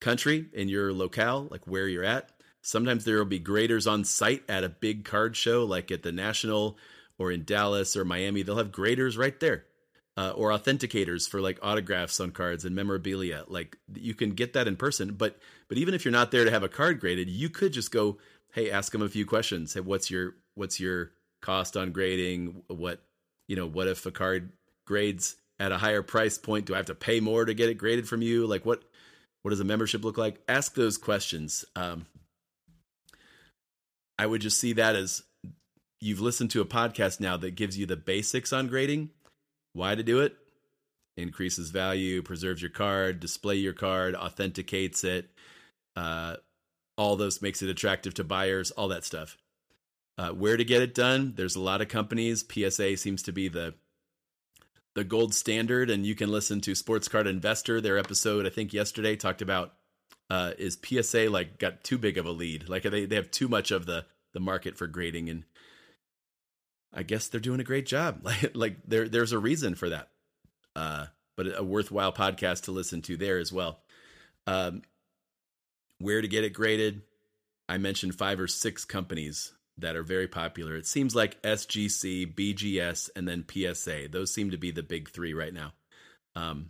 country, 0.01 0.47
in 0.53 0.69
your 0.69 0.93
locale, 0.93 1.47
like 1.49 1.65
where 1.65 1.87
you're 1.87 2.03
at. 2.03 2.29
Sometimes 2.61 3.03
there 3.03 3.17
will 3.17 3.25
be 3.25 3.39
graders 3.39 3.87
on 3.87 4.05
site 4.05 4.43
at 4.47 4.63
a 4.63 4.69
big 4.69 5.03
card 5.05 5.35
show, 5.35 5.65
like 5.65 5.91
at 5.91 6.03
the 6.03 6.11
National 6.11 6.77
or 7.17 7.31
in 7.31 7.43
Dallas 7.43 7.95
or 7.95 8.05
Miami. 8.05 8.41
They'll 8.41 8.57
have 8.57 8.71
graders 8.71 9.17
right 9.17 9.39
there. 9.39 9.65
Uh, 10.15 10.31
or 10.35 10.51
authenticators 10.51 11.27
for 11.27 11.41
like 11.41 11.57
autographs 11.63 12.19
on 12.19 12.29
cards 12.29 12.65
and 12.65 12.75
memorabilia. 12.75 13.45
Like 13.47 13.77
you 13.95 14.13
can 14.13 14.31
get 14.35 14.53
that 14.53 14.67
in 14.67 14.75
person, 14.75 15.15
but 15.15 15.39
but 15.67 15.79
even 15.79 15.95
if 15.95 16.05
you're 16.05 16.11
not 16.11 16.29
there 16.29 16.45
to 16.45 16.51
have 16.51 16.61
a 16.61 16.69
card 16.69 16.99
graded, 16.99 17.31
you 17.31 17.49
could 17.49 17.73
just 17.73 17.89
go, 17.91 18.19
hey, 18.53 18.69
ask 18.69 18.91
them 18.91 19.01
a 19.01 19.09
few 19.09 19.25
questions. 19.25 19.73
Hey, 19.73 19.79
what's 19.79 20.11
your 20.11 20.35
what's 20.53 20.79
your 20.79 21.13
cost 21.43 21.77
on 21.77 21.91
grading? 21.91 22.63
What 22.67 22.99
you 23.47 23.55
know, 23.55 23.67
what 23.67 23.87
if 23.87 24.05
a 24.07 24.11
card 24.11 24.49
grades 24.87 25.35
at 25.59 25.71
a 25.71 25.77
higher 25.77 26.01
price 26.01 26.39
point? 26.39 26.65
Do 26.65 26.73
I 26.73 26.77
have 26.77 26.87
to 26.87 26.95
pay 26.95 27.19
more 27.19 27.45
to 27.45 27.53
get 27.53 27.69
it 27.69 27.75
graded 27.75 28.09
from 28.09 28.23
you? 28.23 28.47
Like 28.47 28.65
what 28.65 28.81
what 29.43 29.51
does 29.51 29.59
a 29.59 29.65
membership 29.65 30.03
look 30.03 30.17
like? 30.17 30.41
Ask 30.47 30.73
those 30.73 30.97
questions. 30.97 31.63
Um, 31.75 32.07
I 34.17 34.25
would 34.25 34.41
just 34.41 34.57
see 34.57 34.73
that 34.73 34.95
as 34.95 35.21
you've 35.99 36.21
listened 36.21 36.51
to 36.51 36.61
a 36.61 36.65
podcast 36.65 37.19
now 37.19 37.37
that 37.37 37.55
gives 37.55 37.77
you 37.77 37.85
the 37.85 37.95
basics 37.95 38.53
on 38.53 38.67
grading, 38.67 39.09
why 39.73 39.95
to 39.95 40.03
do 40.03 40.19
it, 40.21 40.35
increases 41.17 41.69
value, 41.71 42.21
preserves 42.21 42.61
your 42.61 42.71
card, 42.71 43.19
display 43.19 43.55
your 43.55 43.73
card, 43.73 44.15
authenticates 44.15 45.03
it, 45.03 45.29
uh, 45.95 46.35
all 46.97 47.15
those 47.15 47.41
makes 47.41 47.61
it 47.61 47.69
attractive 47.69 48.13
to 48.13 48.23
buyers, 48.23 48.71
all 48.71 48.87
that 48.87 49.03
stuff. 49.03 49.37
Uh, 50.17 50.29
where 50.29 50.57
to 50.57 50.63
get 50.63 50.81
it 50.81 50.93
done? 50.93 51.33
There's 51.35 51.55
a 51.55 51.61
lot 51.61 51.81
of 51.81 51.87
companies. 51.87 52.45
PSA 52.47 52.97
seems 52.97 53.23
to 53.23 53.31
be 53.31 53.47
the 53.47 53.73
the 54.95 55.03
gold 55.03 55.33
standard, 55.33 55.89
and 55.89 56.05
you 56.05 56.13
can 56.13 56.31
listen 56.31 56.61
to 56.61 56.75
Sports 56.75 57.07
Card 57.07 57.25
Investor. 57.25 57.81
Their 57.81 57.97
episode, 57.97 58.45
I 58.45 58.49
think 58.49 58.73
yesterday, 58.73 59.15
talked 59.15 59.41
about 59.41 59.73
uh, 60.29 60.51
is 60.57 60.77
PSA 60.83 61.29
like 61.29 61.57
got 61.57 61.83
too 61.83 61.97
big 61.97 62.17
of 62.17 62.25
a 62.25 62.31
lead? 62.31 62.69
Like 62.69 62.83
they 62.83 63.05
they 63.05 63.15
have 63.15 63.31
too 63.31 63.47
much 63.47 63.71
of 63.71 63.85
the 63.85 64.05
the 64.33 64.39
market 64.39 64.77
for 64.77 64.85
grading, 64.85 65.29
and 65.29 65.43
I 66.93 67.03
guess 67.03 67.27
they're 67.27 67.39
doing 67.39 67.59
a 67.59 67.63
great 67.63 67.85
job. 67.85 68.21
Like 68.23 68.51
like 68.55 68.77
there 68.87 69.09
there's 69.09 69.31
a 69.31 69.39
reason 69.39 69.73
for 69.75 69.89
that. 69.89 70.09
Uh, 70.75 71.07
but 71.35 71.57
a 71.57 71.63
worthwhile 71.63 72.13
podcast 72.13 72.63
to 72.63 72.71
listen 72.71 73.01
to 73.03 73.17
there 73.17 73.39
as 73.39 73.51
well. 73.51 73.79
Um, 74.45 74.83
where 75.99 76.21
to 76.21 76.27
get 76.27 76.43
it 76.43 76.53
graded? 76.53 77.01
I 77.67 77.77
mentioned 77.77 78.15
five 78.15 78.39
or 78.39 78.47
six 78.47 78.85
companies 78.85 79.53
that 79.77 79.95
are 79.95 80.03
very 80.03 80.27
popular. 80.27 80.75
It 80.75 80.85
seems 80.85 81.15
like 81.15 81.41
SGC, 81.41 82.33
BGS, 82.35 83.09
and 83.15 83.27
then 83.27 83.45
PSA. 83.49 84.09
Those 84.09 84.33
seem 84.33 84.51
to 84.51 84.57
be 84.57 84.71
the 84.71 84.83
big 84.83 85.09
three 85.09 85.33
right 85.33 85.53
now. 85.53 85.73
Um, 86.35 86.69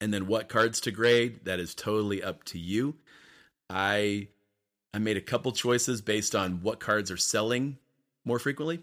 and 0.00 0.12
then 0.12 0.26
what 0.26 0.48
cards 0.48 0.80
to 0.82 0.90
grade? 0.90 1.44
That 1.44 1.60
is 1.60 1.74
totally 1.74 2.22
up 2.22 2.44
to 2.44 2.58
you. 2.58 2.96
I 3.68 4.28
I 4.94 4.98
made 4.98 5.16
a 5.16 5.22
couple 5.22 5.52
choices 5.52 6.00
based 6.00 6.34
on 6.34 6.62
what 6.62 6.80
cards 6.80 7.10
are 7.10 7.16
selling 7.16 7.78
more 8.24 8.38
frequently 8.38 8.82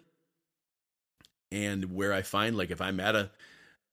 and 1.52 1.94
where 1.94 2.14
I 2.14 2.22
find 2.22 2.58
like 2.58 2.72
if 2.72 2.82
I'm 2.82 3.00
at 3.00 3.16
a 3.16 3.32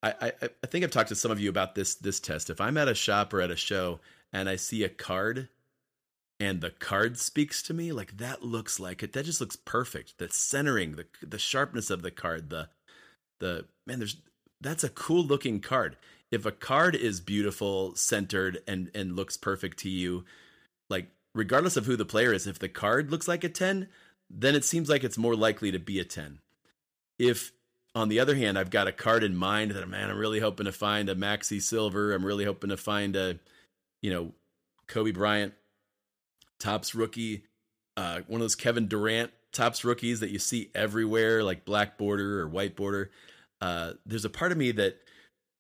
I, 0.03 0.15
I, 0.21 0.33
I 0.63 0.67
think 0.67 0.85
I've 0.85 0.91
talked 0.91 1.11
to 1.11 1.15
some 1.15 1.31
of 1.31 1.39
you 1.41 1.49
about 1.49 1.75
this 1.75 1.95
this 1.95 2.21
test. 2.21 2.51
If 2.51 2.61
I'm 2.61 2.77
at 2.77 2.89
a 2.89 2.95
shop 2.95 3.33
or 3.33 3.41
at 3.41 3.51
a 3.51 3.57
show 3.57 4.01
and 4.33 4.49
I 4.49 4.57
see 4.57 4.83
a 4.83 4.89
card 4.89 5.49
and 6.43 6.61
the 6.61 6.71
card 6.71 7.17
speaks 7.19 7.63
to 7.63 7.73
me 7.73 7.93
like 7.93 8.17
that 8.17 8.43
looks 8.43 8.81
like 8.81 9.01
it 9.05 9.13
that 9.13 9.25
just 9.25 9.41
looks 9.41 9.55
perfect. 9.55 10.19
The 10.19 10.29
centering 10.29 10.97
the 10.97 11.07
the 11.23 11.39
sharpness 11.39 11.89
of 11.89 12.03
the 12.03 12.11
card 12.11 12.51
the 12.51 12.69
the 13.39 13.67
man 13.87 14.01
there's 14.01 14.17
that's 14.61 14.83
a 14.83 14.89
cool 14.89 15.23
looking 15.23 15.61
card. 15.61 15.97
If 16.33 16.45
a 16.45 16.51
card 16.51 16.97
is 16.97 17.21
beautiful 17.21 17.95
centered 17.95 18.61
and 18.67 18.91
and 18.93 19.15
looks 19.15 19.37
perfect 19.37 19.79
to 19.81 19.89
you 19.89 20.25
like 20.91 21.07
regardless 21.33 21.77
of 21.77 21.87
who 21.87 21.95
the 21.95 22.05
player 22.05 22.33
is 22.33 22.49
if 22.49 22.59
the 22.59 22.69
card 22.69 23.13
looks 23.13 23.29
like 23.29 23.45
a 23.45 23.49
10 23.49 23.89
then 24.29 24.57
it 24.57 24.65
seems 24.65 24.89
like 24.89 25.05
it's 25.05 25.19
more 25.19 25.37
likely 25.37 25.71
to 25.71 25.79
be 25.79 26.01
a 26.01 26.05
10 26.05 26.41
if 27.19 27.53
on 27.95 28.09
the 28.09 28.21
other 28.21 28.35
hand 28.35 28.59
i've 28.59 28.71
got 28.71 28.87
a 28.87 28.93
card 28.93 29.25
in 29.25 29.35
mind 29.35 29.71
that 29.71 29.89
man 29.89 30.11
i'm 30.11 30.19
really 30.19 30.41
hoping 30.41 30.67
to 30.67 30.73
find 30.73 31.09
a 31.09 31.15
Maxey 31.15 31.61
silver 31.61 32.13
i'm 32.13 32.27
really 32.27 32.45
hoping 32.45 32.71
to 32.71 32.77
find 32.77 33.17
a 33.17 33.39
you 34.03 34.11
know 34.11 34.33
kobe 34.87 35.13
bryant 35.13 35.55
Topps 36.63 36.95
rookie, 36.95 37.43
uh, 37.97 38.21
one 38.29 38.41
of 38.41 38.45
those 38.45 38.55
Kevin 38.55 38.87
Durant 38.87 39.33
Topps 39.53 39.85
rookies 39.85 40.21
that 40.21 40.31
you 40.31 40.39
see 40.39 40.71
everywhere, 40.75 41.43
like 41.43 41.65
black 41.65 41.99
border 41.99 42.41
or 42.41 42.49
white 42.49 42.77
border. 42.77 43.11
Uh, 43.61 43.95
there's 44.07 44.25
a 44.25 44.31
part 44.31 44.53
of 44.53 44.59
me 44.59 44.71
that 44.73 44.97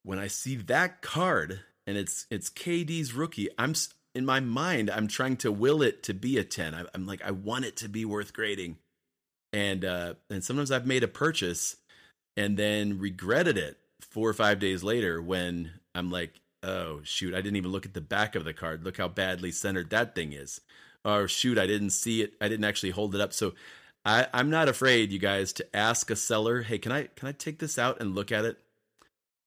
when 0.05 0.21
I 0.21 0.29
see 0.29 0.57
that 0.57 1.03
card 1.03 1.61
and 1.89 1.99
it's 1.99 2.27
it's 2.31 2.49
KD's 2.49 3.15
rookie, 3.15 3.49
I'm 3.59 3.75
in 4.15 4.25
my 4.25 4.39
mind 4.39 4.91
I'm 4.91 5.09
trying 5.09 5.37
to 5.39 5.51
will 5.51 5.83
it 5.83 6.05
to 6.05 6.15
be 6.15 6.39
a 6.39 6.45
ten. 6.45 6.73
I, 6.75 6.85
am 6.95 7.05
like 7.05 7.23
I 7.23 7.33
want 7.33 7.65
it 7.65 7.77
to 7.79 7.89
be 7.89 8.05
worth 8.05 8.33
grading, 8.33 8.79
and 9.53 9.85
uh, 9.85 10.15
and 10.31 10.43
sometimes 10.43 10.71
I've 10.71 10.87
made 10.87 11.03
a 11.03 11.09
purchase 11.09 11.77
and 12.37 12.57
then 12.57 12.99
regretted 12.99 13.59
it 13.59 13.77
four 14.01 14.29
or 14.29 14.35
five 14.35 14.61
days 14.61 14.85
later 14.85 15.21
when 15.21 15.73
I'm 15.97 16.11
like, 16.11 16.41
oh 16.63 17.01
shoot, 17.03 17.35
I 17.35 17.43
didn't 17.43 17.57
even 17.57 17.73
look 17.73 17.87
at 17.87 17.93
the 17.93 18.01
back 18.01 18.37
of 18.37 18.45
the 18.45 18.55
card. 18.55 18.85
Look 18.85 18.99
how 18.99 19.09
badly 19.09 19.51
centered 19.51 19.91
that 19.91 20.15
thing 20.15 20.33
is 20.33 20.61
or 21.05 21.29
shoot, 21.29 21.59
I 21.59 21.67
didn't 21.67 21.91
see 21.91 22.23
it. 22.23 22.35
I 22.41 22.49
didn't 22.49 22.65
actually 22.65 22.91
hold 22.91 23.15
it 23.15 23.21
up. 23.21 23.33
So 23.33 23.55
I, 24.05 24.27
I'm 24.33 24.51
not 24.51 24.69
afraid, 24.69 25.13
you 25.13 25.19
guys, 25.19 25.53
to 25.55 25.77
ask 25.77 26.11
a 26.11 26.17
seller, 26.17 26.63
hey, 26.63 26.79
can 26.79 26.93
I 26.93 27.05
can 27.15 27.29
I 27.29 27.33
take 27.33 27.59
this 27.59 27.79
out 27.79 28.01
and 28.01 28.15
look 28.15 28.33
at 28.33 28.45
it? 28.45 28.59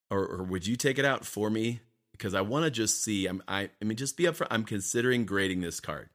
Or, 0.09 0.25
or 0.25 0.43
would 0.43 0.67
you 0.67 0.75
take 0.75 0.99
it 0.99 1.05
out 1.05 1.25
for 1.25 1.49
me? 1.49 1.81
Because 2.11 2.33
I 2.33 2.41
want 2.41 2.63
to 2.65 2.71
just 2.71 3.03
see. 3.03 3.25
I'm, 3.25 3.43
I, 3.47 3.69
I 3.81 3.85
mean, 3.85 3.97
just 3.97 4.15
be 4.15 4.23
upfront. 4.23 4.47
I'm 4.51 4.63
considering 4.63 5.25
grading 5.25 5.61
this 5.61 5.79
card. 5.79 6.09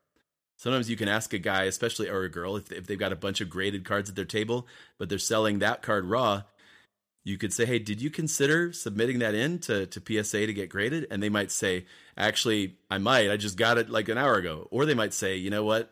Sometimes 0.56 0.88
you 0.88 0.96
can 0.96 1.08
ask 1.08 1.32
a 1.32 1.38
guy, 1.38 1.64
especially 1.64 2.08
or 2.08 2.22
a 2.22 2.30
girl, 2.30 2.56
if, 2.56 2.70
if 2.70 2.86
they've 2.86 2.98
got 2.98 3.12
a 3.12 3.16
bunch 3.16 3.40
of 3.40 3.50
graded 3.50 3.84
cards 3.84 4.10
at 4.10 4.16
their 4.16 4.24
table, 4.24 4.66
but 4.98 5.08
they're 5.08 5.18
selling 5.18 5.58
that 5.58 5.82
card 5.82 6.04
raw 6.04 6.42
you 7.24 7.36
could 7.38 7.52
say, 7.52 7.66
"Hey, 7.66 7.78
did 7.78 8.00
you 8.00 8.10
consider 8.10 8.72
submitting 8.72 9.18
that 9.18 9.34
in 9.34 9.58
to, 9.60 9.86
to 9.86 10.00
PSA 10.00 10.46
to 10.46 10.52
get 10.52 10.70
graded?" 10.70 11.06
And 11.10 11.22
they 11.22 11.28
might 11.28 11.50
say, 11.50 11.86
"Actually, 12.16 12.76
I 12.90 12.98
might. 12.98 13.30
I 13.30 13.36
just 13.36 13.56
got 13.56 13.78
it 13.78 13.90
like 13.90 14.08
an 14.08 14.18
hour 14.18 14.34
ago." 14.36 14.68
Or 14.70 14.86
they 14.86 14.94
might 14.94 15.14
say, 15.14 15.36
"You 15.36 15.50
know 15.50 15.64
what? 15.64 15.90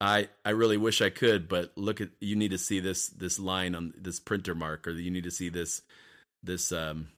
I 0.00 0.28
I 0.44 0.50
really 0.50 0.76
wish 0.76 1.02
I 1.02 1.10
could, 1.10 1.48
but 1.48 1.72
look 1.76 2.00
at 2.00 2.10
you 2.20 2.36
need 2.36 2.50
to 2.52 2.58
see 2.58 2.80
this 2.80 3.08
this 3.08 3.38
line 3.38 3.74
on 3.74 3.94
this 3.96 4.20
printer 4.20 4.54
mark, 4.54 4.86
or 4.86 4.92
you 4.92 5.10
need 5.10 5.24
to 5.24 5.30
see 5.30 5.48
this 5.48 5.82
this 6.42 6.72
um 6.72 7.08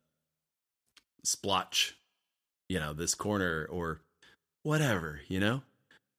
splotch, 1.25 1.97
you 2.69 2.79
know, 2.81 2.93
this 2.93 3.15
corner 3.15 3.67
or 3.71 4.01
whatever, 4.63 5.21
you 5.29 5.41
know." 5.41 5.63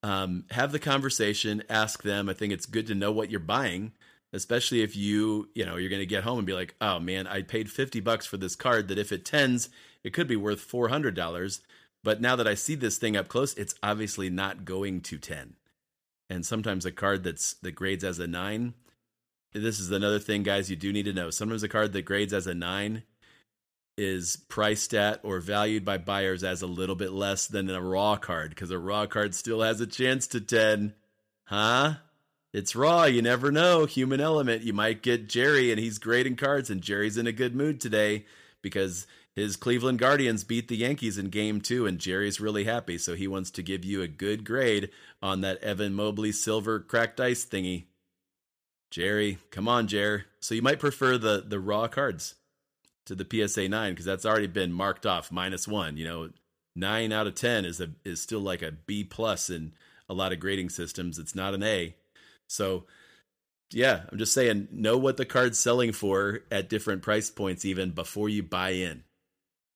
Um, 0.04 0.46
have 0.52 0.72
the 0.72 0.78
conversation, 0.78 1.64
ask 1.68 2.04
them. 2.04 2.30
I 2.30 2.34
think 2.34 2.54
it's 2.54 2.68
good 2.68 2.86
to 2.88 2.96
know 2.96 3.12
what 3.12 3.32
you're 3.32 3.40
buying 3.40 3.94
especially 4.36 4.82
if 4.82 4.96
you 4.96 5.50
you 5.56 5.66
know 5.66 5.76
you're 5.78 5.90
going 5.90 6.02
to 6.02 6.06
get 6.06 6.24
home 6.24 6.38
and 6.38 6.48
be 6.48 6.54
like 6.54 6.76
oh 6.82 7.00
man 7.00 7.26
i 7.28 7.42
paid 7.42 7.70
50 7.70 8.00
bucks 8.02 8.26
for 8.26 8.38
this 8.38 8.56
card 8.56 8.88
that 8.88 8.98
if 8.98 9.12
it 9.12 9.26
tens 9.26 9.70
it 10.04 10.14
could 10.14 10.28
be 10.28 10.36
worth 10.36 10.70
$400 10.70 11.62
but 12.04 12.22
now 12.22 12.36
that 12.36 12.48
i 12.48 12.54
see 12.54 12.76
this 12.76 12.98
thing 12.98 13.18
up 13.18 13.28
close 13.28 13.54
it's 13.56 13.76
obviously 13.82 14.30
not 14.30 14.66
going 14.66 15.02
to 15.02 15.18
10 15.18 15.54
and 16.30 16.46
sometimes 16.46 16.86
a 16.86 16.92
card 16.92 17.24
that's 17.24 17.54
that 17.56 17.74
grades 17.74 18.04
as 18.04 18.20
a 18.20 18.28
9 18.28 18.74
this 19.56 19.80
is 19.80 19.90
another 19.90 20.20
thing 20.20 20.44
guys 20.44 20.70
you 20.70 20.76
do 20.76 20.92
need 20.92 21.06
to 21.06 21.14
know. 21.14 21.30
Sometimes 21.30 21.64
a 21.64 21.70
card 21.70 21.94
that 21.94 22.04
grades 22.04 22.34
as 22.34 22.46
a 22.46 22.54
9 22.54 23.04
is 23.98 24.36
priced 24.50 24.94
at 24.94 25.22
or 25.24 25.40
valued 25.40 25.86
by 25.86 25.98
buyers 25.98 26.44
as 26.44 26.62
a 26.62 26.68
little 26.68 26.96
bit 26.96 27.14
less 27.14 27.48
than 27.48 27.70
a 27.70 27.82
raw 27.82 28.18
card 28.18 28.50
because 28.50 28.70
a 28.70 28.78
raw 28.78 29.06
card 29.06 29.34
still 29.34 29.62
has 29.62 29.80
a 29.80 29.88
chance 29.88 30.28
to 30.28 30.42
10 30.42 30.94
huh 31.46 31.94
it's 32.56 32.74
raw. 32.74 33.04
You 33.04 33.22
never 33.22 33.52
know. 33.52 33.86
Human 33.86 34.22
element. 34.22 34.64
You 34.64 34.72
might 34.72 35.02
get 35.02 35.28
Jerry, 35.28 35.72
and 35.72 35.80
he's 35.80 35.98
great 35.98 36.26
in 36.26 36.38
cards, 36.38 36.70
and 36.70 36.82
Jerry's 36.82 37.18
in 37.18 37.28
a 37.28 37.34
good 37.34 37.54
mood 37.54 37.82
today 37.82 38.24
because 38.62 39.06
his 39.36 39.58
Cleveland 39.58 40.00
Guardians 40.00 40.46
beat 40.46 40.70
the 40.70 40.78
Yankees 40.78 41.18
in 41.18 41.28
game 41.28 41.60
two, 41.60 41.86
and 41.86 42.00
Jerry's 42.00 42.40
really 42.40 42.64
happy. 42.64 42.98
So 42.98 43.14
he 43.14 43.28
wants 43.28 43.52
to 43.52 43.62
give 43.62 43.84
you 43.84 44.02
a 44.02 44.08
good 44.08 44.46
grade 44.46 44.90
on 45.22 45.42
that 45.42 45.62
Evan 45.62 45.94
Mobley 45.94 46.32
silver 46.32 46.80
cracked 46.80 47.20
ice 47.20 47.46
thingy. 47.46 47.88
Jerry, 48.90 49.38
come 49.52 49.68
on, 49.68 49.88
Jerry. 49.88 50.24
So 50.40 50.56
you 50.56 50.62
might 50.62 50.80
prefer 50.80 51.18
the 51.18 51.44
the 51.46 51.60
raw 51.60 51.90
cards 51.90 52.36
to 53.06 53.16
the 53.16 53.28
PSA 53.30 53.68
nine 53.68 53.92
because 53.92 54.06
that's 54.06 54.26
already 54.26 54.48
been 54.48 54.72
marked 54.72 55.06
off 55.06 55.30
minus 55.30 55.68
one. 55.68 55.98
You 55.98 56.06
know, 56.06 56.30
nine 56.74 57.12
out 57.12 57.28
of 57.28 57.36
ten 57.36 57.66
is 57.66 57.82
a 57.82 57.90
is 58.06 58.22
still 58.22 58.40
like 58.40 58.62
a 58.62 58.72
B 58.72 59.04
plus 59.04 59.50
in 59.50 59.74
a 60.08 60.14
lot 60.14 60.32
of 60.32 60.40
grading 60.40 60.70
systems. 60.70 61.20
It's 61.20 61.36
not 61.36 61.54
an 61.54 61.62
A. 61.62 61.96
So 62.48 62.86
yeah, 63.72 64.04
I'm 64.12 64.18
just 64.18 64.34
saying 64.34 64.68
know 64.72 64.98
what 64.98 65.18
the 65.18 65.26
card's 65.26 65.60
selling 65.60 65.92
for 65.92 66.42
at 66.52 66.70
different 66.70 67.02
price 67.02 67.30
points 67.30 67.66
even 67.66 67.92
before 67.92 68.30
you 68.30 68.44
buy 68.44 68.72
in. 68.72 69.04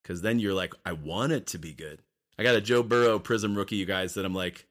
Cuz 0.04 0.22
then 0.22 0.40
you're 0.40 0.54
like 0.54 0.74
I 0.86 0.94
want 0.94 1.32
it 1.32 1.48
to 1.48 1.58
be 1.58 1.74
good. 1.74 2.02
I 2.38 2.44
got 2.44 2.56
a 2.56 2.62
Joe 2.62 2.84
Burrow 2.84 3.20
Prizm 3.20 3.56
rookie 3.56 3.76
you 3.76 3.86
guys 3.86 4.14
that 4.14 4.26
I'm 4.26 4.36
like 4.36 4.68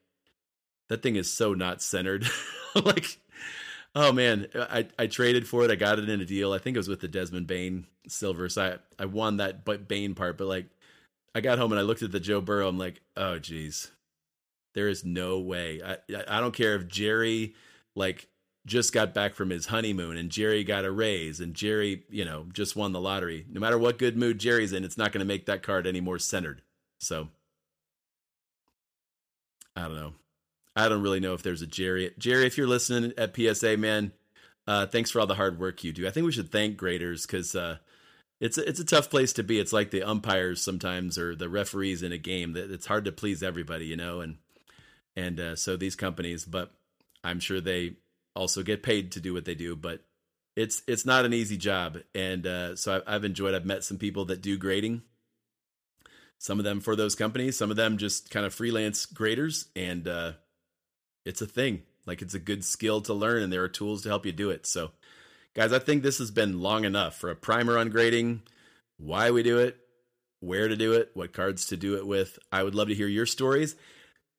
that 0.89 1.03
thing 1.03 1.17
is 1.17 1.31
so 1.31 1.55
not 1.55 1.83
centered. 1.83 2.27
like 2.75 3.19
oh 3.95 4.13
man, 4.13 4.47
I 4.55 4.89
I 4.99 5.07
traded 5.07 5.47
for 5.47 5.65
it. 5.65 5.71
I 5.71 5.77
got 5.77 5.99
it 5.99 6.09
in 6.09 6.21
a 6.21 6.25
deal. 6.25 6.53
I 6.53 6.59
think 6.59 6.77
it 6.77 6.81
was 6.81 6.89
with 6.89 7.01
the 7.01 7.09
Desmond 7.09 7.47
Bane 7.47 7.87
silver. 8.07 8.49
So 8.49 8.79
I 8.99 9.03
I 9.03 9.07
won 9.07 9.39
that 9.39 9.65
Bane 9.89 10.15
part, 10.15 10.39
but 10.39 10.47
like 10.47 10.67
I 11.35 11.41
got 11.41 11.59
home 11.59 11.73
and 11.73 11.79
I 11.79 11.85
looked 11.85 12.03
at 12.03 12.13
the 12.13 12.21
Joe 12.21 12.41
Burrow. 12.41 12.69
I'm 12.69 12.79
like, 12.79 13.01
"Oh 13.17 13.39
geez. 13.39 13.91
There 14.75 14.89
is 14.89 15.05
no 15.05 15.39
way. 15.41 15.81
I 15.85 15.99
I 16.29 16.41
don't 16.41 16.55
care 16.55 16.75
if 16.77 16.89
Jerry 16.89 17.55
like 17.99 18.29
just 18.65 18.93
got 18.93 19.15
back 19.15 19.35
from 19.35 19.51
his 19.51 19.67
honeymoon 19.67 20.17
and 20.17 20.31
Jerry 20.31 20.63
got 20.63 20.85
a 20.85 20.91
raise 20.91 21.41
and 21.41 21.55
Jerry, 21.55 22.05
you 22.11 22.25
know, 22.25 22.47
just 22.53 22.77
won 22.77 22.93
the 22.93 23.01
lottery. 23.01 23.47
No 23.51 23.61
matter 23.61 23.79
what 23.79 23.99
good 23.99 24.17
mood 24.17 24.39
Jerry's 24.39 24.73
in, 24.73 24.85
it's 24.85 24.99
not 24.99 25.13
going 25.13 25.21
to 25.21 25.27
make 25.27 25.47
that 25.47 25.63
card 25.63 25.87
any 25.87 26.01
more 26.01 26.19
centered. 26.19 26.63
So 26.99 27.29
I 29.75 29.83
don't 29.83 29.97
know. 29.97 30.13
I 30.77 30.89
don't 30.89 31.03
really 31.03 31.21
know 31.21 31.35
if 31.35 31.43
there's 31.43 31.63
a 31.63 31.67
Jerry. 31.67 32.13
Jerry, 32.19 32.47
if 32.47 32.57
you're 32.57 32.69
listening 32.69 33.13
at 33.19 33.35
PSA, 33.35 33.77
man, 33.77 34.13
uh, 34.67 34.87
thanks 34.87 35.11
for 35.11 35.21
all 35.21 35.27
the 35.27 35.35
hard 35.35 35.59
work 35.59 35.83
you 35.83 35.93
do. 35.93 36.07
I 36.07 36.11
think 36.11 36.27
we 36.27 36.33
should 36.33 36.53
thank 36.53 36.77
graders 36.77 37.27
because 37.27 37.57
uh, 37.57 37.79
it's 38.39 38.59
a, 38.59 38.69
it's 38.69 38.81
a 38.81 38.85
tough 38.85 39.11
place 39.11 39.33
to 39.35 39.43
be. 39.43 39.59
It's 39.59 39.73
like 39.73 39.91
the 39.91 40.03
umpires 40.03 40.61
sometimes 40.61 41.19
or 41.19 41.35
the 41.35 41.49
referees 41.49 42.03
in 42.03 42.13
a 42.13 42.19
game 42.19 42.53
that 42.53 42.71
it's 42.71 42.87
hard 42.87 43.05
to 43.07 43.13
please 43.13 43.43
everybody, 43.43 43.87
you 43.87 43.97
know, 43.97 44.21
and 44.21 44.37
and 45.17 45.41
uh, 45.41 45.57
so 45.57 45.77
these 45.77 45.97
companies, 45.97 46.45
but 46.45 46.71
I'm 47.25 47.41
sure 47.41 47.61
they 47.61 47.97
also 48.35 48.63
get 48.63 48.83
paid 48.83 49.13
to 49.13 49.21
do 49.21 49.35
what 49.35 49.45
they 49.45 49.55
do, 49.55 49.77
but 49.77 50.03
it's 50.57 50.83
it's 50.87 51.07
not 51.07 51.25
an 51.25 51.33
easy 51.33 51.57
job, 51.57 51.99
and 52.15 52.47
uh, 52.47 52.77
so 52.77 53.03
I, 53.07 53.15
I've 53.15 53.25
enjoyed. 53.25 53.55
I've 53.55 53.65
met 53.65 53.85
some 53.85 53.99
people 53.99 54.25
that 54.27 54.43
do 54.43 54.57
grading, 54.57 55.03
some 56.39 56.59
of 56.59 56.65
them 56.65 56.81
for 56.81 56.97
those 56.97 57.15
companies, 57.15 57.57
some 57.57 57.71
of 57.71 57.77
them 57.77 57.99
just 57.99 58.31
kind 58.31 58.45
of 58.45 58.55
freelance 58.55 59.07
graders, 59.07 59.67
and 59.77 60.09
uh, 60.09 60.33
it's 61.25 61.43
a 61.43 61.47
thing. 61.47 61.83
Like 62.07 62.23
it's 62.23 62.35
a 62.35 62.41
good 62.41 62.65
skill 62.65 63.01
to 63.03 63.15
learn, 63.15 63.43
and 63.43 63.53
there 63.53 63.63
are 63.63 63.69
tools 63.69 64.03
to 64.03 64.09
help 64.09 64.25
you 64.27 64.33
do 64.33 64.51
it. 64.51 64.67
So 64.67 64.91
Guys, 65.59 65.73
I 65.73 65.81
think 65.81 66.05
this 66.05 66.19
has 66.19 66.31
been 66.31 66.61
long 66.61 66.85
enough 66.85 67.17
for 67.17 67.31
a 67.31 67.35
primer 67.35 67.79
on 67.79 67.91
grading, 67.91 68.43
why 68.97 69.33
we 69.33 69.43
do 69.43 69.59
it, 69.59 69.77
where 70.39 70.69
to 70.69 70.77
do 70.77 70.93
it, 70.93 71.11
what 71.15 71.33
cards 71.33 71.67
to 71.67 71.77
do 71.77 71.97
it 71.97 72.07
with. 72.07 72.39
I 72.53 72.63
would 72.63 72.77
love 72.77 72.87
to 72.87 72.95
hear 72.95 73.09
your 73.09 73.27
stories. 73.27 73.75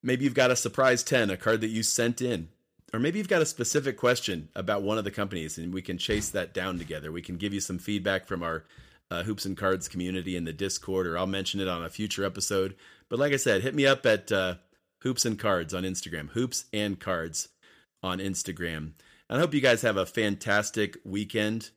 Maybe 0.01 0.23
you've 0.23 0.33
got 0.33 0.49
a 0.49 0.55
surprise 0.55 1.03
10, 1.03 1.29
a 1.29 1.35
card 1.35 1.59
that 1.59 1.71
you 1.71 1.83
sent 1.83 2.21
in. 2.21 2.47
Or 2.91 2.99
maybe 2.99 3.19
you've 3.19 3.27
got 3.27 3.41
a 3.41 3.45
specific 3.45 3.97
question 3.97 4.49
about 4.55 4.81
one 4.81 4.97
of 4.97 5.03
the 5.03 5.11
companies 5.11 5.57
and 5.57 5.73
we 5.73 5.81
can 5.81 5.97
chase 5.97 6.29
that 6.29 6.53
down 6.53 6.77
together. 6.79 7.11
We 7.11 7.21
can 7.21 7.37
give 7.37 7.53
you 7.53 7.59
some 7.59 7.77
feedback 7.77 8.25
from 8.25 8.41
our 8.41 8.65
uh, 9.11 9.23
Hoops 9.23 9.45
and 9.45 9.57
Cards 9.57 9.87
community 9.87 10.35
in 10.35 10.45
the 10.45 10.53
Discord, 10.53 11.07
or 11.07 11.17
I'll 11.17 11.27
mention 11.27 11.59
it 11.59 11.67
on 11.67 11.83
a 11.83 11.89
future 11.89 12.25
episode. 12.25 12.75
But 13.09 13.19
like 13.19 13.33
I 13.33 13.37
said, 13.37 13.61
hit 13.61 13.75
me 13.75 13.85
up 13.85 14.05
at 14.05 14.31
uh, 14.31 14.55
Hoops 15.01 15.25
and 15.25 15.37
Cards 15.37 15.73
on 15.73 15.83
Instagram. 15.83 16.29
Hoops 16.29 16.65
and 16.73 16.99
Cards 16.99 17.49
on 18.03 18.19
Instagram. 18.19 18.93
And 19.29 19.37
I 19.37 19.39
hope 19.39 19.53
you 19.53 19.61
guys 19.61 19.81
have 19.81 19.97
a 19.97 20.05
fantastic 20.05 20.97
weekend. 21.03 21.69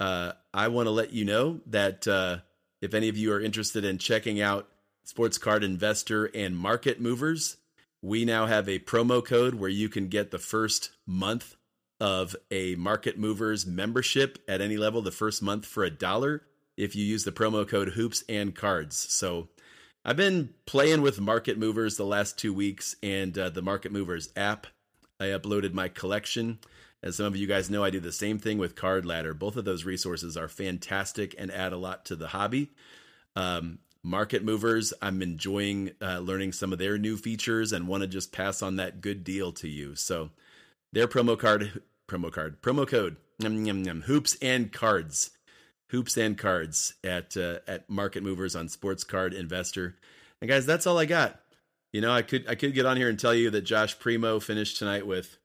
Uh, 0.00 0.32
I 0.54 0.68
want 0.68 0.86
to 0.86 0.90
let 0.90 1.12
you 1.12 1.24
know 1.24 1.60
that 1.66 2.06
uh, 2.06 2.38
if 2.80 2.94
any 2.94 3.08
of 3.08 3.16
you 3.16 3.32
are 3.32 3.40
interested 3.40 3.84
in 3.84 3.98
checking 3.98 4.40
out 4.40 4.68
Sports 5.04 5.38
Card 5.38 5.64
Investor 5.64 6.26
and 6.34 6.56
Market 6.56 7.00
Movers, 7.00 7.56
we 8.02 8.24
now 8.24 8.46
have 8.46 8.68
a 8.68 8.78
promo 8.78 9.24
code 9.24 9.54
where 9.54 9.70
you 9.70 9.88
can 9.88 10.08
get 10.08 10.30
the 10.30 10.38
first 10.38 10.90
month 11.06 11.56
of 12.00 12.36
a 12.50 12.76
Market 12.76 13.18
Movers 13.18 13.66
membership 13.66 14.38
at 14.48 14.60
any 14.60 14.76
level, 14.76 15.02
the 15.02 15.10
first 15.10 15.42
month 15.42 15.66
for 15.66 15.84
a 15.84 15.90
dollar 15.90 16.42
if 16.76 16.94
you 16.94 17.04
use 17.04 17.24
the 17.24 17.32
promo 17.32 17.68
code 17.68 17.90
Hoops 17.90 18.22
and 18.28 18.54
Cards. 18.54 18.96
So 19.12 19.48
I've 20.04 20.16
been 20.16 20.54
playing 20.64 21.02
with 21.02 21.20
Market 21.20 21.58
Movers 21.58 21.96
the 21.96 22.06
last 22.06 22.38
two 22.38 22.54
weeks 22.54 22.94
and 23.02 23.36
uh, 23.36 23.50
the 23.50 23.62
Market 23.62 23.90
Movers 23.90 24.30
app. 24.36 24.68
I 25.18 25.26
uploaded 25.26 25.72
my 25.72 25.88
collection. 25.88 26.60
As 27.02 27.16
some 27.16 27.26
of 27.26 27.36
you 27.36 27.46
guys 27.46 27.68
know, 27.68 27.82
I 27.82 27.90
do 27.90 28.00
the 28.00 28.12
same 28.12 28.38
thing 28.38 28.58
with 28.58 28.76
Card 28.76 29.04
Ladder. 29.04 29.34
Both 29.34 29.56
of 29.56 29.64
those 29.64 29.84
resources 29.84 30.36
are 30.36 30.48
fantastic 30.48 31.34
and 31.36 31.50
add 31.50 31.72
a 31.72 31.76
lot 31.76 32.04
to 32.06 32.16
the 32.16 32.28
hobby. 32.28 32.70
Um, 33.34 33.80
market 34.08 34.42
movers, 34.42 34.92
I'm 35.02 35.22
enjoying 35.22 35.92
uh, 36.00 36.18
learning 36.18 36.52
some 36.52 36.72
of 36.72 36.78
their 36.78 36.98
new 36.98 37.16
features 37.16 37.72
and 37.72 37.86
want 37.86 38.02
to 38.02 38.06
just 38.06 38.32
pass 38.32 38.62
on 38.62 38.76
that 38.76 39.00
good 39.00 39.22
deal 39.22 39.52
to 39.52 39.68
you. 39.68 39.94
So, 39.94 40.30
their 40.92 41.06
promo 41.06 41.38
card, 41.38 41.82
promo 42.08 42.32
card, 42.32 42.62
promo 42.62 42.88
code, 42.88 43.16
yum, 43.38 43.64
yum, 43.64 43.84
yum, 43.84 44.02
hoops 44.02 44.36
and 44.40 44.72
cards, 44.72 45.30
hoops 45.90 46.16
and 46.16 46.38
cards 46.38 46.94
at 47.04 47.36
uh, 47.36 47.58
at 47.66 47.88
Market 47.90 48.22
Movers 48.22 48.56
on 48.56 48.68
Sports 48.68 49.04
Card 49.04 49.34
Investor. 49.34 49.96
And 50.40 50.48
guys, 50.48 50.66
that's 50.66 50.86
all 50.86 50.98
I 50.98 51.04
got. 51.04 51.40
You 51.92 52.00
know, 52.00 52.12
I 52.12 52.22
could 52.22 52.48
I 52.48 52.54
could 52.54 52.74
get 52.74 52.86
on 52.86 52.96
here 52.96 53.08
and 53.08 53.18
tell 53.18 53.34
you 53.34 53.50
that 53.50 53.62
Josh 53.62 53.98
Primo 53.98 54.40
finished 54.40 54.78
tonight 54.78 55.06
with 55.06 55.38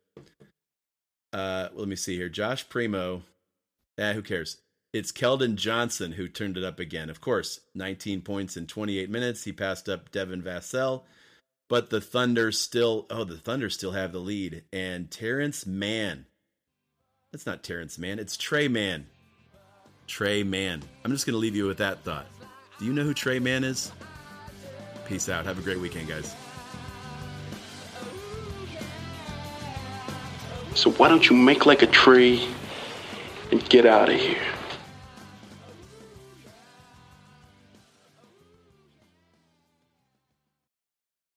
uh, 1.34 1.70
let 1.74 1.88
me 1.88 1.95
see 1.95 2.16
here. 2.16 2.30
Josh 2.30 2.68
Primo. 2.70 3.24
Eh, 3.97 4.14
who 4.14 4.22
cares? 4.22 4.57
It's 4.93 5.11
Keldon 5.11 5.55
Johnson 5.55 6.11
who 6.11 6.27
turned 6.27 6.55
it 6.55 6.63
up 6.63 6.79
again. 6.79 7.09
Of 7.09 7.19
course, 7.19 7.61
19 7.73 8.21
points 8.21 8.55
in 8.55 8.67
28 8.67 9.09
minutes. 9.09 9.43
He 9.43 9.51
passed 9.51 9.89
up 9.89 10.11
Devin 10.11 10.43
Vassell, 10.43 11.01
but 11.67 11.89
the 11.89 11.99
Thunder 11.99 12.51
still. 12.51 13.07
Oh, 13.09 13.23
the 13.23 13.37
Thunder 13.37 13.71
still 13.71 13.93
have 13.93 14.11
the 14.11 14.19
lead. 14.19 14.63
And 14.71 15.09
Terrence 15.09 15.65
Mann. 15.65 16.27
That's 17.31 17.47
not 17.47 17.63
Terrence 17.63 17.97
Mann. 17.97 18.19
It's 18.19 18.37
Tre 18.37 18.67
Mann. 18.67 19.07
Tre 20.05 20.43
Mann. 20.43 20.83
I'm 21.03 21.11
just 21.11 21.25
to 21.25 21.31
leave 21.33 21.55
you 21.55 21.65
with 21.65 21.79
that 21.79 22.03
thought. 22.03 22.27
Do 22.77 22.85
you 22.85 22.93
know 22.93 23.03
who 23.03 23.15
Tre 23.15 23.39
Mann 23.39 23.63
is? 23.63 23.91
Peace 25.07 25.27
out. 25.27 25.45
Have 25.45 25.57
a 25.57 25.63
great 25.63 25.79
weekend, 25.79 26.07
guys. 26.07 26.35
So 30.75 30.91
why 30.91 31.07
don't 31.09 31.27
you 31.27 31.35
make 31.35 31.65
like 31.65 31.81
a 31.81 31.87
tree 31.87 32.47
and 33.51 33.67
get 33.69 33.87
out 33.87 34.09
of 34.09 34.19
here? 34.19 34.37